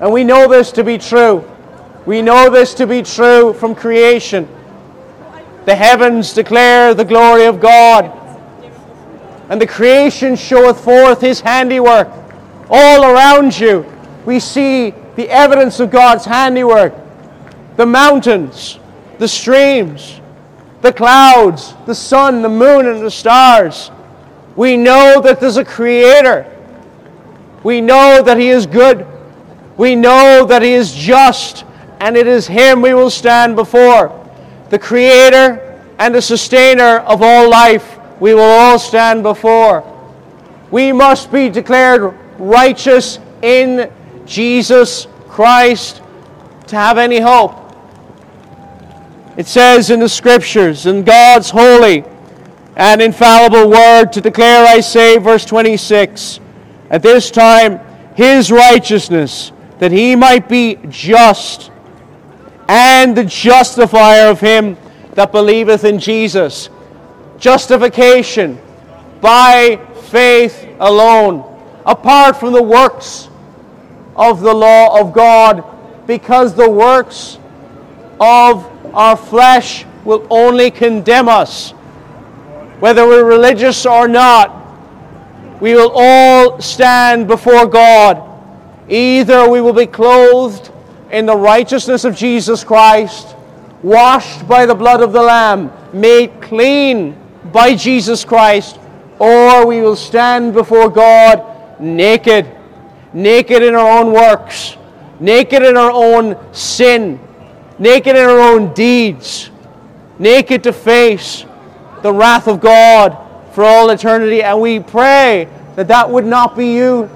And 0.00 0.12
we 0.12 0.24
know 0.24 0.48
this 0.48 0.72
to 0.72 0.84
be 0.84 0.98
true. 0.98 1.48
We 2.06 2.22
know 2.22 2.50
this 2.50 2.74
to 2.74 2.86
be 2.86 3.02
true 3.02 3.52
from 3.52 3.74
creation. 3.74 4.48
The 5.66 5.76
heavens 5.76 6.32
declare 6.32 6.94
the 6.94 7.04
glory 7.04 7.44
of 7.44 7.60
God, 7.60 8.10
and 9.48 9.60
the 9.60 9.66
creation 9.66 10.34
showeth 10.34 10.82
forth 10.82 11.20
his 11.20 11.40
handiwork. 11.40 12.08
All 12.68 13.04
around 13.04 13.56
you, 13.58 13.86
we 14.24 14.40
see 14.40 14.92
the 15.14 15.28
evidence 15.28 15.78
of 15.78 15.90
God's 15.90 16.24
handiwork. 16.24 16.94
The 17.76 17.86
mountains, 17.86 18.80
the 19.18 19.28
streams, 19.28 20.21
the 20.82 20.92
clouds, 20.92 21.74
the 21.86 21.94
sun, 21.94 22.42
the 22.42 22.48
moon, 22.48 22.86
and 22.86 23.00
the 23.00 23.10
stars. 23.10 23.90
We 24.56 24.76
know 24.76 25.20
that 25.22 25.40
there's 25.40 25.56
a 25.56 25.64
creator. 25.64 26.44
We 27.62 27.80
know 27.80 28.22
that 28.22 28.36
he 28.36 28.48
is 28.48 28.66
good. 28.66 29.06
We 29.76 29.94
know 29.94 30.44
that 30.44 30.60
he 30.60 30.72
is 30.72 30.92
just, 30.92 31.64
and 32.00 32.16
it 32.16 32.26
is 32.26 32.46
him 32.46 32.82
we 32.82 32.92
will 32.94 33.10
stand 33.10 33.56
before. 33.56 34.18
The 34.70 34.78
creator 34.78 35.80
and 35.98 36.14
the 36.14 36.20
sustainer 36.20 36.98
of 36.98 37.22
all 37.22 37.48
life, 37.48 37.98
we 38.20 38.34
will 38.34 38.42
all 38.42 38.78
stand 38.78 39.22
before. 39.22 39.88
We 40.72 40.92
must 40.92 41.30
be 41.30 41.48
declared 41.48 42.14
righteous 42.38 43.20
in 43.40 43.90
Jesus 44.26 45.06
Christ 45.28 46.02
to 46.66 46.76
have 46.76 46.98
any 46.98 47.20
hope. 47.20 47.61
It 49.36 49.46
says 49.46 49.90
in 49.90 50.00
the 50.00 50.08
scriptures, 50.08 50.86
in 50.86 51.04
God's 51.04 51.50
holy 51.50 52.04
and 52.76 53.00
infallible 53.00 53.70
word, 53.70 54.12
to 54.12 54.20
declare, 54.20 54.66
I 54.66 54.80
say, 54.80 55.18
verse 55.18 55.44
26, 55.44 56.40
at 56.90 57.02
this 57.02 57.30
time, 57.30 57.80
his 58.14 58.50
righteousness, 58.50 59.52
that 59.78 59.90
he 59.90 60.14
might 60.14 60.48
be 60.48 60.78
just 60.88 61.70
and 62.68 63.16
the 63.16 63.24
justifier 63.24 64.28
of 64.28 64.40
him 64.40 64.76
that 65.14 65.32
believeth 65.32 65.84
in 65.84 65.98
Jesus. 65.98 66.68
Justification 67.38 68.58
by 69.20 69.78
faith 70.04 70.66
alone, 70.78 71.44
apart 71.84 72.36
from 72.38 72.52
the 72.52 72.62
works 72.62 73.28
of 74.16 74.40
the 74.40 74.54
law 74.54 75.00
of 75.00 75.12
God, 75.12 75.64
because 76.06 76.54
the 76.54 76.68
works 76.68 77.38
of 78.20 78.71
our 78.94 79.16
flesh 79.16 79.84
will 80.04 80.26
only 80.30 80.70
condemn 80.70 81.28
us. 81.28 81.70
Whether 82.80 83.06
we're 83.06 83.24
religious 83.24 83.86
or 83.86 84.08
not, 84.08 84.58
we 85.60 85.74
will 85.74 85.92
all 85.94 86.60
stand 86.60 87.28
before 87.28 87.66
God. 87.66 88.28
Either 88.88 89.48
we 89.48 89.60
will 89.60 89.72
be 89.72 89.86
clothed 89.86 90.70
in 91.12 91.26
the 91.26 91.36
righteousness 91.36 92.04
of 92.04 92.16
Jesus 92.16 92.64
Christ, 92.64 93.36
washed 93.82 94.48
by 94.48 94.66
the 94.66 94.74
blood 94.74 95.02
of 95.02 95.12
the 95.12 95.22
Lamb, 95.22 95.70
made 95.92 96.40
clean 96.40 97.16
by 97.52 97.76
Jesus 97.76 98.24
Christ, 98.24 98.80
or 99.18 99.66
we 99.66 99.80
will 99.80 99.94
stand 99.94 100.52
before 100.52 100.88
God 100.88 101.80
naked, 101.80 102.50
naked 103.12 103.62
in 103.62 103.74
our 103.74 104.00
own 104.00 104.12
works, 104.12 104.76
naked 105.20 105.62
in 105.62 105.76
our 105.76 105.92
own 105.92 106.36
sin, 106.52 107.20
naked 107.82 108.14
in 108.14 108.22
our 108.22 108.38
own 108.38 108.72
deeds, 108.74 109.50
naked 110.20 110.62
to 110.62 110.72
face 110.72 111.44
the 112.02 112.12
wrath 112.12 112.46
of 112.46 112.60
God 112.60 113.18
for 113.52 113.64
all 113.64 113.90
eternity. 113.90 114.40
And 114.40 114.60
we 114.60 114.78
pray 114.78 115.48
that 115.74 115.88
that 115.88 116.08
would 116.08 116.24
not 116.24 116.56
be 116.56 116.74
you 116.74 117.10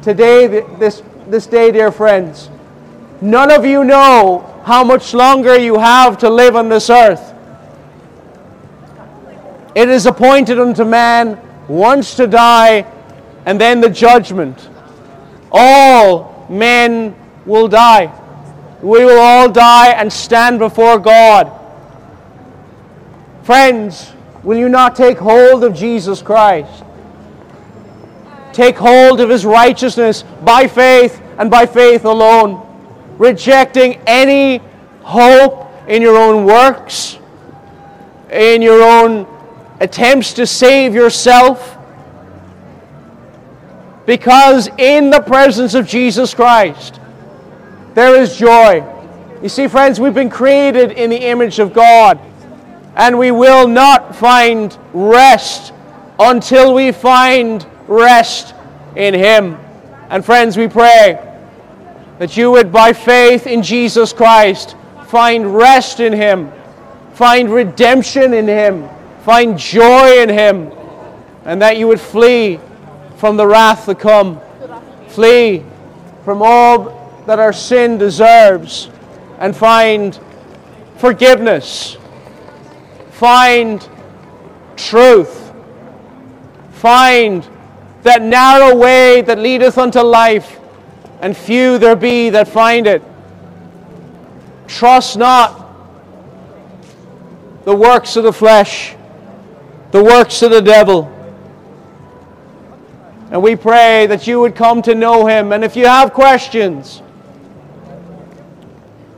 today, 0.00 0.46
this, 0.78 1.02
this 1.26 1.46
day, 1.46 1.70
dear 1.70 1.92
friends. 1.92 2.48
None 3.20 3.50
of 3.50 3.66
you 3.66 3.84
know 3.84 4.62
how 4.64 4.82
much 4.82 5.12
longer 5.12 5.58
you 5.58 5.78
have 5.78 6.16
to 6.18 6.30
live 6.30 6.56
on 6.56 6.70
this 6.70 6.88
earth. 6.88 7.34
It 9.74 9.90
is 9.90 10.06
appointed 10.06 10.58
unto 10.58 10.84
man 10.84 11.38
once 11.68 12.14
to 12.14 12.26
die, 12.26 12.90
and 13.44 13.60
then 13.60 13.82
the 13.82 13.90
judgment. 13.90 14.70
All 15.52 16.46
men 16.48 17.14
will 17.44 17.68
die. 17.68 18.22
We 18.86 19.04
will 19.04 19.18
all 19.18 19.50
die 19.50 19.88
and 19.88 20.12
stand 20.12 20.60
before 20.60 21.00
God. 21.00 21.50
Friends, 23.42 24.12
will 24.44 24.56
you 24.56 24.68
not 24.68 24.94
take 24.94 25.18
hold 25.18 25.64
of 25.64 25.74
Jesus 25.74 26.22
Christ? 26.22 26.84
Take 28.52 28.76
hold 28.76 29.20
of 29.20 29.28
his 29.28 29.44
righteousness 29.44 30.22
by 30.44 30.68
faith 30.68 31.20
and 31.36 31.50
by 31.50 31.66
faith 31.66 32.04
alone, 32.04 32.64
rejecting 33.18 34.00
any 34.06 34.58
hope 35.02 35.68
in 35.88 36.00
your 36.00 36.16
own 36.16 36.44
works, 36.44 37.18
in 38.30 38.62
your 38.62 38.84
own 38.84 39.26
attempts 39.80 40.32
to 40.34 40.46
save 40.46 40.94
yourself. 40.94 41.76
Because 44.06 44.68
in 44.78 45.10
the 45.10 45.22
presence 45.22 45.74
of 45.74 45.88
Jesus 45.88 46.34
Christ, 46.34 47.00
there 47.96 48.20
is 48.20 48.36
joy. 48.36 48.84
You 49.42 49.48
see, 49.48 49.68
friends, 49.68 49.98
we've 49.98 50.12
been 50.12 50.28
created 50.28 50.92
in 50.92 51.08
the 51.08 51.16
image 51.16 51.58
of 51.58 51.72
God, 51.72 52.20
and 52.94 53.18
we 53.18 53.30
will 53.30 53.66
not 53.66 54.14
find 54.14 54.76
rest 54.92 55.72
until 56.18 56.74
we 56.74 56.92
find 56.92 57.66
rest 57.88 58.54
in 58.96 59.14
Him. 59.14 59.56
And, 60.10 60.22
friends, 60.22 60.58
we 60.58 60.68
pray 60.68 61.18
that 62.18 62.36
you 62.36 62.50
would, 62.50 62.70
by 62.70 62.92
faith 62.92 63.46
in 63.46 63.62
Jesus 63.62 64.12
Christ, 64.12 64.76
find 65.06 65.56
rest 65.56 65.98
in 65.98 66.12
Him, 66.12 66.52
find 67.14 67.50
redemption 67.50 68.34
in 68.34 68.46
Him, 68.46 68.90
find 69.22 69.58
joy 69.58 70.20
in 70.20 70.28
Him, 70.28 70.70
and 71.46 71.62
that 71.62 71.78
you 71.78 71.88
would 71.88 72.00
flee 72.00 72.60
from 73.16 73.38
the 73.38 73.46
wrath 73.46 73.86
to 73.86 73.94
come. 73.94 74.38
Flee 75.08 75.64
from 76.26 76.42
all 76.42 76.95
that 77.26 77.38
our 77.38 77.52
sin 77.52 77.98
deserves 77.98 78.88
and 79.38 79.54
find 79.54 80.18
forgiveness, 80.96 81.96
find 83.10 83.86
truth, 84.76 85.52
find 86.72 87.46
that 88.02 88.22
narrow 88.22 88.74
way 88.76 89.20
that 89.22 89.38
leadeth 89.38 89.76
unto 89.76 90.00
life, 90.00 90.58
and 91.20 91.36
few 91.36 91.78
there 91.78 91.96
be 91.96 92.30
that 92.30 92.46
find 92.46 92.86
it. 92.86 93.02
Trust 94.68 95.16
not 95.16 95.66
the 97.64 97.74
works 97.74 98.16
of 98.16 98.22
the 98.22 98.32
flesh, 98.32 98.94
the 99.90 100.02
works 100.02 100.42
of 100.42 100.52
the 100.52 100.62
devil. 100.62 101.12
And 103.30 103.42
we 103.42 103.56
pray 103.56 104.06
that 104.06 104.28
you 104.28 104.38
would 104.40 104.54
come 104.54 104.82
to 104.82 104.94
know 104.94 105.26
him. 105.26 105.52
And 105.52 105.64
if 105.64 105.74
you 105.74 105.86
have 105.86 106.12
questions, 106.12 107.02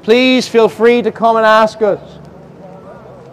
please 0.09 0.49
feel 0.49 0.71
free 0.71 1.03
to 1.03 1.13
come 1.13 1.37
and 1.37 1.45
ask 1.45 1.83
us. 1.83 2.01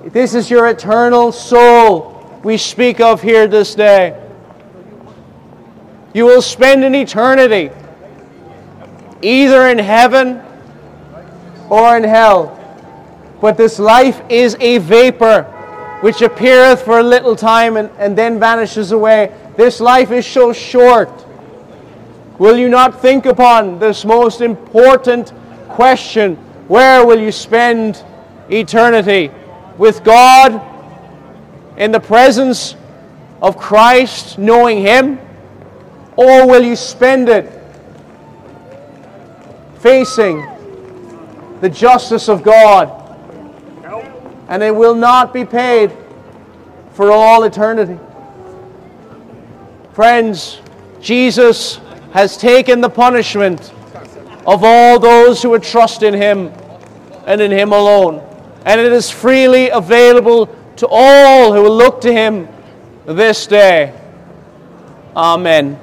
This 0.07 0.35
is 0.35 0.51
your 0.51 0.67
eternal 0.67 1.31
soul 1.31 2.41
we 2.43 2.57
speak 2.57 2.99
of 2.99 3.21
here 3.21 3.47
this 3.47 3.75
day. 3.75 4.21
You 6.13 6.25
will 6.25 6.41
spend 6.41 6.83
an 6.83 6.93
eternity 6.93 7.71
either 9.21 9.69
in 9.69 9.79
heaven 9.79 10.41
or 11.69 11.95
in 11.95 12.03
hell. 12.03 12.51
But 13.39 13.55
this 13.55 13.79
life 13.79 14.21
is 14.27 14.57
a 14.59 14.79
vapor 14.79 15.43
which 16.01 16.21
appeareth 16.21 16.81
for 16.81 16.99
a 16.99 17.03
little 17.03 17.37
time 17.37 17.77
and, 17.77 17.89
and 17.97 18.17
then 18.17 18.37
vanishes 18.37 18.91
away. 18.91 19.33
This 19.55 19.79
life 19.79 20.11
is 20.11 20.27
so 20.27 20.51
short. 20.51 21.25
Will 22.37 22.57
you 22.57 22.67
not 22.67 23.01
think 23.01 23.25
upon 23.27 23.79
this 23.79 24.03
most 24.03 24.41
important 24.41 25.31
question? 25.69 26.37
Where 26.67 27.05
will 27.05 27.19
you 27.19 27.31
spend 27.31 28.03
eternity? 28.49 29.31
With 29.77 30.03
God, 30.03 30.61
in 31.77 31.91
the 31.91 31.99
presence 31.99 32.75
of 33.41 33.57
Christ, 33.57 34.37
knowing 34.37 34.81
Him? 34.81 35.19
Or 36.15 36.47
will 36.47 36.63
you 36.63 36.75
spend 36.75 37.27
it 37.29 37.51
facing 39.79 40.47
the 41.61 41.69
justice 41.69 42.29
of 42.29 42.43
God? 42.43 43.01
And 44.47 44.63
it 44.63 44.75
will 44.75 44.95
not 44.95 45.33
be 45.33 45.43
paid 45.43 45.91
for 46.93 47.11
all 47.11 47.43
eternity. 47.43 47.99
Friends, 49.93 50.61
Jesus 51.01 51.79
has 52.13 52.37
taken 52.37 52.79
the 52.79 52.89
punishment 52.89 53.73
of 54.45 54.63
all 54.63 54.99
those 54.99 55.41
who 55.41 55.49
would 55.51 55.63
trust 55.63 56.03
in 56.03 56.13
Him 56.13 56.51
and 57.25 57.41
in 57.41 57.51
Him 57.51 57.71
alone. 57.71 58.21
And 58.65 58.79
it 58.81 58.91
is 58.91 59.09
freely 59.11 59.69
available 59.69 60.47
to 60.77 60.87
all 60.89 61.53
who 61.53 61.63
will 61.63 61.75
look 61.75 62.01
to 62.01 62.11
Him 62.11 62.47
this 63.05 63.47
day. 63.47 63.99
Amen. 65.15 65.79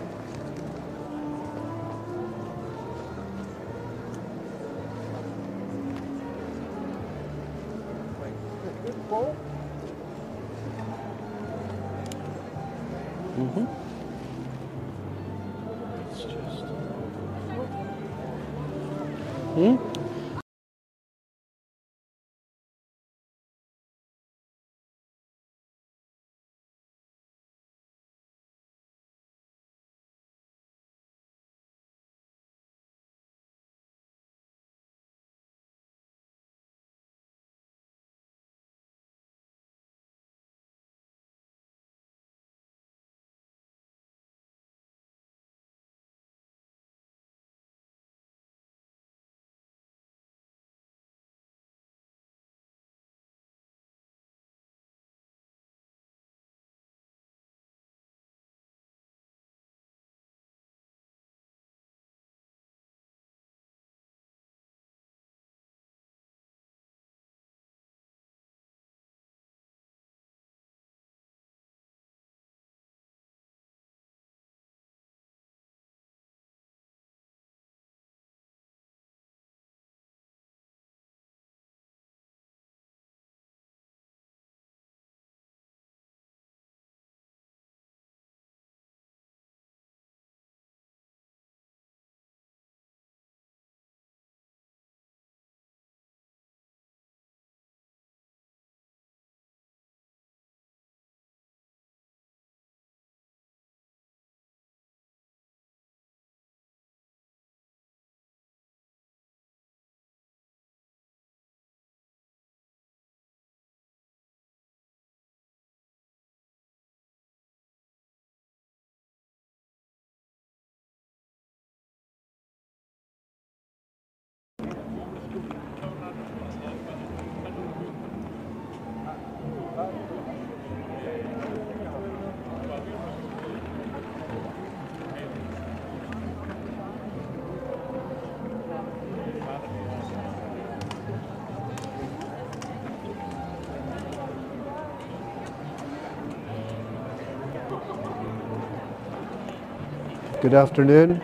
Good 150.43 150.55
afternoon. 150.55 151.23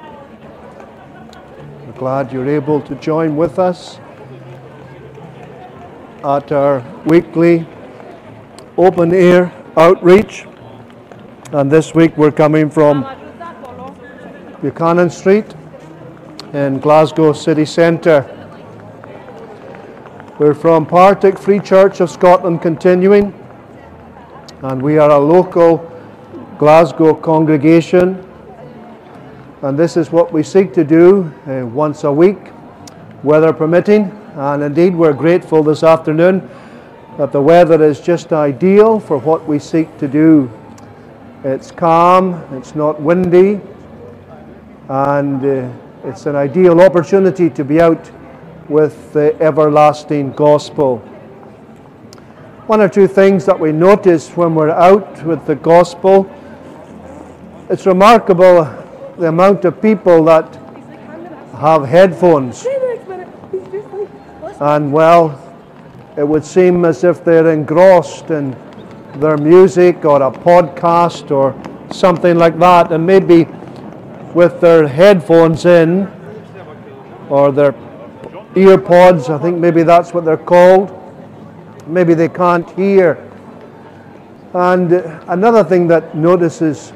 We're 1.84 1.92
glad 1.98 2.32
you're 2.32 2.48
able 2.48 2.80
to 2.82 2.94
join 2.94 3.34
with 3.34 3.58
us 3.58 3.98
at 6.22 6.52
our 6.52 6.84
weekly 7.04 7.66
open 8.76 9.12
air 9.12 9.52
outreach. 9.76 10.46
And 11.50 11.68
this 11.68 11.96
week 11.96 12.16
we're 12.16 12.30
coming 12.30 12.70
from 12.70 13.02
Buchanan 14.62 15.10
Street 15.10 15.52
in 16.52 16.78
Glasgow 16.78 17.32
City 17.32 17.64
Centre. 17.64 18.22
We're 20.38 20.54
from 20.54 20.86
Partick 20.86 21.40
Free 21.40 21.58
Church 21.58 21.98
of 21.98 22.08
Scotland 22.08 22.62
continuing, 22.62 23.34
and 24.62 24.80
we 24.80 24.96
are 24.96 25.10
a 25.10 25.18
local 25.18 25.78
Glasgow 26.56 27.14
congregation. 27.14 28.27
And 29.60 29.76
this 29.76 29.96
is 29.96 30.12
what 30.12 30.32
we 30.32 30.44
seek 30.44 30.72
to 30.74 30.84
do 30.84 31.32
uh, 31.48 31.66
once 31.66 32.04
a 32.04 32.12
week, 32.12 32.38
weather 33.24 33.52
permitting. 33.52 34.04
And 34.36 34.62
indeed, 34.62 34.94
we're 34.94 35.12
grateful 35.12 35.64
this 35.64 35.82
afternoon 35.82 36.48
that 37.16 37.32
the 37.32 37.42
weather 37.42 37.82
is 37.82 37.98
just 37.98 38.32
ideal 38.32 39.00
for 39.00 39.18
what 39.18 39.48
we 39.48 39.58
seek 39.58 39.98
to 39.98 40.06
do. 40.06 40.48
It's 41.42 41.72
calm, 41.72 42.34
it's 42.52 42.76
not 42.76 43.02
windy, 43.02 43.60
and 44.88 45.44
uh, 45.44 45.72
it's 46.04 46.26
an 46.26 46.36
ideal 46.36 46.80
opportunity 46.80 47.50
to 47.50 47.64
be 47.64 47.80
out 47.80 48.12
with 48.68 49.12
the 49.12 49.34
everlasting 49.42 50.34
gospel. 50.34 50.98
One 52.68 52.80
or 52.80 52.88
two 52.88 53.08
things 53.08 53.44
that 53.46 53.58
we 53.58 53.72
notice 53.72 54.36
when 54.36 54.54
we're 54.54 54.70
out 54.70 55.24
with 55.24 55.44
the 55.46 55.56
gospel. 55.56 56.30
It's 57.68 57.86
remarkable 57.86 58.77
the 59.18 59.28
amount 59.28 59.64
of 59.64 59.82
people 59.82 60.24
that 60.24 60.54
have 61.56 61.84
headphones. 61.84 62.64
And 64.60 64.92
well, 64.92 65.40
it 66.16 66.26
would 66.26 66.44
seem 66.44 66.84
as 66.84 67.04
if 67.04 67.24
they're 67.24 67.50
engrossed 67.52 68.30
in 68.30 68.56
their 69.16 69.36
music 69.36 70.04
or 70.04 70.22
a 70.22 70.30
podcast 70.30 71.30
or 71.30 71.54
something 71.92 72.36
like 72.36 72.58
that, 72.58 72.92
and 72.92 73.04
maybe 73.06 73.44
with 74.34 74.60
their 74.60 74.86
headphones 74.86 75.64
in 75.64 76.06
or 77.28 77.50
their 77.50 77.74
ear 78.54 78.78
pods, 78.78 79.30
I 79.30 79.38
think 79.38 79.58
maybe 79.58 79.82
that's 79.82 80.14
what 80.14 80.24
they're 80.24 80.36
called. 80.36 80.94
Maybe 81.86 82.14
they 82.14 82.28
can't 82.28 82.68
hear. 82.70 83.24
And 84.54 84.92
another 85.28 85.64
thing 85.64 85.88
that 85.88 86.14
notices 86.14 86.92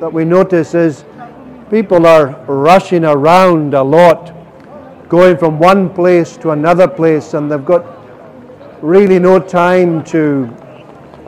that 0.00 0.12
we 0.12 0.24
notice 0.24 0.74
is 0.74 1.04
people 1.70 2.06
are 2.06 2.28
rushing 2.46 3.04
around 3.04 3.74
a 3.74 3.82
lot, 3.82 4.32
going 5.08 5.36
from 5.36 5.58
one 5.58 5.90
place 5.92 6.36
to 6.38 6.50
another 6.50 6.88
place, 6.88 7.34
and 7.34 7.50
they've 7.50 7.64
got 7.64 7.84
really 8.82 9.18
no 9.18 9.38
time 9.38 10.04
to 10.04 10.54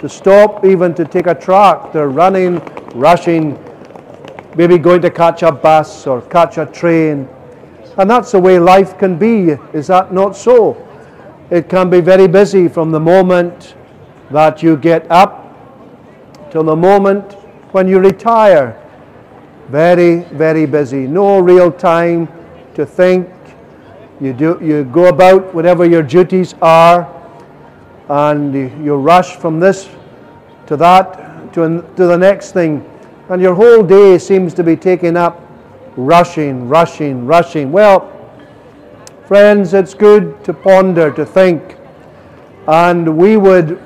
to 0.00 0.08
stop, 0.08 0.64
even 0.64 0.94
to 0.94 1.04
take 1.04 1.26
a 1.26 1.34
track. 1.34 1.92
They're 1.92 2.08
running, 2.08 2.60
rushing, 2.94 3.58
maybe 4.56 4.78
going 4.78 5.02
to 5.02 5.10
catch 5.10 5.42
a 5.42 5.52
bus 5.52 6.06
or 6.06 6.22
catch 6.22 6.58
a 6.58 6.66
train. 6.66 7.28
And 7.96 8.08
that's 8.08 8.32
the 8.32 8.40
way 8.40 8.58
life 8.58 8.96
can 8.96 9.18
be, 9.18 9.56
is 9.72 9.88
that 9.88 10.12
not 10.12 10.36
so? 10.36 10.76
It 11.50 11.68
can 11.68 11.90
be 11.90 12.00
very 12.00 12.28
busy 12.28 12.68
from 12.68 12.92
the 12.92 13.00
moment 13.00 13.74
that 14.30 14.62
you 14.62 14.76
get 14.76 15.10
up 15.10 15.44
till 16.50 16.62
the 16.62 16.76
moment 16.76 17.32
when 17.72 17.88
you 17.88 17.98
retire. 17.98 18.80
Very, 19.68 20.20
very 20.32 20.64
busy. 20.64 21.06
No 21.06 21.40
real 21.40 21.70
time 21.70 22.28
to 22.74 22.86
think. 22.86 23.28
You, 24.20 24.32
do, 24.32 24.58
you 24.62 24.84
go 24.84 25.08
about 25.08 25.54
whatever 25.54 25.84
your 25.84 26.02
duties 26.02 26.54
are, 26.62 27.06
and 28.08 28.54
you 28.84 28.96
rush 28.96 29.36
from 29.36 29.60
this 29.60 29.88
to 30.66 30.76
that 30.76 31.52
to, 31.52 31.82
to 31.96 32.06
the 32.06 32.16
next 32.16 32.52
thing. 32.52 32.88
And 33.28 33.42
your 33.42 33.54
whole 33.54 33.82
day 33.82 34.18
seems 34.18 34.54
to 34.54 34.64
be 34.64 34.74
taken 34.74 35.16
up 35.16 35.40
rushing, 35.96 36.68
rushing, 36.68 37.26
rushing. 37.26 37.70
Well, 37.70 38.14
friends, 39.26 39.74
it's 39.74 39.92
good 39.92 40.42
to 40.44 40.54
ponder, 40.54 41.12
to 41.12 41.26
think, 41.26 41.76
and 42.66 43.18
we 43.18 43.36
would 43.36 43.82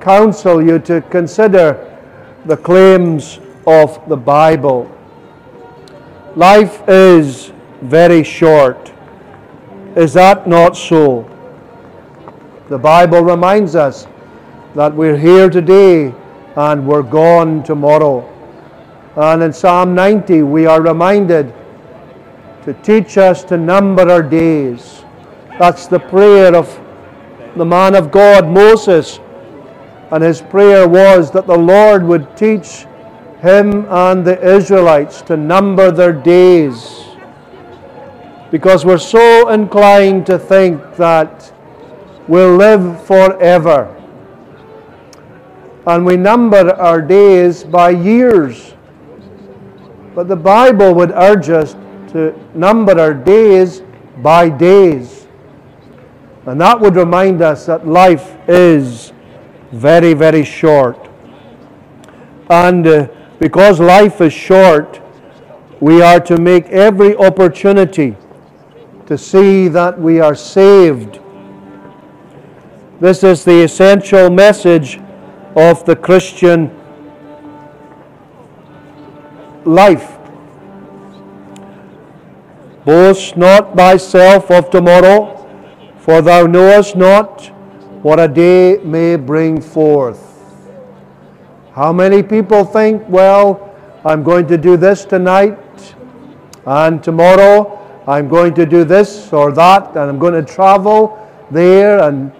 counsel 0.00 0.62
you 0.62 0.78
to 0.80 1.02
consider 1.02 1.84
the 2.46 2.56
claims 2.56 3.38
of 3.68 4.08
the 4.08 4.16
Bible. 4.16 4.90
Life 6.36 6.82
is 6.88 7.52
very 7.82 8.24
short. 8.24 8.92
Is 9.94 10.14
that 10.14 10.48
not 10.48 10.74
so? 10.74 11.28
The 12.70 12.78
Bible 12.78 13.20
reminds 13.20 13.76
us 13.76 14.06
that 14.74 14.94
we're 14.94 15.18
here 15.18 15.50
today 15.50 16.14
and 16.56 16.86
we're 16.88 17.02
gone 17.02 17.62
tomorrow. 17.62 18.24
And 19.16 19.42
in 19.42 19.52
Psalm 19.52 19.94
90, 19.94 20.42
we 20.44 20.64
are 20.64 20.80
reminded 20.80 21.52
to 22.64 22.72
teach 22.82 23.18
us 23.18 23.44
to 23.44 23.58
number 23.58 24.10
our 24.10 24.22
days. 24.22 25.04
That's 25.58 25.86
the 25.88 25.98
prayer 25.98 26.56
of 26.56 26.68
the 27.54 27.66
man 27.66 27.94
of 27.94 28.10
God, 28.10 28.48
Moses. 28.48 29.20
And 30.10 30.24
his 30.24 30.40
prayer 30.40 30.88
was 30.88 31.30
that 31.32 31.46
the 31.46 31.58
Lord 31.58 32.02
would 32.02 32.34
teach 32.34 32.86
him 33.40 33.86
and 33.88 34.24
the 34.24 34.40
Israelites 34.56 35.22
to 35.22 35.36
number 35.36 35.90
their 35.90 36.12
days. 36.12 37.04
Because 38.50 38.84
we're 38.84 38.98
so 38.98 39.50
inclined 39.50 40.26
to 40.26 40.38
think 40.38 40.96
that 40.96 41.52
we'll 42.26 42.56
live 42.56 43.04
forever. 43.04 43.94
And 45.86 46.04
we 46.04 46.16
number 46.16 46.72
our 46.74 47.00
days 47.00 47.64
by 47.64 47.90
years. 47.90 48.74
But 50.14 50.28
the 50.28 50.36
Bible 50.36 50.94
would 50.94 51.12
urge 51.12 51.48
us 51.48 51.74
to 52.12 52.34
number 52.54 52.98
our 52.98 53.14
days 53.14 53.82
by 54.18 54.48
days. 54.48 55.26
And 56.46 56.60
that 56.60 56.80
would 56.80 56.96
remind 56.96 57.42
us 57.42 57.66
that 57.66 57.86
life 57.86 58.36
is 58.48 59.12
very, 59.70 60.14
very 60.14 60.44
short. 60.44 61.08
And 62.48 62.86
uh, 62.86 63.08
because 63.38 63.78
life 63.80 64.20
is 64.20 64.32
short, 64.32 65.00
we 65.80 66.02
are 66.02 66.20
to 66.20 66.38
make 66.40 66.66
every 66.66 67.16
opportunity 67.16 68.16
to 69.06 69.16
see 69.16 69.68
that 69.68 69.98
we 69.98 70.20
are 70.20 70.34
saved. 70.34 71.20
This 73.00 73.22
is 73.22 73.44
the 73.44 73.62
essential 73.62 74.28
message 74.28 75.00
of 75.54 75.84
the 75.84 75.94
Christian 75.94 76.70
life. 79.64 80.18
Boast 82.84 83.36
not 83.36 83.76
thyself 83.76 84.50
of 84.50 84.70
tomorrow, 84.70 85.46
for 85.98 86.22
thou 86.22 86.46
knowest 86.46 86.96
not 86.96 87.46
what 88.02 88.18
a 88.18 88.26
day 88.28 88.78
may 88.82 89.16
bring 89.16 89.60
forth. 89.60 90.27
How 91.78 91.92
many 91.92 92.24
people 92.24 92.64
think, 92.64 93.08
well, 93.08 93.72
I'm 94.04 94.24
going 94.24 94.48
to 94.48 94.58
do 94.58 94.76
this 94.76 95.04
tonight, 95.04 95.56
and 96.66 97.00
tomorrow 97.00 98.02
I'm 98.04 98.28
going 98.28 98.52
to 98.54 98.66
do 98.66 98.82
this 98.82 99.32
or 99.32 99.52
that, 99.52 99.90
and 99.90 100.10
I'm 100.10 100.18
going 100.18 100.34
to 100.34 100.42
travel 100.42 101.16
there 101.52 102.00
and 102.00 102.32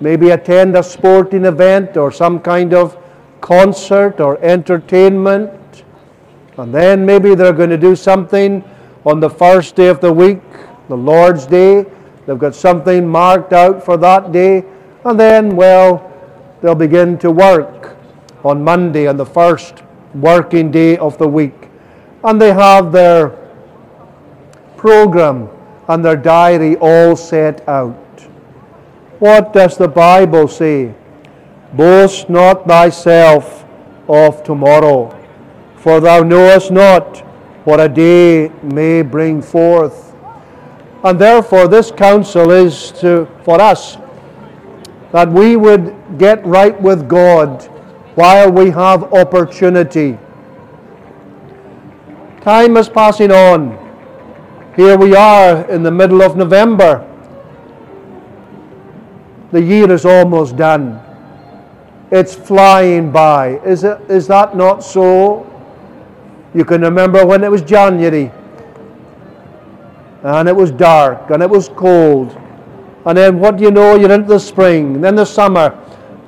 maybe 0.00 0.30
attend 0.30 0.78
a 0.78 0.82
sporting 0.82 1.44
event 1.44 1.98
or 1.98 2.10
some 2.10 2.40
kind 2.40 2.72
of 2.72 2.96
concert 3.42 4.18
or 4.18 4.42
entertainment. 4.42 5.84
And 6.56 6.72
then 6.72 7.04
maybe 7.04 7.34
they're 7.34 7.52
going 7.52 7.68
to 7.68 7.76
do 7.76 7.96
something 7.96 8.64
on 9.04 9.20
the 9.20 9.28
first 9.28 9.76
day 9.76 9.88
of 9.88 10.00
the 10.00 10.10
week, 10.10 10.40
the 10.88 10.96
Lord's 10.96 11.46
Day. 11.46 11.84
They've 12.24 12.38
got 12.38 12.54
something 12.54 13.06
marked 13.06 13.52
out 13.52 13.84
for 13.84 13.98
that 13.98 14.32
day. 14.32 14.64
And 15.04 15.20
then, 15.20 15.54
well, 15.54 16.10
they'll 16.62 16.74
begin 16.74 17.18
to 17.18 17.30
work 17.30 17.95
on 18.46 18.62
Monday, 18.62 19.06
on 19.06 19.16
the 19.16 19.26
first 19.26 19.82
working 20.14 20.70
day 20.70 20.96
of 20.98 21.18
the 21.18 21.28
week. 21.28 21.68
And 22.24 22.40
they 22.40 22.52
have 22.52 22.92
their 22.92 23.30
program 24.76 25.48
and 25.88 26.04
their 26.04 26.16
diary 26.16 26.76
all 26.76 27.16
set 27.16 27.68
out. 27.68 27.94
What 29.18 29.52
does 29.52 29.76
the 29.76 29.88
Bible 29.88 30.48
say? 30.48 30.94
Boast 31.72 32.28
not 32.28 32.66
thyself 32.66 33.64
of 34.08 34.42
tomorrow 34.44 35.16
for 35.86 36.00
thou 36.00 36.20
knowest 36.20 36.72
not 36.72 37.18
what 37.64 37.78
a 37.78 37.88
day 37.88 38.50
may 38.60 39.02
bring 39.02 39.40
forth. 39.40 40.16
And 41.04 41.16
therefore, 41.16 41.68
this 41.68 41.92
counsel 41.92 42.50
is 42.50 42.90
to, 43.00 43.28
for 43.44 43.60
us 43.60 43.96
that 45.12 45.30
we 45.30 45.54
would 45.54 45.94
get 46.18 46.44
right 46.44 46.74
with 46.82 47.08
God 47.08 47.70
while 48.16 48.50
we 48.50 48.70
have 48.70 49.12
opportunity. 49.12 50.18
Time 52.40 52.76
is 52.76 52.88
passing 52.88 53.30
on. 53.30 53.78
Here 54.74 54.96
we 54.96 55.14
are 55.14 55.70
in 55.70 55.82
the 55.82 55.90
middle 55.90 56.22
of 56.22 56.36
November. 56.36 57.04
The 59.52 59.62
year 59.62 59.90
is 59.92 60.04
almost 60.04 60.56
done. 60.56 61.00
It's 62.10 62.34
flying 62.34 63.12
by. 63.12 63.58
Is, 63.60 63.84
it, 63.84 64.00
is 64.08 64.26
that 64.28 64.56
not 64.56 64.82
so? 64.82 65.44
You 66.54 66.64
can 66.64 66.80
remember 66.80 67.24
when 67.26 67.44
it 67.44 67.50
was 67.50 67.62
January 67.62 68.32
and 70.22 70.48
it 70.48 70.56
was 70.56 70.70
dark 70.70 71.30
and 71.30 71.42
it 71.42 71.50
was 71.50 71.68
cold. 71.68 72.36
And 73.04 73.18
then 73.18 73.38
what 73.38 73.58
do 73.58 73.64
you 73.64 73.70
know? 73.70 73.94
You're 73.94 74.10
into 74.10 74.28
the 74.28 74.40
spring, 74.40 75.00
then 75.00 75.14
the 75.14 75.24
summer, 75.24 75.78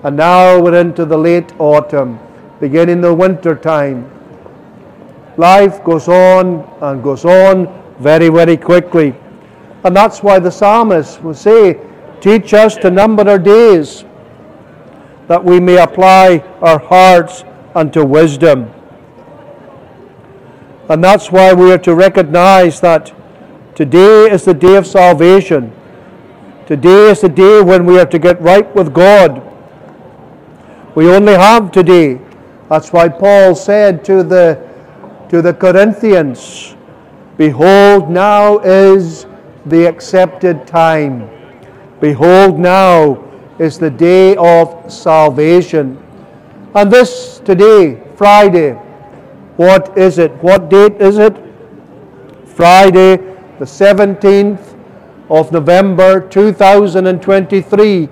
and 0.04 0.16
now 0.16 0.60
we're 0.60 0.80
into 0.80 1.04
the 1.04 1.18
late 1.18 1.52
autumn, 1.58 2.20
beginning 2.60 3.00
the 3.00 3.12
winter 3.12 3.54
time. 3.54 4.08
Life 5.36 5.82
goes 5.84 6.08
on 6.08 6.68
and 6.80 7.02
goes 7.02 7.24
on 7.24 7.66
very, 7.98 8.28
very 8.28 8.56
quickly. 8.56 9.14
And 9.84 9.94
that's 9.94 10.22
why 10.22 10.38
the 10.38 10.50
psalmist 10.50 11.22
will 11.22 11.34
say, 11.34 11.80
Teach 12.20 12.52
us 12.52 12.76
to 12.78 12.90
number 12.90 13.28
our 13.28 13.38
days, 13.38 14.04
that 15.28 15.44
we 15.44 15.60
may 15.60 15.78
apply 15.78 16.38
our 16.60 16.78
hearts 16.78 17.44
unto 17.76 18.04
wisdom. 18.04 18.70
And 20.88 21.04
that's 21.04 21.30
why 21.30 21.52
we 21.52 21.70
are 21.70 21.78
to 21.78 21.94
recognize 21.94 22.80
that 22.80 23.12
today 23.76 24.30
is 24.30 24.44
the 24.44 24.54
day 24.54 24.76
of 24.76 24.86
salvation. 24.86 25.72
Today 26.66 27.10
is 27.10 27.20
the 27.20 27.28
day 27.28 27.62
when 27.62 27.86
we 27.86 28.00
are 28.00 28.06
to 28.06 28.18
get 28.18 28.40
right 28.40 28.74
with 28.74 28.92
God. 28.92 29.47
We 30.98 31.08
only 31.10 31.34
have 31.34 31.70
today. 31.70 32.20
That's 32.68 32.92
why 32.92 33.08
Paul 33.08 33.54
said 33.54 34.04
to 34.06 34.24
the, 34.24 34.68
to 35.28 35.40
the 35.40 35.54
Corinthians, 35.54 36.74
Behold, 37.36 38.10
now 38.10 38.58
is 38.58 39.24
the 39.64 39.86
accepted 39.86 40.66
time. 40.66 41.30
Behold, 42.00 42.58
now 42.58 43.24
is 43.60 43.78
the 43.78 43.90
day 43.90 44.34
of 44.38 44.92
salvation. 44.92 46.02
And 46.74 46.90
this 46.90 47.40
today, 47.44 48.02
Friday, 48.16 48.72
what 49.54 49.96
is 49.96 50.18
it? 50.18 50.32
What 50.42 50.68
date 50.68 51.00
is 51.00 51.18
it? 51.18 51.36
Friday, 52.44 53.18
the 53.60 53.66
17th 53.66 54.76
of 55.30 55.52
November 55.52 56.28
2023, 56.28 58.08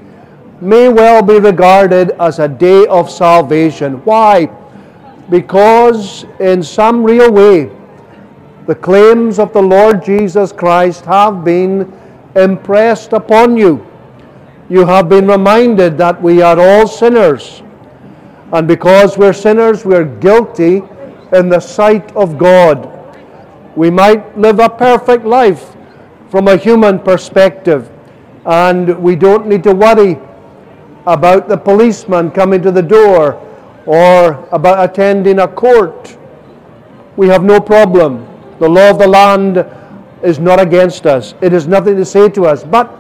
may 0.61 0.89
well 0.89 1.23
be 1.23 1.39
regarded 1.39 2.13
as 2.21 2.39
a 2.39 2.49
day 2.49 2.87
of 2.87 3.11
salvation. 3.11 4.05
Why? 4.05 4.47
Because 5.29 6.25
in 6.41 6.63
some 6.63 7.05
real 7.05 7.31
way, 7.33 7.71
the 8.67 8.75
claims 8.75 9.39
of 9.39 9.53
the 9.53 9.63
Lord 9.63 10.05
Jesus 10.05 10.53
Christ 10.53 11.05
have 11.05 11.45
been 11.45 11.93
impressed 12.35 13.13
upon 13.13 13.57
you. 13.57 13.87
You 14.69 14.85
have 14.87 15.09
been 15.09 15.29
reminded 15.29 15.97
that 15.99 16.21
we 16.21 16.43
are 16.43 16.59
all 16.59 16.89
sinners. 16.89 17.63
And 18.53 18.67
because 18.67 19.19
we're 19.19 19.33
sinners, 19.33 19.85
we're 19.85 20.05
guilty 20.05 20.83
in 21.33 21.49
the 21.49 21.61
sight 21.61 22.15
of 22.17 22.39
God. 22.39 22.93
We 23.77 23.91
might 23.91 24.39
live 24.39 24.59
a 24.59 24.69
perfect 24.69 25.25
life 25.25 25.77
from 26.31 26.49
a 26.49 26.57
human 26.57 26.99
perspective, 26.99 27.91
and 28.45 28.99
we 28.99 29.17
don't 29.17 29.47
need 29.47 29.63
to 29.65 29.75
worry 29.75 30.19
about 31.07 31.49
the 31.49 31.57
policeman 31.57 32.31
coming 32.31 32.61
to 32.63 32.71
the 32.71 32.83
door 32.83 33.41
or 33.87 34.47
about 34.51 34.91
attending 34.91 35.39
a 35.39 35.49
court. 35.49 36.17
We 37.17 37.29
have 37.29 37.45
no 37.45 37.61
problem. 37.61 38.27
The 38.59 38.69
law 38.69 38.91
of 38.91 38.99
the 38.99 39.07
land 39.07 39.65
is 40.23 40.39
not 40.39 40.59
against 40.59 41.07
us, 41.07 41.35
it 41.41 41.53
has 41.53 41.67
nothing 41.67 41.97
to 41.97 42.05
say 42.05 42.29
to 42.31 42.47
us, 42.47 42.65
but 42.65 42.91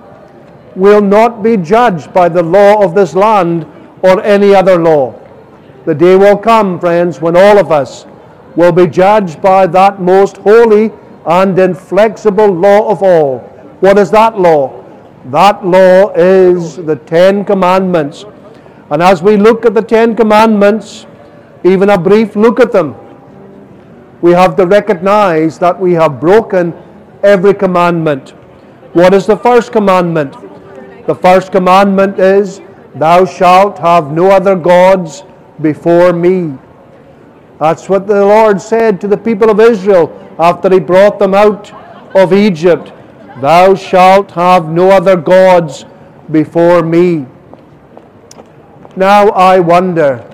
we'll 0.76 1.02
not 1.02 1.42
be 1.42 1.56
judged 1.56 2.12
by 2.12 2.28
the 2.28 2.42
law 2.42 2.84
of 2.84 2.94
this 2.94 3.14
land 3.14 3.66
or 4.02 4.22
any 4.22 4.54
other 4.54 4.76
law. 4.78 5.18
The 5.86 5.94
day 5.94 6.14
will 6.16 6.36
come, 6.36 6.78
friends, 6.78 7.20
when 7.20 7.36
all 7.36 7.58
of 7.58 7.72
us 7.72 8.06
will 8.54 8.72
be 8.72 8.86
judged 8.86 9.40
by 9.40 9.66
that 9.68 10.00
most 10.00 10.36
holy 10.38 10.92
and 11.26 11.58
inflexible 11.58 12.48
law 12.48 12.88
of 12.88 13.02
all. 13.02 13.38
What 13.80 13.98
is 13.98 14.10
that 14.10 14.38
law? 14.38 14.85
That 15.30 15.66
law 15.66 16.12
is 16.14 16.76
the 16.76 16.94
Ten 16.94 17.44
Commandments. 17.44 18.24
And 18.90 19.02
as 19.02 19.22
we 19.22 19.36
look 19.36 19.66
at 19.66 19.74
the 19.74 19.82
Ten 19.82 20.14
Commandments, 20.14 21.06
even 21.64 21.90
a 21.90 21.98
brief 21.98 22.36
look 22.36 22.60
at 22.60 22.70
them, 22.70 22.94
we 24.22 24.30
have 24.30 24.54
to 24.56 24.66
recognize 24.66 25.58
that 25.58 25.78
we 25.78 25.94
have 25.94 26.20
broken 26.20 26.72
every 27.24 27.54
commandment. 27.54 28.30
What 28.92 29.12
is 29.14 29.26
the 29.26 29.36
first 29.36 29.72
commandment? 29.72 30.32
The 31.06 31.14
first 31.14 31.50
commandment 31.50 32.20
is, 32.20 32.60
Thou 32.94 33.24
shalt 33.24 33.78
have 33.78 34.12
no 34.12 34.30
other 34.30 34.54
gods 34.54 35.24
before 35.60 36.12
me. 36.12 36.56
That's 37.58 37.88
what 37.88 38.06
the 38.06 38.24
Lord 38.24 38.60
said 38.60 39.00
to 39.00 39.08
the 39.08 39.16
people 39.16 39.50
of 39.50 39.58
Israel 39.58 40.08
after 40.38 40.72
He 40.72 40.78
brought 40.78 41.18
them 41.18 41.34
out 41.34 41.72
of 42.14 42.32
Egypt. 42.32 42.92
Thou 43.40 43.74
shalt 43.74 44.30
have 44.30 44.70
no 44.70 44.90
other 44.90 45.16
gods 45.16 45.84
before 46.30 46.82
me. 46.82 47.26
Now 48.96 49.28
I 49.28 49.60
wonder, 49.60 50.24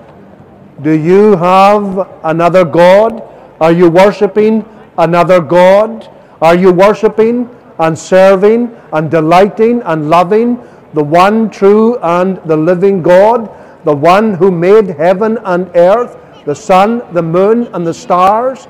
do 0.81 0.91
you 0.91 1.35
have 1.35 2.09
another 2.23 2.63
God? 2.63 3.21
Are 3.59 3.73
you 3.73 3.89
worshipping 3.89 4.65
another 4.97 5.41
God? 5.41 6.09
Are 6.41 6.55
you 6.55 6.71
worshipping 6.71 7.49
and 7.79 7.97
serving 7.97 8.73
and 8.93 9.11
delighting 9.11 9.81
and 9.81 10.09
loving 10.09 10.57
the 10.93 11.03
one 11.03 11.49
true 11.49 11.97
and 12.01 12.37
the 12.45 12.55
living 12.55 13.01
God, 13.01 13.49
the 13.83 13.95
one 13.95 14.33
who 14.33 14.49
made 14.49 14.87
heaven 14.87 15.39
and 15.43 15.69
earth, 15.75 16.17
the 16.45 16.55
sun, 16.55 17.01
the 17.13 17.21
moon, 17.21 17.67
and 17.73 17.85
the 17.85 17.93
stars? 17.93 18.67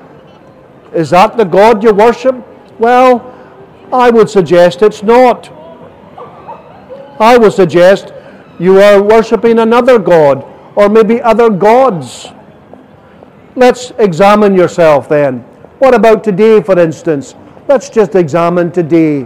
Is 0.92 1.10
that 1.10 1.36
the 1.36 1.44
God 1.44 1.82
you 1.84 1.92
worship? 1.92 2.34
Well, 2.78 3.33
I 3.94 4.10
would 4.10 4.28
suggest 4.28 4.82
it's 4.82 5.04
not. 5.04 5.48
I 7.20 7.38
would 7.38 7.52
suggest 7.52 8.12
you 8.58 8.80
are 8.80 9.00
worshipping 9.00 9.60
another 9.60 10.00
God 10.00 10.44
or 10.74 10.88
maybe 10.88 11.22
other 11.22 11.48
gods. 11.48 12.26
Let's 13.54 13.92
examine 13.98 14.56
yourself 14.56 15.08
then. 15.08 15.38
What 15.78 15.94
about 15.94 16.24
today, 16.24 16.60
for 16.60 16.76
instance? 16.76 17.36
Let's 17.68 17.88
just 17.88 18.16
examine 18.16 18.72
today. 18.72 19.22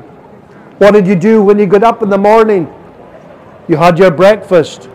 What 0.76 0.90
did 0.90 1.06
you 1.06 1.16
do 1.16 1.42
when 1.42 1.58
you 1.58 1.64
got 1.64 1.82
up 1.82 2.02
in 2.02 2.10
the 2.10 2.18
morning? 2.18 2.70
You 3.68 3.78
had 3.78 3.98
your 3.98 4.10
breakfast, 4.10 4.90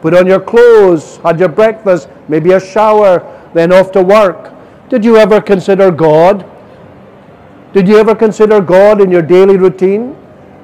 put 0.00 0.14
on 0.14 0.28
your 0.28 0.40
clothes, 0.40 1.16
had 1.18 1.40
your 1.40 1.48
breakfast, 1.48 2.08
maybe 2.28 2.52
a 2.52 2.60
shower, 2.60 3.18
then 3.52 3.72
off 3.72 3.90
to 3.92 4.02
work. 4.02 4.54
Did 4.88 5.04
you 5.04 5.16
ever 5.16 5.40
consider 5.40 5.90
God? 5.90 6.48
Did 7.72 7.86
you 7.86 7.98
ever 7.98 8.14
consider 8.14 8.60
God 8.60 9.00
in 9.00 9.10
your 9.10 9.22
daily 9.22 9.58
routine? 9.58 10.16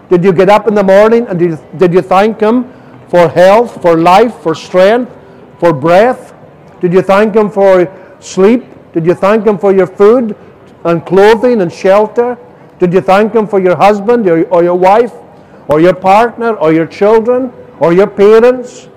Did 0.08 0.24
you 0.24 0.32
get 0.32 0.48
up 0.48 0.66
in 0.66 0.74
the 0.74 0.82
morning 0.82 1.26
and 1.26 1.38
did 1.38 1.50
you, 1.50 1.58
did 1.76 1.92
you 1.92 2.00
thank 2.00 2.40
Him 2.40 2.72
for 3.08 3.28
health, 3.28 3.82
for 3.82 3.96
life, 3.96 4.34
for 4.40 4.54
strength, 4.54 5.12
for 5.58 5.72
breath? 5.72 6.34
Did 6.80 6.92
you 6.92 7.02
thank 7.02 7.34
Him 7.34 7.50
for 7.50 7.92
sleep? 8.20 8.64
Did 8.92 9.04
you 9.04 9.14
thank 9.14 9.46
Him 9.46 9.58
for 9.58 9.74
your 9.74 9.86
food 9.86 10.36
and 10.84 11.04
clothing 11.04 11.60
and 11.60 11.70
shelter? 11.70 12.38
Did 12.78 12.92
you 12.92 13.02
thank 13.02 13.34
Him 13.34 13.46
for 13.46 13.60
your 13.60 13.76
husband 13.76 14.26
or, 14.26 14.44
or 14.48 14.62
your 14.62 14.76
wife 14.76 15.12
or 15.68 15.80
your 15.80 15.94
partner 15.94 16.54
or 16.54 16.72
your 16.72 16.86
children 16.86 17.52
or 17.80 17.92
your 17.92 18.06
parents 18.06 18.88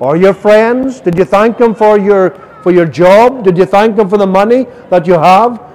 or 0.00 0.16
your 0.16 0.34
friends? 0.34 1.00
Did 1.00 1.16
you 1.16 1.24
thank 1.24 1.58
Him 1.58 1.74
for 1.74 1.98
your, 1.98 2.30
for 2.62 2.72
your 2.72 2.86
job? 2.86 3.44
Did 3.44 3.56
you 3.56 3.64
thank 3.64 3.98
Him 3.98 4.08
for 4.08 4.18
the 4.18 4.26
money 4.26 4.66
that 4.90 5.06
you 5.06 5.14
have? 5.14 5.69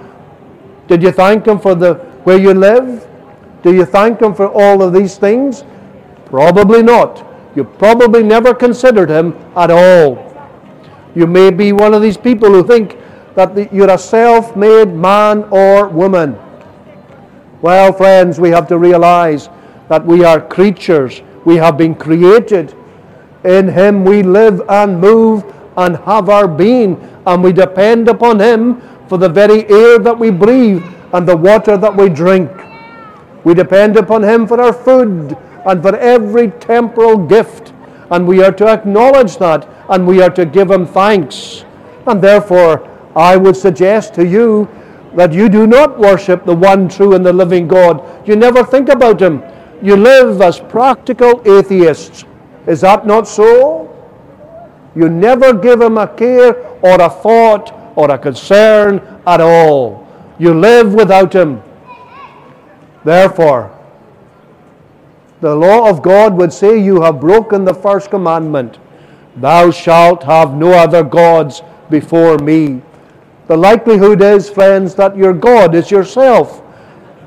Did 0.88 1.02
you 1.02 1.10
thank 1.10 1.46
Him 1.46 1.58
for 1.58 1.74
the, 1.74 1.94
where 2.24 2.38
you 2.38 2.54
live? 2.54 3.06
Do 3.62 3.74
you 3.74 3.84
thank 3.84 4.20
Him 4.20 4.34
for 4.34 4.48
all 4.48 4.82
of 4.82 4.92
these 4.92 5.16
things? 5.16 5.64
Probably 6.26 6.82
not. 6.82 7.24
You 7.56 7.64
probably 7.64 8.22
never 8.22 8.54
considered 8.54 9.10
Him 9.10 9.34
at 9.56 9.70
all. 9.70 10.22
You 11.14 11.26
may 11.26 11.50
be 11.50 11.72
one 11.72 11.94
of 11.94 12.02
these 12.02 12.16
people 12.16 12.50
who 12.50 12.66
think 12.66 12.98
that 13.34 13.72
you're 13.72 13.90
a 13.90 13.98
self 13.98 14.54
made 14.56 14.92
man 14.92 15.44
or 15.50 15.88
woman. 15.88 16.38
Well, 17.62 17.92
friends, 17.92 18.38
we 18.38 18.50
have 18.50 18.68
to 18.68 18.78
realize 18.78 19.48
that 19.88 20.04
we 20.04 20.24
are 20.24 20.40
creatures. 20.40 21.22
We 21.44 21.56
have 21.56 21.78
been 21.78 21.94
created. 21.94 22.74
In 23.44 23.68
Him 23.68 24.04
we 24.04 24.22
live 24.22 24.60
and 24.68 25.00
move 25.00 25.44
and 25.76 25.96
have 25.98 26.28
our 26.28 26.48
being, 26.48 27.00
and 27.26 27.42
we 27.42 27.52
depend 27.52 28.08
upon 28.08 28.40
Him 28.40 28.82
for 29.08 29.18
the 29.18 29.28
very 29.28 29.68
air 29.68 29.98
that 29.98 30.18
we 30.18 30.30
breathe 30.30 30.84
and 31.12 31.26
the 31.26 31.36
water 31.36 31.76
that 31.76 31.96
we 31.96 32.08
drink. 32.08 32.50
We 33.44 33.54
depend 33.54 33.96
upon 33.96 34.22
Him 34.22 34.46
for 34.46 34.60
our 34.60 34.72
food 34.72 35.36
and 35.66 35.82
for 35.82 35.96
every 35.96 36.50
temporal 36.50 37.16
gift, 37.16 37.72
and 38.10 38.26
we 38.26 38.42
are 38.42 38.52
to 38.52 38.68
acknowledge 38.68 39.36
that 39.38 39.68
and 39.88 40.06
we 40.06 40.20
are 40.22 40.30
to 40.30 40.44
give 40.44 40.70
Him 40.70 40.86
thanks. 40.86 41.64
And 42.06 42.20
therefore, 42.22 42.88
I 43.16 43.36
would 43.36 43.56
suggest 43.56 44.14
to 44.14 44.26
you 44.26 44.68
that 45.14 45.32
you 45.32 45.48
do 45.48 45.66
not 45.66 45.98
worship 45.98 46.44
the 46.44 46.54
one 46.54 46.88
true 46.88 47.14
and 47.14 47.24
the 47.24 47.32
living 47.32 47.66
God. 47.66 48.28
You 48.28 48.36
never 48.36 48.62
think 48.62 48.90
about 48.90 49.20
him. 49.20 49.42
You 49.82 49.96
live 49.96 50.40
as 50.42 50.60
practical 50.60 51.40
atheists. 51.46 52.24
Is 52.66 52.82
that 52.82 53.06
not 53.06 53.26
so? 53.26 53.92
You 54.94 55.08
never 55.08 55.54
give 55.54 55.80
him 55.80 55.96
a 55.96 56.06
care 56.06 56.56
or 56.82 57.00
a 57.00 57.08
thought 57.08 57.72
or 57.96 58.10
a 58.10 58.18
concern 58.18 59.00
at 59.26 59.40
all. 59.40 60.06
You 60.38 60.54
live 60.54 60.94
without 60.94 61.34
him. 61.34 61.62
Therefore, 63.04 63.72
the 65.40 65.54
law 65.54 65.88
of 65.88 66.02
God 66.02 66.34
would 66.34 66.52
say 66.52 66.78
you 66.78 67.02
have 67.02 67.20
broken 67.20 67.64
the 67.64 67.74
first 67.74 68.10
commandment 68.10 68.78
Thou 69.36 69.70
shalt 69.70 70.22
have 70.22 70.54
no 70.54 70.72
other 70.72 71.02
gods 71.02 71.62
before 71.90 72.38
me. 72.38 72.80
The 73.48 73.56
likelihood 73.56 74.22
is, 74.22 74.48
friends, 74.48 74.94
that 74.94 75.16
your 75.16 75.34
God 75.34 75.74
is 75.74 75.90
yourself. 75.90 76.62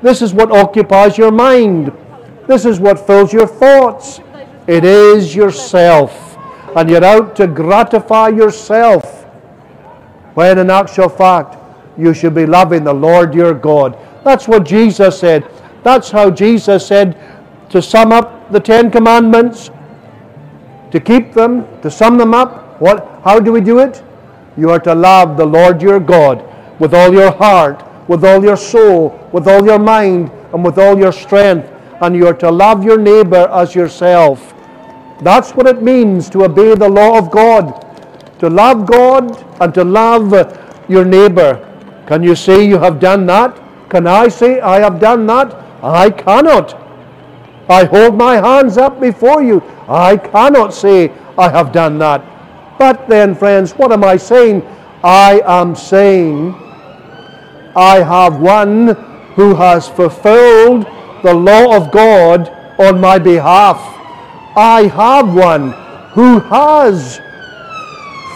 This 0.02 0.20
is 0.20 0.34
what 0.34 0.50
occupies 0.50 1.16
your 1.16 1.30
mind. 1.30 1.92
This 2.48 2.64
is 2.64 2.80
what 2.80 3.06
fills 3.06 3.32
your 3.32 3.46
thoughts. 3.46 4.20
It 4.66 4.84
is 4.84 5.34
yourself. 5.36 6.36
And 6.76 6.90
you're 6.90 7.04
out 7.04 7.36
to 7.36 7.46
gratify 7.46 8.28
yourself. 8.30 9.19
When 10.40 10.56
in 10.56 10.70
actual 10.70 11.10
fact, 11.10 11.58
you 11.98 12.14
should 12.14 12.34
be 12.34 12.46
loving 12.46 12.82
the 12.82 12.94
Lord 12.94 13.34
your 13.34 13.52
God. 13.52 13.98
That's 14.24 14.48
what 14.48 14.64
Jesus 14.64 15.20
said. 15.20 15.46
That's 15.82 16.10
how 16.10 16.30
Jesus 16.30 16.86
said 16.86 17.14
to 17.68 17.82
sum 17.82 18.10
up 18.10 18.50
the 18.50 18.58
Ten 18.58 18.90
Commandments, 18.90 19.70
to 20.92 20.98
keep 20.98 21.34
them, 21.34 21.66
to 21.82 21.90
sum 21.90 22.16
them 22.16 22.32
up. 22.32 22.80
What, 22.80 23.20
how 23.22 23.38
do 23.38 23.52
we 23.52 23.60
do 23.60 23.80
it? 23.80 24.02
You 24.56 24.70
are 24.70 24.80
to 24.80 24.94
love 24.94 25.36
the 25.36 25.44
Lord 25.44 25.82
your 25.82 26.00
God 26.00 26.42
with 26.80 26.94
all 26.94 27.12
your 27.12 27.32
heart, 27.32 27.84
with 28.08 28.24
all 28.24 28.42
your 28.42 28.56
soul, 28.56 29.28
with 29.34 29.46
all 29.46 29.62
your 29.62 29.78
mind, 29.78 30.30
and 30.54 30.64
with 30.64 30.78
all 30.78 30.98
your 30.98 31.12
strength. 31.12 31.68
And 32.00 32.16
you 32.16 32.26
are 32.26 32.38
to 32.38 32.50
love 32.50 32.82
your 32.82 32.96
neighbor 32.96 33.46
as 33.52 33.74
yourself. 33.74 34.54
That's 35.20 35.50
what 35.50 35.66
it 35.66 35.82
means 35.82 36.30
to 36.30 36.44
obey 36.44 36.74
the 36.76 36.88
law 36.88 37.18
of 37.18 37.30
God. 37.30 37.89
To 38.40 38.48
love 38.50 38.86
God 38.86 39.36
and 39.60 39.72
to 39.74 39.84
love 39.84 40.32
your 40.88 41.04
neighbor. 41.04 41.66
Can 42.06 42.22
you 42.22 42.34
say 42.34 42.66
you 42.66 42.78
have 42.78 42.98
done 42.98 43.26
that? 43.26 43.56
Can 43.90 44.06
I 44.06 44.28
say 44.28 44.60
I 44.60 44.80
have 44.80 44.98
done 45.00 45.26
that? 45.26 45.54
I 45.82 46.10
cannot. 46.10 46.74
I 47.68 47.84
hold 47.84 48.16
my 48.16 48.36
hands 48.36 48.78
up 48.78 49.00
before 49.00 49.42
you. 49.42 49.62
I 49.88 50.16
cannot 50.16 50.74
say 50.74 51.12
I 51.38 51.48
have 51.48 51.70
done 51.72 51.98
that. 51.98 52.24
But 52.78 53.08
then, 53.08 53.34
friends, 53.34 53.72
what 53.72 53.92
am 53.92 54.02
I 54.04 54.16
saying? 54.16 54.62
I 55.04 55.40
am 55.46 55.74
saying 55.76 56.54
I 57.76 58.02
have 58.02 58.40
one 58.40 58.88
who 59.36 59.54
has 59.54 59.88
fulfilled 59.88 60.86
the 61.22 61.32
law 61.34 61.76
of 61.76 61.92
God 61.92 62.48
on 62.78 63.00
my 63.00 63.18
behalf. 63.18 63.78
I 64.56 64.88
have 64.94 65.34
one 65.34 65.72
who 66.12 66.40
has 66.40 67.20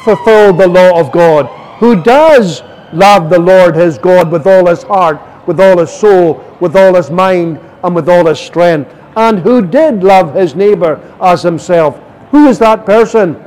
fulfilled 0.05 0.59
the 0.59 0.69
law 0.69 0.99
of 1.01 1.11
God, 1.11 1.47
who 1.79 2.03
does 2.03 2.63
love 2.93 3.31
the 3.31 3.39
Lord 3.39 3.75
his 3.75 3.99
God 3.99 4.31
with 4.31 4.47
all 4.47 4.67
his 4.67 4.83
heart, 4.83 5.21
with 5.47 5.61
all 5.61 5.79
his 5.79 5.91
soul, 5.91 6.45
with 6.61 6.77
all 6.77 6.95
his 6.95 7.11
mind, 7.11 7.59
and 7.83 7.95
with 7.95 8.09
all 8.09 8.27
his 8.27 8.39
strength, 8.39 8.95
and 9.17 9.39
who 9.39 9.67
did 9.67 10.03
love 10.03 10.35
his 10.35 10.55
neighbor 10.55 11.01
as 11.21 11.43
himself. 11.43 12.01
Who 12.31 12.47
is 12.49 12.59
that 12.59 12.87
person? 12.87 13.43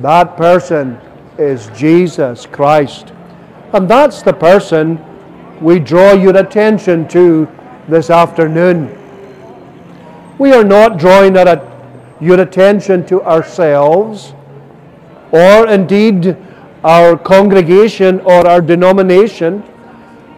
That 0.00 0.36
person 0.36 0.98
is 1.38 1.68
Jesus 1.76 2.46
Christ. 2.46 3.12
And 3.72 3.88
that's 3.88 4.22
the 4.22 4.32
person 4.32 5.04
we 5.60 5.78
draw 5.78 6.12
your 6.12 6.36
attention 6.36 7.08
to 7.08 7.48
this 7.88 8.10
afternoon. 8.10 8.94
We 10.38 10.52
are 10.52 10.64
not 10.64 10.98
drawing 10.98 11.34
your 12.20 12.40
attention 12.40 13.04
to 13.06 13.22
ourselves 13.22 14.34
or 15.32 15.68
indeed 15.68 16.36
our 16.84 17.16
congregation 17.16 18.20
or 18.20 18.46
our 18.46 18.60
denomination. 18.60 19.62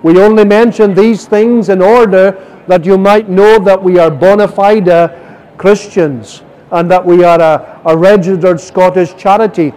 We 0.02 0.20
only 0.20 0.44
mention 0.44 0.94
these 0.94 1.26
things 1.26 1.68
in 1.68 1.82
order 1.82 2.32
that 2.66 2.84
you 2.84 2.96
might 2.96 3.28
know 3.28 3.58
that 3.58 3.82
we 3.82 3.98
are 3.98 4.10
bona 4.10 4.48
fide 4.48 5.12
Christians 5.58 6.42
and 6.72 6.90
that 6.90 7.04
we 7.04 7.24
are 7.24 7.40
a, 7.40 7.80
a 7.84 7.96
registered 7.96 8.60
Scottish 8.60 9.14
charity. 9.16 9.72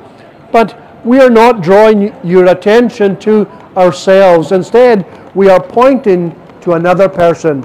But 0.52 0.80
we 1.04 1.20
are 1.20 1.30
not 1.30 1.62
drawing 1.62 2.16
your 2.24 2.46
attention 2.46 3.20
to 3.20 3.48
ourselves. 3.76 4.52
Instead, 4.52 5.06
we 5.36 5.50
are 5.50 5.62
pointing 5.62 6.40
to 6.62 6.74
another 6.74 7.10
person. 7.10 7.64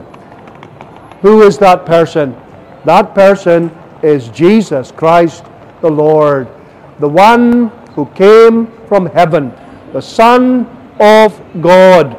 Who 1.20 1.43
is 1.43 1.59
that 1.59 1.87
person? 1.87 2.35
That 2.85 3.15
person 3.15 3.70
is 4.03 4.29
Jesus 4.29 4.91
Christ 4.91 5.45
the 5.81 5.91
Lord, 5.91 6.49
the 7.01 7.09
one 7.09 7.69
who 7.95 8.07
came 8.07 8.66
from 8.87 9.07
heaven, 9.07 9.53
the 9.93 10.01
Son 10.01 10.66
of 11.01 11.41
God, 11.61 12.15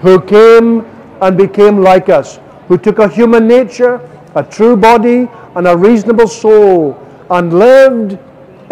who 0.00 0.20
came 0.20 0.80
and 1.20 1.36
became 1.36 1.78
like 1.78 2.08
us, 2.08 2.40
who 2.68 2.76
took 2.76 2.98
a 2.98 3.08
human 3.08 3.46
nature, 3.46 4.00
a 4.34 4.42
true 4.42 4.76
body, 4.76 5.28
and 5.54 5.66
a 5.66 5.76
reasonable 5.76 6.26
soul, 6.26 6.98
and 7.30 7.52
lived 7.52 8.18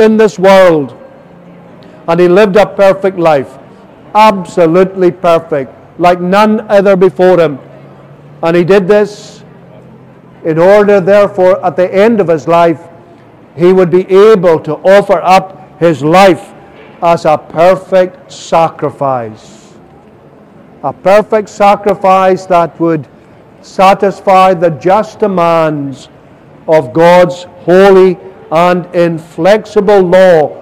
in 0.00 0.16
this 0.16 0.38
world. 0.38 0.96
And 2.08 2.18
he 2.18 2.28
lived 2.28 2.56
a 2.56 2.66
perfect 2.66 3.18
life, 3.18 3.58
absolutely 4.14 5.12
perfect, 5.12 5.72
like 6.00 6.20
none 6.20 6.60
other 6.68 6.96
before 6.96 7.38
him. 7.38 7.58
And 8.42 8.56
he 8.56 8.64
did 8.64 8.88
this 8.88 9.44
in 10.44 10.58
order, 10.58 11.00
therefore, 11.00 11.64
at 11.64 11.76
the 11.76 11.94
end 11.94 12.20
of 12.20 12.28
his 12.28 12.48
life, 12.48 12.89
he 13.56 13.72
would 13.72 13.90
be 13.90 14.06
able 14.08 14.60
to 14.60 14.74
offer 14.76 15.20
up 15.22 15.78
his 15.78 16.02
life 16.02 16.52
as 17.02 17.24
a 17.24 17.38
perfect 17.38 18.30
sacrifice. 18.30 19.74
A 20.82 20.92
perfect 20.92 21.48
sacrifice 21.48 22.46
that 22.46 22.78
would 22.80 23.08
satisfy 23.62 24.54
the 24.54 24.70
just 24.70 25.18
demands 25.18 26.08
of 26.68 26.92
God's 26.92 27.44
holy 27.64 28.18
and 28.50 28.86
inflexible 28.94 30.00
law 30.00 30.56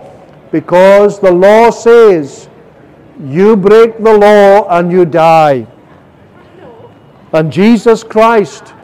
because 0.51 1.21
the 1.21 1.31
law 1.31 1.71
says 1.71 2.49
you 3.21 3.57
break 3.57 3.99
the 3.99 4.17
law 4.17 4.69
and 4.79 4.91
you 4.91 5.05
die. 5.05 5.67
And 7.33 7.53
Jesus 7.53 8.03
Christ 8.03 8.75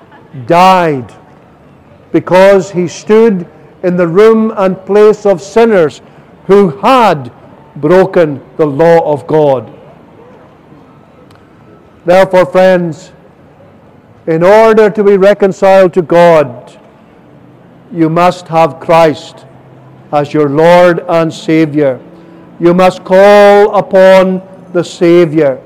died 0.47 1.13
because 2.13 2.71
he 2.71 2.87
stood 2.89 3.49
in 3.85 3.97
the 3.97 4.09
room 4.09 4.53
and 4.57 4.85
place 4.87 5.27
of 5.27 5.41
sinners 5.41 6.01
who 6.47 6.71
had 6.79 7.31
broken 7.77 8.43
the 8.57 8.67
law 8.67 9.13
of 9.13 9.27
God. 9.27 9.71
Therefore, 12.05 12.47
friends, 12.47 13.13
in 14.27 14.43
order 14.43 14.91
to 14.91 15.05
be 15.05 15.17
reconciled 15.17 15.93
to 15.95 16.03
God, 16.03 16.81
you 17.93 18.09
must 18.09 18.49
have 18.49 18.81
Christ 18.81 19.47
as 20.13 20.33
your 20.33 20.49
Lord 20.49 21.05
and 21.09 21.33
Savior. 21.33 22.01
You 22.59 22.73
must 22.73 23.05
call 23.05 23.77
upon 23.77 24.43
the 24.73 24.83
Savior. 24.83 25.63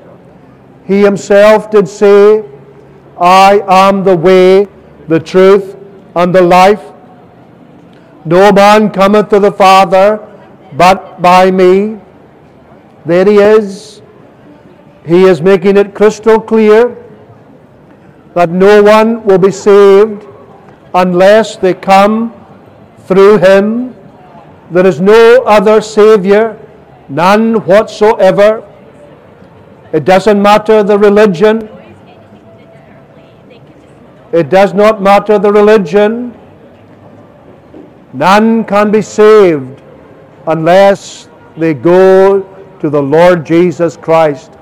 He 0.85 1.01
himself 1.01 1.71
did 1.71 1.87
say, 1.87 2.43
I 3.17 3.61
am 3.67 4.03
the 4.03 4.15
way, 4.15 4.67
the 5.07 5.19
truth, 5.19 5.77
and 6.15 6.33
the 6.33 6.41
life. 6.41 6.81
No 8.25 8.51
man 8.51 8.91
cometh 8.91 9.29
to 9.29 9.39
the 9.39 9.51
Father 9.51 10.25
but 10.73 11.21
by 11.21 11.51
me. 11.51 11.99
There 13.05 13.25
he 13.25 13.37
is. 13.37 14.01
He 15.05 15.23
is 15.23 15.41
making 15.41 15.77
it 15.77 15.95
crystal 15.95 16.39
clear 16.39 16.95
that 18.35 18.49
no 18.49 18.83
one 18.83 19.23
will 19.23 19.37
be 19.39 19.51
saved 19.51 20.27
unless 20.93 21.55
they 21.57 21.73
come 21.73 22.33
through 22.99 23.37
him. 23.39 23.95
There 24.71 24.85
is 24.85 25.01
no 25.01 25.43
other 25.45 25.81
Savior, 25.81 26.59
none 27.07 27.55
whatsoever. 27.65 28.65
It 29.91 30.05
doesn't 30.05 30.39
matter 30.39 30.83
the 30.83 30.97
religion. 30.97 31.67
It 34.31 34.49
does 34.49 34.75
not 34.75 35.01
matter 35.01 35.39
the 35.39 35.51
religion. 35.51 36.37
None 38.13 38.63
can 38.65 38.91
be 38.91 39.01
saved 39.01 39.81
unless 40.47 41.29
they 41.57 41.73
go 41.73 42.41
to 42.79 42.89
the 42.89 43.01
Lord 43.01 43.45
Jesus 43.45 43.97
Christ. 43.97 44.53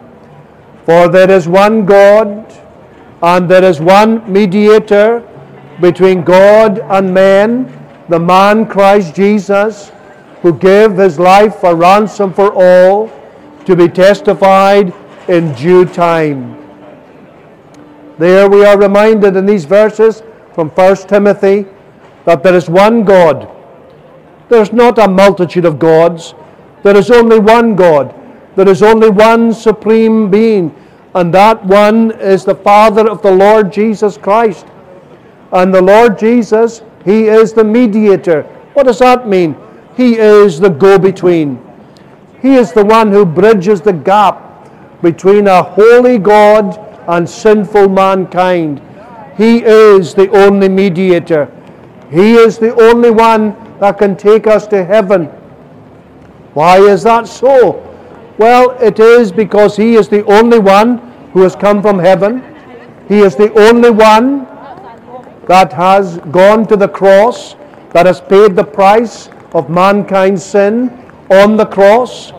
For 0.85 1.07
there 1.07 1.29
is 1.29 1.47
one 1.47 1.85
God, 1.85 2.51
and 3.21 3.49
there 3.49 3.63
is 3.63 3.79
one 3.79 4.31
mediator 4.31 5.27
between 5.79 6.23
God 6.23 6.79
and 6.79 7.13
men, 7.13 7.73
the 8.09 8.19
man 8.19 8.65
Christ 8.65 9.15
Jesus, 9.15 9.91
who 10.41 10.53
gave 10.53 10.93
his 10.93 11.19
life 11.19 11.63
a 11.63 11.75
ransom 11.75 12.33
for 12.33 12.51
all, 12.53 13.11
to 13.65 13.75
be 13.75 13.87
testified 13.87 14.93
in 15.27 15.53
due 15.53 15.85
time. 15.85 16.53
There 18.17 18.49
we 18.49 18.65
are 18.65 18.79
reminded 18.79 19.35
in 19.35 19.45
these 19.45 19.65
verses 19.65 20.23
from 20.53 20.69
1 20.69 20.95
Timothy 21.07 21.65
that 22.27 22.43
there 22.43 22.55
is 22.55 22.69
one 22.69 23.05
God. 23.05 23.49
There's 24.49 24.73
not 24.73 24.99
a 24.99 25.07
multitude 25.07 25.63
of 25.63 25.79
gods. 25.79 26.35
There 26.83 26.97
is 26.97 27.09
only 27.09 27.39
one 27.39 27.73
God. 27.73 28.13
There 28.57 28.67
is 28.67 28.83
only 28.83 29.09
one 29.09 29.53
supreme 29.53 30.29
being, 30.29 30.75
and 31.15 31.33
that 31.33 31.63
one 31.65 32.11
is 32.19 32.43
the 32.43 32.53
Father 32.53 33.09
of 33.09 33.21
the 33.21 33.31
Lord 33.31 33.71
Jesus 33.71 34.17
Christ. 34.17 34.65
And 35.53 35.73
the 35.73 35.81
Lord 35.81 36.19
Jesus, 36.19 36.81
He 37.05 37.29
is 37.29 37.53
the 37.53 37.63
mediator. 37.63 38.43
What 38.73 38.87
does 38.87 38.99
that 38.99 39.25
mean? 39.25 39.55
He 39.95 40.17
is 40.17 40.59
the 40.59 40.69
go 40.69 40.99
between. 40.99 41.63
He 42.41 42.55
is 42.55 42.73
the 42.73 42.83
one 42.83 43.09
who 43.09 43.25
bridges 43.25 43.79
the 43.79 43.93
gap 43.93 44.69
between 45.01 45.47
a 45.47 45.63
holy 45.63 46.17
God 46.17 46.77
and 47.07 47.29
sinful 47.29 47.87
mankind. 47.87 48.81
He 49.37 49.63
is 49.63 50.13
the 50.13 50.29
only 50.31 50.67
mediator. 50.67 51.53
He 52.09 52.33
is 52.35 52.57
the 52.57 52.73
only 52.75 53.11
one 53.11 53.55
that 53.79 53.97
can 53.97 54.15
take 54.15 54.47
us 54.47 54.65
to 54.67 54.83
heaven. 54.83 55.25
Why 56.53 56.79
is 56.79 57.03
that 57.03 57.27
so? 57.27 57.83
Well, 58.37 58.71
it 58.81 58.99
is 58.99 59.31
because 59.31 59.75
He 59.75 59.95
is 59.95 60.07
the 60.07 60.25
only 60.25 60.59
one 60.59 60.97
who 61.33 61.41
has 61.41 61.55
come 61.55 61.81
from 61.81 61.99
heaven. 61.99 62.43
He 63.07 63.19
is 63.19 63.35
the 63.35 63.51
only 63.59 63.89
one 63.89 64.45
that 65.47 65.71
has 65.73 66.17
gone 66.31 66.65
to 66.67 66.75
the 66.75 66.87
cross, 66.87 67.55
that 67.93 68.05
has 68.05 68.21
paid 68.21 68.55
the 68.55 68.63
price 68.63 69.29
of 69.53 69.69
mankind's 69.69 70.43
sin 70.43 70.89
on 71.29 71.57
the 71.57 71.65
cross. 71.65 72.31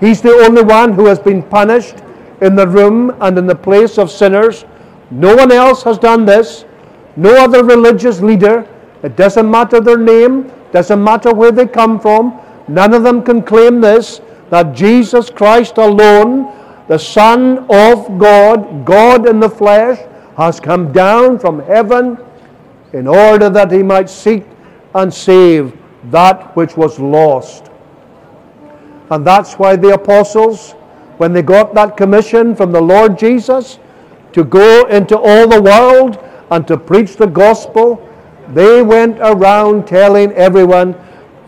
He's 0.00 0.20
the 0.20 0.32
only 0.32 0.62
one 0.62 0.92
who 0.92 1.06
has 1.06 1.18
been 1.18 1.42
punished 1.42 1.96
in 2.40 2.54
the 2.54 2.66
room 2.66 3.16
and 3.20 3.38
in 3.38 3.46
the 3.46 3.54
place 3.54 3.98
of 3.98 4.10
sinners. 4.10 4.64
No 5.10 5.34
one 5.34 5.52
else 5.52 5.82
has 5.84 5.98
done 5.98 6.24
this. 6.26 6.64
No 7.16 7.34
other 7.42 7.64
religious 7.64 8.20
leader. 8.20 8.68
It 9.02 9.16
doesn't 9.16 9.50
matter 9.50 9.80
their 9.80 9.98
name, 9.98 10.52
doesn't 10.72 11.02
matter 11.02 11.32
where 11.34 11.52
they 11.52 11.66
come 11.66 11.98
from. 11.98 12.40
None 12.68 12.92
of 12.94 13.02
them 13.02 13.22
can 13.22 13.42
claim 13.42 13.80
this 13.80 14.20
that 14.50 14.74
Jesus 14.74 15.28
Christ 15.28 15.78
alone, 15.78 16.52
the 16.88 16.98
Son 16.98 17.66
of 17.68 18.18
God, 18.18 18.84
God 18.84 19.28
in 19.28 19.40
the 19.40 19.50
flesh, 19.50 19.98
has 20.36 20.60
come 20.60 20.92
down 20.92 21.38
from 21.38 21.60
heaven 21.60 22.18
in 22.92 23.06
order 23.06 23.50
that 23.50 23.72
he 23.72 23.82
might 23.82 24.08
seek 24.08 24.44
and 24.94 25.12
save 25.12 25.76
that 26.10 26.54
which 26.54 26.76
was 26.76 26.98
lost. 27.00 27.70
And 29.10 29.26
that's 29.26 29.54
why 29.54 29.76
the 29.76 29.94
apostles, 29.94 30.72
when 31.18 31.32
they 31.32 31.42
got 31.42 31.74
that 31.74 31.96
commission 31.96 32.54
from 32.54 32.72
the 32.72 32.80
Lord 32.80 33.18
Jesus 33.18 33.78
to 34.32 34.44
go 34.44 34.86
into 34.86 35.18
all 35.18 35.48
the 35.48 35.60
world 35.60 36.18
and 36.50 36.66
to 36.68 36.76
preach 36.76 37.16
the 37.16 37.26
gospel, 37.26 38.00
they 38.54 38.82
went 38.82 39.18
around 39.20 39.86
telling 39.86 40.32
everyone, 40.32 40.94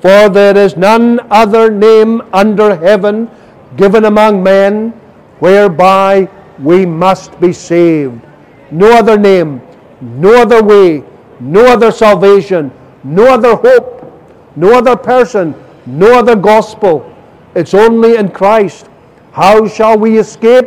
For 0.01 0.29
there 0.29 0.57
is 0.57 0.77
none 0.77 1.21
other 1.31 1.71
name 1.71 2.23
under 2.33 2.75
heaven 2.75 3.31
given 3.77 4.05
among 4.05 4.43
men 4.43 4.91
whereby 5.39 6.29
we 6.59 6.85
must 6.87 7.39
be 7.41 7.53
saved. 7.53 8.21
No 8.71 8.91
other 8.99 9.17
name, 9.17 9.63
no 10.01 10.43
other 10.43 10.63
way, 10.63 11.05
no 11.41 11.67
other 11.67 11.91
salvation, 11.91 12.73
no 13.05 13.33
other 13.33 13.55
hope, 13.55 13.99
no 14.57 14.77
other 14.77 14.97
person, 14.97 15.55
no 15.87 16.19
other 16.19 16.35
gospel. 16.35 17.15
It's 17.55 17.75
only 17.75 18.17
in 18.17 18.31
Christ. 18.31 18.89
How 19.33 19.69
shall 19.69 19.97
we 19.99 20.19
escape 20.19 20.67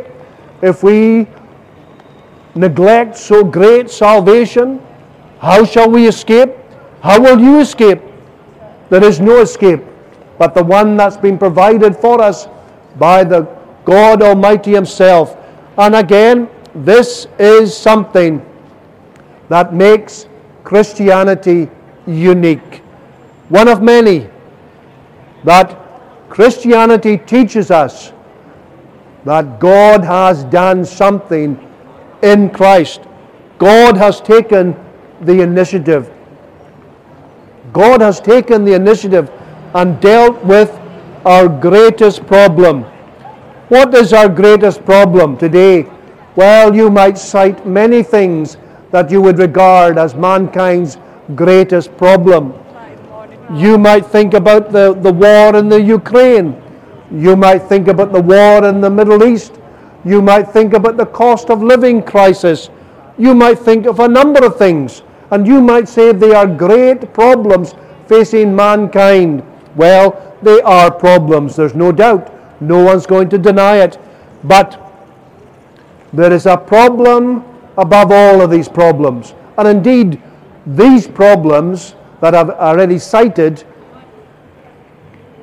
if 0.62 0.84
we 0.84 1.28
neglect 2.56 3.18
so 3.18 3.44
great 3.44 3.90
salvation? 3.90 4.82
How 5.40 5.65
shall 5.65 5.90
we 5.90 6.07
escape? 6.07 6.52
How 7.02 7.19
will 7.19 7.40
you 7.40 7.60
escape? 7.60 8.02
There 8.90 9.03
is 9.03 9.19
no 9.19 9.41
escape 9.41 9.82
but 10.41 10.56
the 10.56 10.64
one 10.64 10.98
that's 10.98 11.18
been 11.18 11.38
provided 11.38 11.95
for 11.95 12.19
us 12.19 12.48
by 12.98 13.23
the 13.23 13.41
God 13.86 14.23
Almighty 14.23 14.72
Himself. 14.72 15.38
And 15.78 15.94
again, 15.94 16.49
this 16.73 17.28
is 17.38 17.78
something 17.78 18.44
that 19.49 19.72
makes 19.72 20.26
Christianity 20.64 21.69
unique. 22.07 22.78
One 23.49 23.68
of 23.68 23.84
many 23.84 24.32
that 25.44 25.78
Christianity 26.30 27.19
teaches 27.19 27.69
us 27.69 28.11
that 29.26 29.60
God 29.60 30.03
has 30.03 30.44
done 30.45 30.84
something 30.86 31.70
in 32.22 32.49
Christ. 32.49 33.02
God 33.57 33.98
has 33.98 34.22
taken 34.22 34.76
the 35.22 35.41
initiative. 35.41 36.11
God 37.73 38.02
has 38.02 38.19
taken 38.19 38.65
the 38.65 38.73
initiative 38.73 39.31
and 39.73 39.99
dealt 40.02 40.43
with 40.43 40.72
our 41.26 41.48
greatest 41.48 42.26
problem. 42.26 42.84
What 43.69 43.93
is 43.93 44.14
our 44.14 44.27
greatest 44.27 44.84
problem 44.85 45.38
today? 45.38 45.88
Well, 46.35 46.76
you 46.76 46.89
might 46.89 47.18
cite 47.18 47.65
many 47.65 48.03
things 48.03 48.57
that 48.91 49.10
you 49.11 49.22
would 49.22 49.38
regard 49.38 49.98
as 49.98 50.15
mankind's 50.15 50.98
greatest 51.35 51.95
problem. 51.98 52.53
You 53.53 53.77
might 53.77 54.06
think 54.06 54.34
about 54.34 54.72
the, 54.72 54.93
the 54.93 55.11
war 55.14 55.56
in 55.56 55.69
the 55.69 55.81
Ukraine. 55.81 56.61
You 57.14 57.35
might 57.35 57.60
think 57.60 57.88
about 57.88 58.11
the 58.11 58.22
war 58.22 58.65
in 58.65 58.81
the 58.81 58.89
Middle 58.89 59.23
East. 59.23 59.61
You 60.03 60.22
might 60.22 60.44
think 60.52 60.73
about 60.73 60.98
the 60.98 61.06
cost 61.06 61.49
of 61.49 61.61
living 61.61 62.02
crisis. 62.02 62.69
You 63.18 63.36
might 63.36 63.60
think 63.60 63.86
of 63.86 63.99
a 63.99 64.07
number 64.07 64.44
of 64.44 64.57
things. 64.57 65.03
And 65.30 65.48
you 65.48 65.61
might 65.61 65.88
say 65.88 66.11
they 66.11 66.34
are 66.34 66.48
great 66.48 67.14
problems 67.14 67.76
facing 68.07 68.56
mankind. 68.56 69.44
Well, 69.76 70.38
they 70.41 70.61
are 70.61 70.91
problems, 70.91 71.56
there's 71.56 71.76
no 71.76 71.91
doubt. 71.91 72.34
No 72.61 72.84
one's 72.84 73.06
going 73.06 73.30
to 73.30 73.38
deny 73.38 73.78
it. 73.78 73.98
But 74.44 74.78
there 76.14 76.34
is 76.34 76.45
a 76.45 76.57
problem 76.57 77.44
above 77.78 78.11
all 78.11 78.41
of 78.41 78.49
these 78.49 78.68
problems. 78.68 79.34
And 79.57 79.68
indeed, 79.68 80.22
these 80.65 81.07
problems 81.07 81.95
that 82.22 82.36
I've 82.36 82.49
already 82.49 82.99
cited 82.99 83.64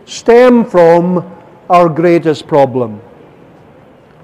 stem 0.05 0.64
from 0.64 1.35
our 1.70 1.89
greatest 1.89 2.47
problem. 2.47 3.01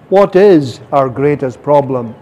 What 0.09 0.37
is 0.37 0.81
our 0.93 1.09
greatest 1.09 1.63
problem? 1.63 2.15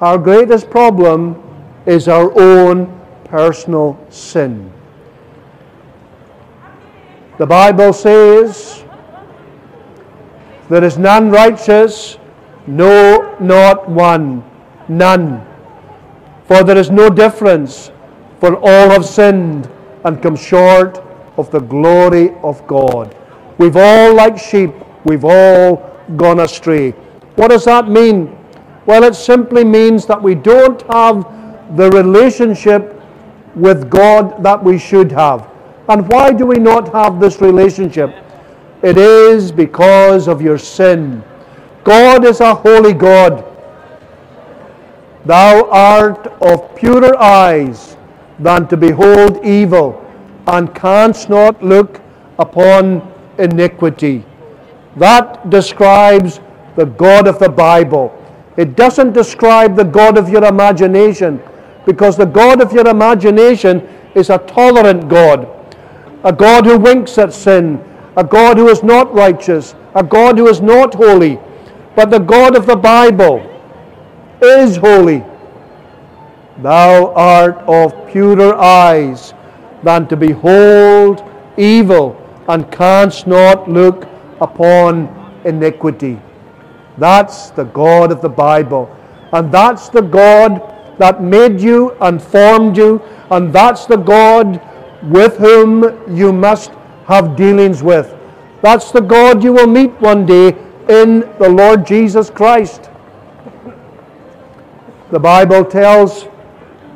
Our 0.00 0.16
greatest 0.16 0.70
problem 0.70 1.42
is 1.86 2.06
our 2.06 2.30
own 2.38 2.86
personal 3.24 3.98
sin. 4.10 4.72
The 7.38 7.46
Bible 7.46 7.92
says, 7.92 8.84
There 10.68 10.84
is 10.84 10.98
none 10.98 11.30
righteous, 11.30 12.18
no, 12.66 13.36
not 13.40 13.88
one, 13.88 14.44
none. 14.88 15.44
For 16.46 16.62
there 16.62 16.78
is 16.78 16.90
no 16.90 17.10
difference 17.10 17.90
for 18.38 18.56
all 18.56 18.90
have 18.90 19.04
sinned 19.04 19.70
and 20.04 20.22
come 20.22 20.36
short 20.36 20.98
of 21.36 21.50
the 21.50 21.60
glory 21.60 22.34
of 22.42 22.64
God. 22.66 23.14
We've 23.58 23.76
all, 23.76 24.14
like 24.14 24.38
sheep, 24.38 24.72
we've 25.04 25.24
all 25.24 25.97
gone 26.16 26.40
astray. 26.40 26.90
What 27.36 27.48
does 27.48 27.64
that 27.64 27.88
mean? 27.88 28.36
Well, 28.86 29.04
it 29.04 29.14
simply 29.14 29.64
means 29.64 30.06
that 30.06 30.22
we 30.22 30.34
don't 30.34 30.80
have 30.90 31.76
the 31.76 31.90
relationship 31.90 33.00
with 33.54 33.90
God 33.90 34.42
that 34.42 34.62
we 34.62 34.78
should 34.78 35.12
have. 35.12 35.50
And 35.88 36.08
why 36.08 36.32
do 36.32 36.46
we 36.46 36.56
not 36.56 36.92
have 36.92 37.20
this 37.20 37.40
relationship? 37.40 38.14
It 38.82 38.96
is 38.96 39.50
because 39.50 40.28
of 40.28 40.40
your 40.40 40.58
sin. 40.58 41.22
God 41.84 42.24
is 42.24 42.40
a 42.40 42.54
holy 42.54 42.92
God. 42.92 43.44
Thou 45.24 45.68
art 45.70 46.26
of 46.40 46.74
purer 46.76 47.16
eyes 47.18 47.96
than 48.38 48.68
to 48.68 48.76
behold 48.76 49.44
evil, 49.44 50.04
and 50.46 50.74
canst 50.74 51.28
not 51.28 51.62
look 51.62 52.00
upon 52.38 53.02
iniquity. 53.38 54.24
That 54.98 55.50
describes 55.50 56.40
the 56.76 56.86
God 56.86 57.26
of 57.26 57.38
the 57.38 57.48
Bible. 57.48 58.14
It 58.56 58.76
doesn't 58.76 59.12
describe 59.12 59.76
the 59.76 59.84
God 59.84 60.18
of 60.18 60.28
your 60.28 60.44
imagination, 60.44 61.40
because 61.86 62.16
the 62.16 62.26
God 62.26 62.60
of 62.60 62.72
your 62.72 62.86
imagination 62.88 63.88
is 64.14 64.30
a 64.30 64.38
tolerant 64.38 65.08
God, 65.08 65.48
a 66.24 66.32
God 66.32 66.66
who 66.66 66.76
winks 66.76 67.16
at 67.18 67.32
sin, 67.32 67.82
a 68.16 68.24
God 68.24 68.58
who 68.58 68.68
is 68.68 68.82
not 68.82 69.14
righteous, 69.14 69.74
a 69.94 70.02
God 70.02 70.36
who 70.38 70.48
is 70.48 70.60
not 70.60 70.94
holy. 70.94 71.38
But 71.94 72.10
the 72.10 72.18
God 72.18 72.56
of 72.56 72.66
the 72.66 72.76
Bible 72.76 73.38
is 74.42 74.76
holy. 74.76 75.24
Thou 76.58 77.12
art 77.14 77.58
of 77.68 77.94
purer 78.08 78.56
eyes 78.56 79.34
than 79.84 80.08
to 80.08 80.16
behold 80.16 81.22
evil, 81.56 82.16
and 82.48 82.70
canst 82.72 83.26
not 83.26 83.70
look 83.70 84.08
upon 84.40 85.08
iniquity. 85.44 86.20
That's 86.98 87.50
the 87.50 87.64
God 87.64 88.12
of 88.12 88.20
the 88.20 88.28
Bible. 88.28 88.94
And 89.32 89.52
that's 89.52 89.88
the 89.88 90.02
God 90.02 90.74
that 90.98 91.22
made 91.22 91.60
you 91.60 91.92
and 92.00 92.20
formed 92.20 92.76
you. 92.76 93.02
And 93.30 93.52
that's 93.52 93.86
the 93.86 93.96
God 93.96 94.60
with 95.02 95.36
whom 95.36 96.16
you 96.16 96.32
must 96.32 96.70
have 97.06 97.36
dealings 97.36 97.82
with. 97.82 98.14
That's 98.62 98.90
the 98.90 99.00
God 99.00 99.44
you 99.44 99.52
will 99.52 99.66
meet 99.68 99.92
one 100.00 100.26
day 100.26 100.48
in 100.88 101.20
the 101.38 101.48
Lord 101.48 101.86
Jesus 101.86 102.30
Christ. 102.30 102.90
The 105.10 105.20
Bible 105.20 105.64
tells, 105.64 106.26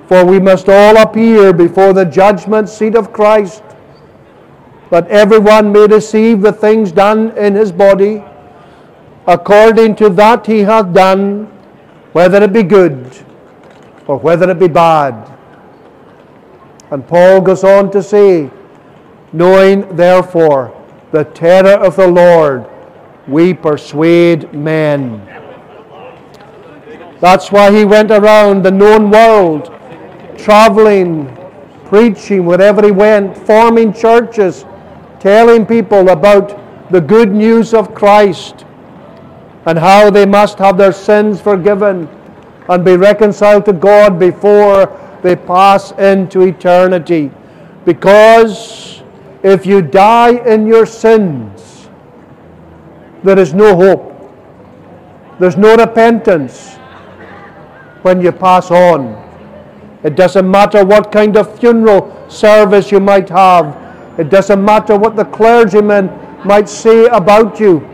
For 0.06 0.24
we 0.24 0.40
must 0.40 0.68
all 0.68 0.96
appear 0.96 1.52
before 1.52 1.92
the 1.92 2.04
judgment 2.04 2.68
seat 2.68 2.96
of 2.96 3.12
Christ, 3.12 3.62
that 4.92 5.08
everyone 5.08 5.72
may 5.72 5.86
receive 5.86 6.42
the 6.42 6.52
things 6.52 6.92
done 6.92 7.30
in 7.38 7.54
his 7.54 7.72
body, 7.72 8.22
according 9.26 9.96
to 9.96 10.10
that 10.10 10.46
he 10.46 10.58
hath 10.58 10.92
done, 10.92 11.46
whether 12.12 12.42
it 12.42 12.52
be 12.52 12.62
good 12.62 13.10
or 14.06 14.18
whether 14.18 14.50
it 14.50 14.58
be 14.58 14.68
bad. 14.68 15.14
And 16.90 17.08
Paul 17.08 17.40
goes 17.40 17.64
on 17.64 17.90
to 17.92 18.02
say, 18.02 18.50
knowing 19.32 19.96
therefore 19.96 20.78
the 21.10 21.24
terror 21.24 21.82
of 21.82 21.96
the 21.96 22.08
Lord, 22.08 22.66
we 23.26 23.54
persuade 23.54 24.52
men. 24.52 25.26
That's 27.18 27.50
why 27.50 27.72
he 27.74 27.86
went 27.86 28.10
around 28.10 28.62
the 28.62 28.70
known 28.70 29.10
world, 29.10 29.72
traveling, 30.36 31.34
preaching 31.86 32.44
wherever 32.44 32.84
he 32.84 32.92
went, 32.92 33.38
forming 33.38 33.94
churches, 33.94 34.66
telling 35.22 35.64
people 35.64 36.08
about 36.08 36.90
the 36.90 37.00
good 37.00 37.30
news 37.30 37.72
of 37.74 37.94
Christ 37.94 38.64
and 39.66 39.78
how 39.78 40.10
they 40.10 40.26
must 40.26 40.58
have 40.58 40.76
their 40.76 40.92
sins 40.92 41.40
forgiven 41.40 42.08
and 42.68 42.84
be 42.84 42.96
reconciled 42.96 43.64
to 43.66 43.72
God 43.72 44.18
before 44.18 44.98
they 45.22 45.36
pass 45.36 45.92
into 45.92 46.40
eternity. 46.42 47.30
Because 47.84 49.00
if 49.44 49.64
you 49.64 49.80
die 49.80 50.38
in 50.44 50.66
your 50.66 50.86
sins, 50.86 51.88
there 53.22 53.38
is 53.38 53.54
no 53.54 53.76
hope. 53.76 54.08
There's 55.38 55.56
no 55.56 55.76
repentance 55.76 56.74
when 58.02 58.20
you 58.20 58.32
pass 58.32 58.72
on. 58.72 59.22
It 60.02 60.16
doesn't 60.16 60.50
matter 60.50 60.84
what 60.84 61.12
kind 61.12 61.36
of 61.36 61.60
funeral 61.60 62.28
service 62.28 62.90
you 62.90 62.98
might 62.98 63.28
have. 63.28 63.81
It 64.18 64.28
doesn't 64.28 64.62
matter 64.62 64.96
what 64.96 65.16
the 65.16 65.24
clergyman 65.24 66.10
might 66.44 66.68
say 66.68 67.06
about 67.06 67.58
you. 67.58 67.88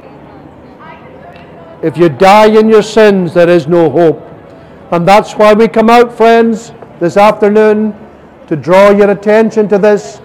If 1.83 1.97
you 1.97 2.09
die 2.09 2.59
in 2.59 2.69
your 2.69 2.83
sins, 2.83 3.35
there 3.35 3.49
is 3.49 3.69
no 3.69 3.89
hope. 3.89 4.21
And 4.91 5.07
that's 5.07 5.35
why 5.35 5.53
we 5.53 5.69
come 5.69 5.91
out, 5.91 6.13
friends, 6.13 6.73
this 6.99 7.17
afternoon 7.17 7.95
to 8.49 8.57
draw 8.57 8.91
your 8.91 9.11
attention 9.11 9.69
to 9.69 9.79
this, 9.79 10.21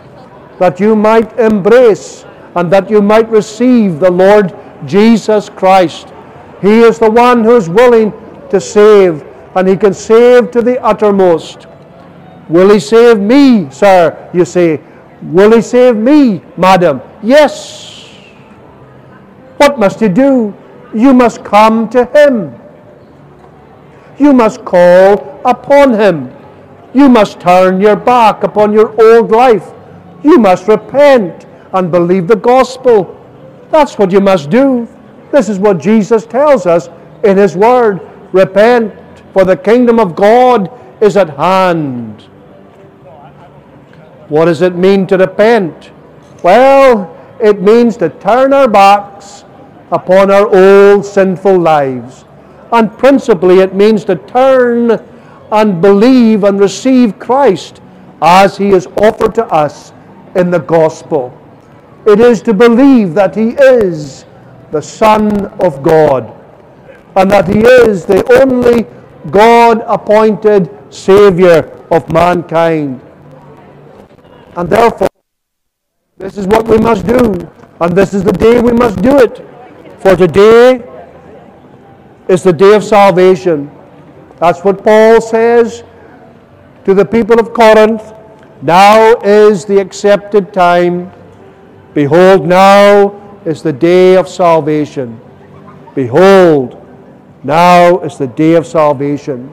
that 0.57 0.79
you 0.79 0.95
might 0.95 1.37
embrace 1.37 2.25
and 2.55 2.71
that 2.71 2.89
you 2.89 3.01
might 3.01 3.29
receive 3.29 3.99
the 3.99 4.09
Lord 4.09 4.55
Jesus 4.85 5.49
Christ. 5.49 6.13
He 6.61 6.79
is 6.79 6.97
the 6.97 7.11
one 7.11 7.43
who 7.43 7.55
is 7.55 7.69
willing 7.69 8.13
to 8.49 8.59
save, 8.59 9.23
and 9.55 9.67
He 9.67 9.75
can 9.75 9.93
save 9.93 10.49
to 10.51 10.61
the 10.61 10.81
uttermost. 10.81 11.67
Will 12.49 12.69
He 12.73 12.79
save 12.79 13.19
me, 13.19 13.69
sir? 13.69 14.29
You 14.33 14.45
say. 14.45 14.81
Will 15.31 15.53
He 15.53 15.61
save 15.61 15.95
me, 15.95 16.41
madam? 16.57 17.01
Yes. 17.21 18.09
What 19.57 19.79
must 19.79 20.01
you 20.01 20.09
do? 20.09 20.53
You 20.93 21.13
must 21.13 21.43
come 21.43 21.89
to 21.89 22.05
Him. 22.05 22.53
You 24.19 24.33
must 24.33 24.63
call 24.65 25.41
upon 25.45 25.93
Him. 25.93 26.31
You 26.93 27.09
must 27.09 27.39
turn 27.39 27.81
your 27.81 27.95
back 27.95 28.43
upon 28.43 28.73
your 28.73 28.93
old 29.01 29.31
life. 29.31 29.71
You 30.23 30.37
must 30.37 30.67
repent 30.67 31.45
and 31.73 31.91
believe 31.91 32.27
the 32.27 32.35
gospel. 32.35 33.19
That's 33.71 33.97
what 33.97 34.11
you 34.11 34.21
must 34.21 34.49
do. 34.49 34.87
This 35.31 35.49
is 35.49 35.57
what 35.57 35.79
Jesus 35.79 36.25
tells 36.25 36.67
us 36.67 36.89
in 37.23 37.37
His 37.37 37.55
Word. 37.55 38.01
Repent, 38.31 38.93
for 39.33 39.45
the 39.45 39.57
kingdom 39.57 39.99
of 39.99 40.15
God 40.15 40.69
is 41.01 41.17
at 41.17 41.31
hand. 41.31 42.29
What 44.29 44.45
does 44.45 44.61
it 44.61 44.75
mean 44.75 45.07
to 45.07 45.17
repent? 45.17 45.91
Well, 46.43 47.09
it 47.41 47.61
means 47.61 47.97
to 47.97 48.09
turn 48.09 48.53
our 48.53 48.67
backs 48.67 49.43
upon 49.91 50.31
our 50.31 50.47
old 50.47 51.05
sinful 51.05 51.57
lives. 51.57 52.25
And 52.71 52.91
principally, 52.97 53.59
it 53.59 53.75
means 53.75 54.03
to 54.05 54.15
turn 54.15 54.91
and 55.51 55.81
believe 55.81 56.43
and 56.43 56.59
receive 56.59 57.19
Christ 57.19 57.81
as 58.21 58.57
He 58.57 58.69
is 58.69 58.87
offered 58.97 59.35
to 59.35 59.45
us 59.47 59.93
in 60.35 60.49
the 60.49 60.59
gospel. 60.59 61.37
It 62.07 62.19
is 62.19 62.41
to 62.43 62.53
believe 62.53 63.13
that 63.13 63.35
He 63.35 63.49
is 63.49 64.25
the 64.71 64.81
Son 64.81 65.45
of 65.61 65.83
God 65.83 66.33
and 67.15 67.29
that 67.29 67.47
He 67.47 67.59
is 67.59 68.05
the 68.05 68.25
only 68.41 68.87
God 69.29 69.83
appointed 69.85 70.69
Savior 70.89 71.69
of 71.91 72.11
mankind. 72.11 72.99
And 74.55 74.69
therefore, 74.69 75.09
this 76.17 76.37
is 76.37 76.45
what 76.45 76.67
we 76.67 76.77
must 76.77 77.07
do, 77.07 77.33
and 77.81 77.95
this 77.95 78.13
is 78.13 78.23
the 78.23 78.31
day 78.31 78.61
we 78.61 78.71
must 78.71 79.01
do 79.01 79.17
it. 79.17 79.43
For 79.99 80.15
today 80.15 80.87
is 82.27 82.43
the 82.43 82.53
day 82.53 82.75
of 82.75 82.83
salvation. 82.83 83.71
That's 84.37 84.63
what 84.63 84.83
Paul 84.83 85.21
says 85.21 85.83
to 86.85 86.93
the 86.93 87.05
people 87.05 87.39
of 87.39 87.53
Corinth. 87.53 88.13
Now 88.61 89.15
is 89.21 89.65
the 89.65 89.79
accepted 89.79 90.53
time. 90.53 91.11
Behold, 91.93 92.45
now 92.45 93.39
is 93.45 93.63
the 93.63 93.73
day 93.73 94.15
of 94.15 94.27
salvation. 94.29 95.19
Behold, 95.95 96.79
now 97.43 97.99
is 97.99 98.17
the 98.17 98.27
day 98.27 98.53
of 98.53 98.67
salvation. 98.67 99.51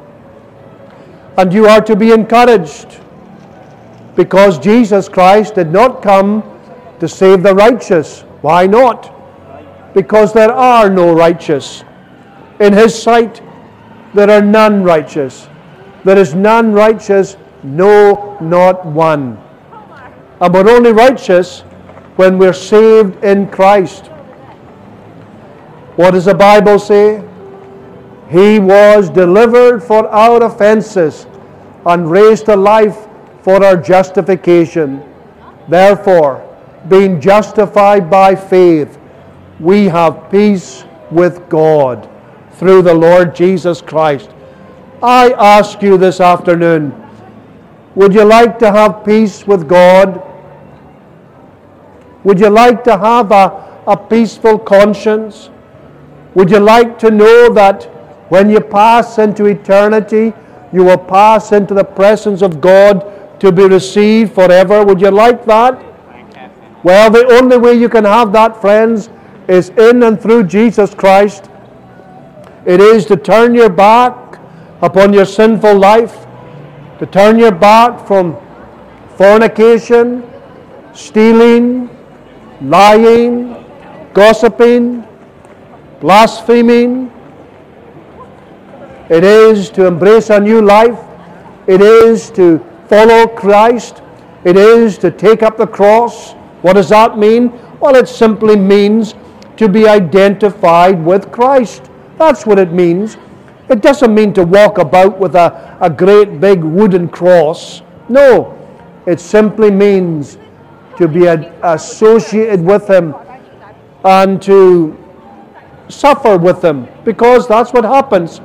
And 1.39 1.52
you 1.52 1.66
are 1.66 1.81
to 1.81 1.97
be 1.97 2.12
encouraged 2.12 2.99
because 4.16 4.58
Jesus 4.58 5.08
Christ 5.08 5.54
did 5.54 5.70
not 5.70 6.02
come 6.02 6.42
to 6.98 7.08
save 7.08 7.42
the 7.42 7.54
righteous. 7.54 8.22
Why 8.42 8.66
not? 8.66 9.14
Because 9.94 10.32
there 10.32 10.52
are 10.52 10.90
no 10.90 11.14
righteous. 11.14 11.84
In 12.60 12.72
His 12.72 13.00
sight, 13.00 13.40
there 14.14 14.30
are 14.30 14.42
none 14.42 14.82
righteous. 14.82 15.48
There 16.04 16.18
is 16.18 16.34
none 16.34 16.72
righteous, 16.72 17.36
no, 17.62 18.38
not 18.40 18.84
one. 18.86 19.38
And 20.40 20.54
we're 20.54 20.68
only 20.68 20.92
righteous 20.92 21.60
when 22.16 22.38
we're 22.38 22.52
saved 22.52 23.22
in 23.24 23.48
Christ. 23.48 24.06
What 25.96 26.12
does 26.12 26.24
the 26.24 26.34
Bible 26.34 26.78
say? 26.78 27.22
He 28.30 28.58
was 28.58 29.10
delivered 29.10 29.82
for 29.82 30.08
our 30.08 30.42
offenses 30.44 31.26
and 31.84 32.10
raised 32.10 32.46
to 32.46 32.56
life 32.56 33.08
for 33.42 33.64
our 33.64 33.76
justification. 33.76 35.02
Therefore, 35.68 36.46
being 36.88 37.20
justified 37.20 38.10
by 38.10 38.34
faith, 38.34 38.98
we 39.58 39.86
have 39.86 40.30
peace 40.30 40.84
with 41.10 41.48
God 41.48 42.08
through 42.52 42.82
the 42.82 42.94
Lord 42.94 43.34
Jesus 43.34 43.80
Christ. 43.80 44.30
I 45.02 45.32
ask 45.32 45.82
you 45.82 45.96
this 45.96 46.20
afternoon 46.20 46.96
would 47.94 48.14
you 48.14 48.24
like 48.24 48.58
to 48.60 48.70
have 48.70 49.04
peace 49.04 49.46
with 49.46 49.68
God? 49.68 50.22
Would 52.22 52.38
you 52.38 52.48
like 52.48 52.84
to 52.84 52.96
have 52.96 53.32
a, 53.32 53.82
a 53.86 53.96
peaceful 53.96 54.58
conscience? 54.58 55.50
Would 56.34 56.50
you 56.50 56.60
like 56.60 56.98
to 57.00 57.10
know 57.10 57.52
that 57.54 57.84
when 58.30 58.48
you 58.48 58.60
pass 58.60 59.18
into 59.18 59.46
eternity, 59.46 60.32
you 60.72 60.84
will 60.84 60.98
pass 60.98 61.50
into 61.50 61.74
the 61.74 61.82
presence 61.82 62.42
of 62.42 62.60
God 62.60 63.04
to 63.40 63.50
be 63.50 63.64
received 63.64 64.32
forever? 64.34 64.84
Would 64.84 65.00
you 65.00 65.10
like 65.10 65.44
that? 65.46 65.82
Well, 66.82 67.10
the 67.10 67.26
only 67.32 67.58
way 67.58 67.74
you 67.74 67.88
can 67.88 68.04
have 68.04 68.32
that, 68.32 68.60
friends, 68.60 69.10
is 69.48 69.70
in 69.70 70.02
and 70.02 70.20
through 70.20 70.44
Jesus 70.44 70.94
Christ. 70.94 71.50
It 72.64 72.80
is 72.80 73.04
to 73.06 73.16
turn 73.16 73.54
your 73.54 73.68
back 73.68 74.38
upon 74.80 75.12
your 75.12 75.24
sinful 75.26 75.78
life, 75.78 76.26
to 76.98 77.06
turn 77.06 77.38
your 77.38 77.52
back 77.52 78.06
from 78.06 78.36
fornication, 79.16 80.22
stealing, 80.94 81.90
lying, 82.62 83.56
gossiping, 84.14 85.06
blaspheming. 86.00 87.12
It 89.10 89.24
is 89.24 89.70
to 89.70 89.86
embrace 89.86 90.30
a 90.30 90.40
new 90.40 90.62
life. 90.62 90.98
It 91.66 91.80
is 91.80 92.30
to 92.32 92.64
follow 92.90 93.28
Christ. 93.28 94.02
It 94.44 94.56
is 94.56 94.98
to 94.98 95.12
take 95.12 95.44
up 95.44 95.56
the 95.56 95.66
cross. 95.66 96.32
What 96.62 96.72
does 96.72 96.88
that 96.88 97.16
mean? 97.16 97.52
Well, 97.78 97.94
it 97.94 98.08
simply 98.08 98.56
means 98.56 99.14
to 99.58 99.68
be 99.68 99.86
identified 99.86 101.02
with 101.04 101.30
Christ. 101.30 101.88
That's 102.18 102.44
what 102.44 102.58
it 102.58 102.72
means. 102.72 103.16
It 103.68 103.80
doesn't 103.80 104.12
mean 104.12 104.34
to 104.34 104.42
walk 104.42 104.78
about 104.78 105.20
with 105.20 105.36
a, 105.36 105.78
a 105.80 105.88
great 105.88 106.40
big 106.40 106.64
wooden 106.64 107.08
cross. 107.08 107.82
No, 108.08 108.58
it 109.06 109.20
simply 109.20 109.70
means 109.70 110.36
to 110.98 111.06
be 111.06 111.26
associated 111.26 112.60
with 112.60 112.90
Him 112.90 113.14
and 114.04 114.42
to 114.42 114.98
suffer 115.88 116.36
with 116.36 116.64
Him 116.64 116.88
because 117.04 117.46
that's 117.46 117.72
what 117.72 117.84
happens. 117.84 118.40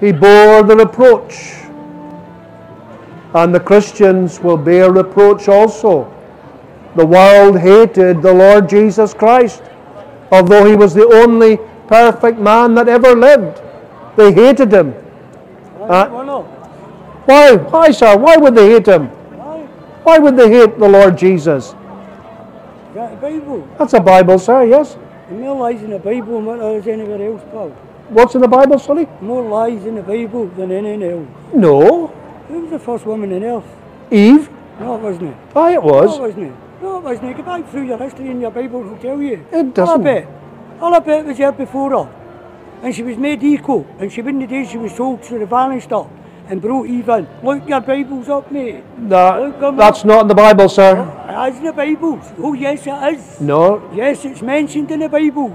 He 0.00 0.12
bore 0.12 0.62
the 0.62 0.76
reproach, 0.76 1.54
and 3.34 3.54
the 3.54 3.60
Christians 3.60 4.40
will 4.40 4.56
bear 4.56 4.92
reproach 4.92 5.48
also. 5.48 6.12
The 6.94 7.04
world 7.04 7.58
hated 7.58 8.22
the 8.22 8.32
Lord 8.32 8.68
Jesus 8.68 9.12
Christ, 9.12 9.62
although 10.30 10.64
He 10.64 10.76
was 10.76 10.94
the 10.94 11.06
only 11.06 11.58
perfect 11.88 12.38
man 12.38 12.74
that 12.74 12.88
ever 12.88 13.14
lived. 13.14 13.60
They 14.16 14.32
hated 14.32 14.72
Him. 14.72 14.92
Why, 14.92 15.88
Uh, 15.88 16.08
why 16.10 16.24
not? 16.24 16.44
Why? 17.26 17.56
Why, 17.56 17.90
sir? 17.90 18.16
Why 18.16 18.36
would 18.36 18.54
they 18.54 18.70
hate 18.70 18.86
Him? 18.86 19.08
Why? 19.08 19.66
Why 20.04 20.18
would 20.18 20.36
they 20.36 20.48
hate 20.48 20.78
the 20.78 20.88
Lord 20.88 21.18
Jesus? 21.18 21.74
That 22.94 23.20
Bible? 23.20 23.66
That's 23.78 23.94
a 23.94 24.00
Bible, 24.00 24.38
sir, 24.38 24.64
yes? 24.64 24.96
More 25.30 25.56
lies 25.56 25.82
in 25.82 25.90
the 25.90 25.98
Bible 25.98 26.40
there 26.42 26.78
is 26.78 26.86
anywhere 26.86 27.32
else, 27.32 27.42
pal. 27.52 27.72
What's 28.08 28.34
in 28.34 28.40
the 28.40 28.48
Bible, 28.48 28.78
Sully? 28.78 29.06
More 29.20 29.42
lies 29.42 29.84
in 29.84 29.94
the 29.94 30.02
Bible 30.02 30.46
than 30.48 30.72
anything 30.72 31.02
else. 31.02 31.28
No. 31.54 32.06
Who 32.48 32.60
was 32.60 32.70
the 32.70 32.78
first 32.78 33.04
woman 33.04 33.32
in 33.32 33.44
earth? 33.44 33.66
Eve? 34.10 34.48
No, 34.80 34.96
it 34.96 35.02
wasn't. 35.02 35.36
Aye, 35.54 35.74
it 35.74 35.82
was. 35.82 36.18
No, 36.18 36.24
it 36.24 36.28
was. 36.28 36.36
wasn't. 36.36 36.82
No, 36.82 36.98
it 36.98 37.04
wasn't 37.04 37.30
it. 37.30 37.36
Go 37.36 37.42
back 37.42 37.68
through 37.70 37.86
your 37.86 37.98
history 37.98 38.30
in 38.30 38.40
your 38.40 38.50
Bible, 38.50 38.80
it'll 38.80 38.96
tell 38.96 39.20
you. 39.20 39.44
It 39.52 39.74
doesn't. 39.74 39.94
All 39.94 40.00
I 40.00 40.20
bet. 40.20 40.28
All 40.80 40.94
I 40.94 40.98
bet 41.00 41.26
was 41.26 41.36
here 41.36 41.52
before 41.52 41.90
her. 41.90 42.14
And 42.82 42.94
she 42.94 43.02
was 43.02 43.18
made 43.18 43.42
equal. 43.42 43.86
And 43.98 44.10
she 44.10 44.22
wouldn't 44.22 44.40
the 44.40 44.46
day 44.46 44.64
she 44.64 44.78
was 44.78 44.94
sold, 44.94 45.22
so 45.24 45.38
they 45.38 45.44
vanished 45.44 45.90
her 45.90 46.06
and 46.48 46.62
brought 46.62 46.86
Eve 46.86 47.08
in. 47.10 47.28
Look 47.42 47.68
your 47.68 47.80
Bibles 47.82 48.28
up, 48.30 48.50
mate. 48.50 48.82
Come 49.10 49.76
that's 49.76 50.04
not 50.04 50.22
in 50.22 50.28
the 50.28 50.34
Bible, 50.34 50.70
sir. 50.70 50.96
It 51.28 51.52
is 51.52 51.58
in 51.58 51.64
the 51.64 51.72
Bibles. 51.74 52.24
Oh, 52.38 52.54
yes, 52.54 52.86
it 52.86 53.18
is. 53.18 53.40
No. 53.40 53.90
Yes, 53.92 54.24
it's 54.24 54.40
mentioned 54.40 54.90
in 54.90 55.00
the 55.00 55.10
Bibles. 55.10 55.52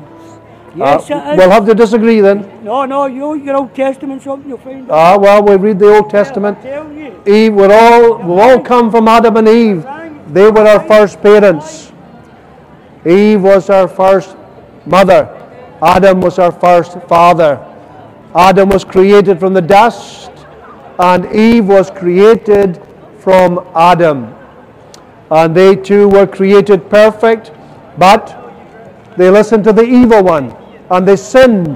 Uh, 0.73 0.77
Yes, 0.77 1.03
is. 1.03 1.37
we'll 1.37 1.51
have 1.51 1.65
to 1.67 1.75
disagree 1.75 2.19
then. 2.19 2.63
No, 2.63 2.85
no, 2.85 3.05
you, 3.05 3.35
your 3.35 3.57
Old 3.57 3.75
Testament, 3.75 4.23
something 4.23 4.49
you'll 4.49 4.57
find. 4.57 4.89
Ah, 4.89 5.17
well, 5.19 5.43
we 5.43 5.55
read 5.55 5.77
the 5.77 5.93
Old 5.95 6.09
Testament. 6.09 6.57
You. 6.63 7.21
Eve, 7.31 7.53
we're 7.53 7.71
all, 7.71 8.17
we 8.17 8.41
all 8.41 8.59
come 8.59 8.89
from 8.89 9.07
Adam 9.07 9.37
and 9.37 9.47
Eve. 9.47 9.85
They 10.29 10.49
were 10.49 10.67
our 10.67 10.85
first 10.87 11.21
parents. 11.21 11.91
Eve 13.05 13.43
was 13.43 13.69
our 13.69 13.87
first 13.87 14.35
mother. 14.87 15.29
Adam 15.81 16.21
was 16.21 16.39
our 16.39 16.51
first 16.51 16.99
father. 17.01 17.59
Adam 18.33 18.69
was 18.69 18.83
created 18.83 19.39
from 19.39 19.53
the 19.53 19.61
dust, 19.61 20.31
and 20.97 21.25
Eve 21.35 21.67
was 21.67 21.91
created 21.91 22.81
from 23.19 23.59
Adam. 23.75 24.33
And 25.29 25.55
they 25.55 25.75
too 25.75 26.09
were 26.09 26.25
created 26.25 26.89
perfect, 26.89 27.51
but 27.97 28.39
they 29.17 29.29
listened 29.29 29.63
to 29.65 29.73
the 29.73 29.83
evil 29.83 30.23
one, 30.23 30.55
and 30.93 31.07
they 31.07 31.15
sinned. 31.15 31.75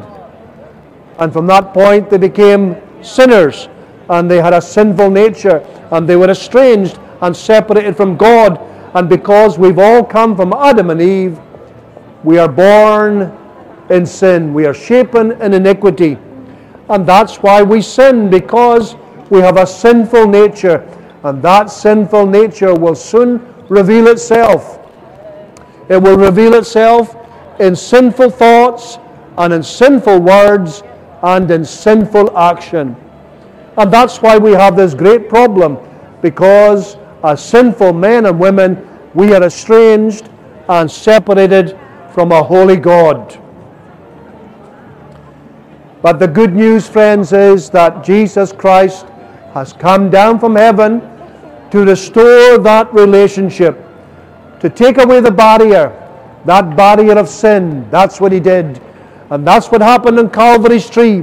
And 1.18 1.34
from 1.34 1.48
that 1.48 1.74
point, 1.74 2.12
they 2.12 2.20
became 2.20 2.76
sinners 3.02 3.68
and 4.10 4.30
they 4.30 4.40
had 4.40 4.54
a 4.54 4.62
sinful 4.62 5.10
nature 5.10 5.66
and 5.92 6.08
they 6.08 6.16
were 6.16 6.30
estranged 6.30 7.00
and 7.22 7.36
separated 7.36 7.98
from 7.98 8.16
God. 8.16 8.60
And 8.94 9.10
because 9.10 9.58
we've 9.58 9.80
all 9.80 10.04
come 10.04 10.36
from 10.36 10.54
Adam 10.54 10.92
and 10.92 11.02
Eve, 11.02 11.40
we 12.24 12.38
are 12.38 12.48
born 12.48 13.36
in 13.90 14.06
sin. 14.06 14.54
We 14.54 14.68
are 14.68 14.74
shapen 14.74 15.32
in 15.42 15.52
iniquity. 15.54 16.20
And 16.88 17.04
that's 17.04 17.38
why 17.38 17.64
we 17.64 17.82
sin, 17.82 18.30
because 18.30 18.96
we 19.32 19.40
have 19.40 19.58
a 19.58 19.66
sinful 19.66 20.28
nature. 20.28 20.88
And 21.24 21.42
that 21.42 21.72
sinful 21.72 22.28
nature 22.28 22.76
will 22.76 22.96
soon 22.96 23.42
reveal 23.68 24.08
itself. 24.08 24.80
It 25.90 25.98
will 25.98 26.18
reveal 26.18 26.54
itself 26.54 27.16
in 27.60 27.76
sinful 27.76 28.30
thoughts 28.30 29.00
and 29.38 29.54
in 29.54 29.64
sinful 29.64 30.20
words 30.20 30.84
and 31.24 31.50
in 31.52 31.64
sinful 31.66 32.38
action. 32.38 32.96
And 33.78 33.92
that's 33.92 34.22
why 34.22 34.38
we 34.38 34.52
have 34.52 34.76
this 34.76 34.94
great 34.94 35.30
problem, 35.30 35.78
because 36.22 36.98
as 37.24 37.44
sinful 37.44 37.94
men 37.94 38.26
and 38.26 38.40
women, 38.40 38.88
we 39.14 39.34
are 39.34 39.44
estranged 39.44 40.30
and 40.70 40.90
separated 40.90 41.78
from 42.14 42.32
a 42.32 42.42
holy 42.42 42.78
God. 42.78 43.40
But 46.02 46.20
the 46.20 46.28
good 46.28 46.54
news, 46.54 46.88
friends, 46.88 47.34
is 47.34 47.70
that 47.72 48.04
Jesus 48.04 48.52
Christ 48.52 49.08
has 49.54 49.74
come 49.74 50.10
down 50.10 50.40
from 50.40 50.56
heaven 50.56 51.02
to 51.72 51.84
restore 51.84 52.58
that 52.60 52.94
relationship, 52.94 53.84
to 54.62 54.70
take 54.70 54.98
away 54.98 55.22
the 55.22 55.32
barrier, 55.32 55.92
that 56.46 56.76
barrier 56.76 57.18
of 57.18 57.28
sin. 57.28 57.88
That's 57.90 58.22
what 58.22 58.32
he 58.32 58.40
did. 58.40 58.82
And 59.30 59.46
that's 59.46 59.68
what 59.68 59.82
happened 59.82 60.20
on 60.20 60.30
Calvary's 60.30 60.90
tree, 60.90 61.20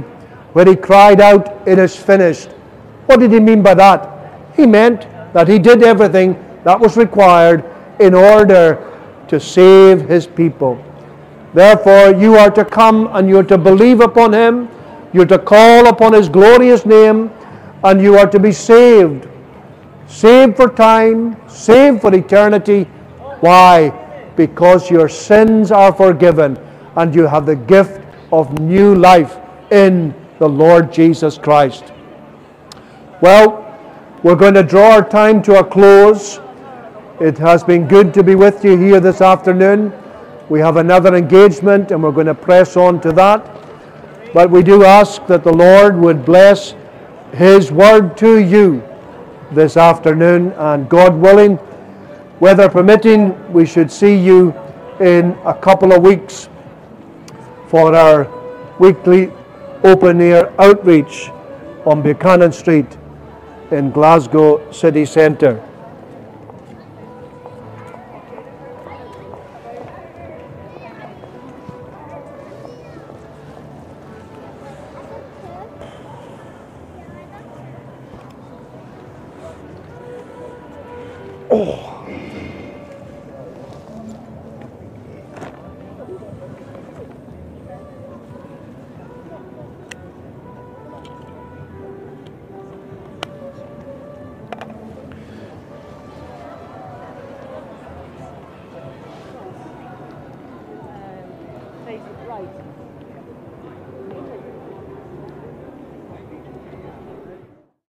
where 0.53 0.65
he 0.65 0.75
cried 0.75 1.19
out, 1.19 1.67
It 1.67 1.79
is 1.79 1.95
finished. 1.95 2.49
What 3.07 3.19
did 3.19 3.31
he 3.31 3.39
mean 3.39 3.63
by 3.63 3.73
that? 3.73 4.55
He 4.55 4.65
meant 4.65 5.07
that 5.33 5.47
he 5.47 5.59
did 5.59 5.83
everything 5.83 6.33
that 6.63 6.79
was 6.79 6.97
required 6.97 7.65
in 7.99 8.13
order 8.13 8.91
to 9.27 9.39
save 9.39 10.07
his 10.07 10.27
people. 10.27 10.83
Therefore, 11.53 12.13
you 12.13 12.35
are 12.35 12.51
to 12.51 12.65
come 12.65 13.09
and 13.13 13.27
you 13.27 13.37
are 13.39 13.43
to 13.43 13.57
believe 13.57 14.01
upon 14.01 14.33
him, 14.33 14.69
you 15.13 15.21
are 15.21 15.27
to 15.27 15.39
call 15.39 15.87
upon 15.87 16.13
his 16.13 16.29
glorious 16.29 16.85
name, 16.85 17.31
and 17.83 18.01
you 18.01 18.17
are 18.17 18.27
to 18.27 18.39
be 18.39 18.51
saved. 18.51 19.27
Saved 20.07 20.55
for 20.55 20.69
time, 20.69 21.37
saved 21.49 22.01
for 22.01 22.13
eternity. 22.13 22.83
Why? 23.39 23.89
Because 24.35 24.91
your 24.91 25.09
sins 25.09 25.71
are 25.71 25.93
forgiven 25.93 26.59
and 26.95 27.13
you 27.13 27.27
have 27.27 27.45
the 27.45 27.55
gift 27.55 28.01
of 28.31 28.59
new 28.59 28.95
life 28.95 29.37
in 29.71 30.13
the 30.39 30.47
Lord 30.47 30.91
Jesus 30.91 31.37
Christ. 31.37 31.91
Well, 33.21 33.61
we're 34.23 34.35
going 34.35 34.53
to 34.55 34.63
draw 34.63 34.91
our 34.93 35.07
time 35.07 35.41
to 35.43 35.59
a 35.59 35.63
close. 35.63 36.39
It 37.19 37.37
has 37.37 37.63
been 37.63 37.87
good 37.87 38.13
to 38.13 38.23
be 38.23 38.35
with 38.35 38.63
you 38.63 38.77
here 38.77 38.99
this 38.99 39.21
afternoon. 39.21 39.93
We 40.49 40.59
have 40.59 40.77
another 40.77 41.15
engagement 41.15 41.91
and 41.91 42.03
we're 42.03 42.11
going 42.11 42.27
to 42.27 42.35
press 42.35 42.77
on 42.77 43.01
to 43.01 43.11
that. 43.13 43.51
But 44.33 44.49
we 44.49 44.63
do 44.63 44.83
ask 44.83 45.25
that 45.27 45.43
the 45.43 45.53
Lord 45.53 45.97
would 45.97 46.25
bless 46.25 46.75
His 47.33 47.71
word 47.71 48.17
to 48.17 48.39
you 48.39 48.83
this 49.51 49.77
afternoon, 49.77 50.51
and 50.53 50.89
God 50.89 51.15
willing, 51.15 51.57
weather 52.39 52.67
permitting, 52.67 53.53
we 53.53 53.65
should 53.65 53.89
see 53.89 54.15
you 54.15 54.53
in 54.99 55.37
a 55.45 55.53
couple 55.53 55.93
of 55.93 56.01
weeks 56.01 56.49
for 57.75 57.93
our 57.93 58.19
weekly 58.79 59.29
open 59.83 60.21
air 60.21 60.49
outreach 60.61 61.29
on 61.85 62.01
Buchanan 62.01 62.53
Street 62.53 62.87
in 63.69 63.91
Glasgow 63.91 64.71
city 64.71 65.05
centre. 65.05 65.61
Face 81.49 81.94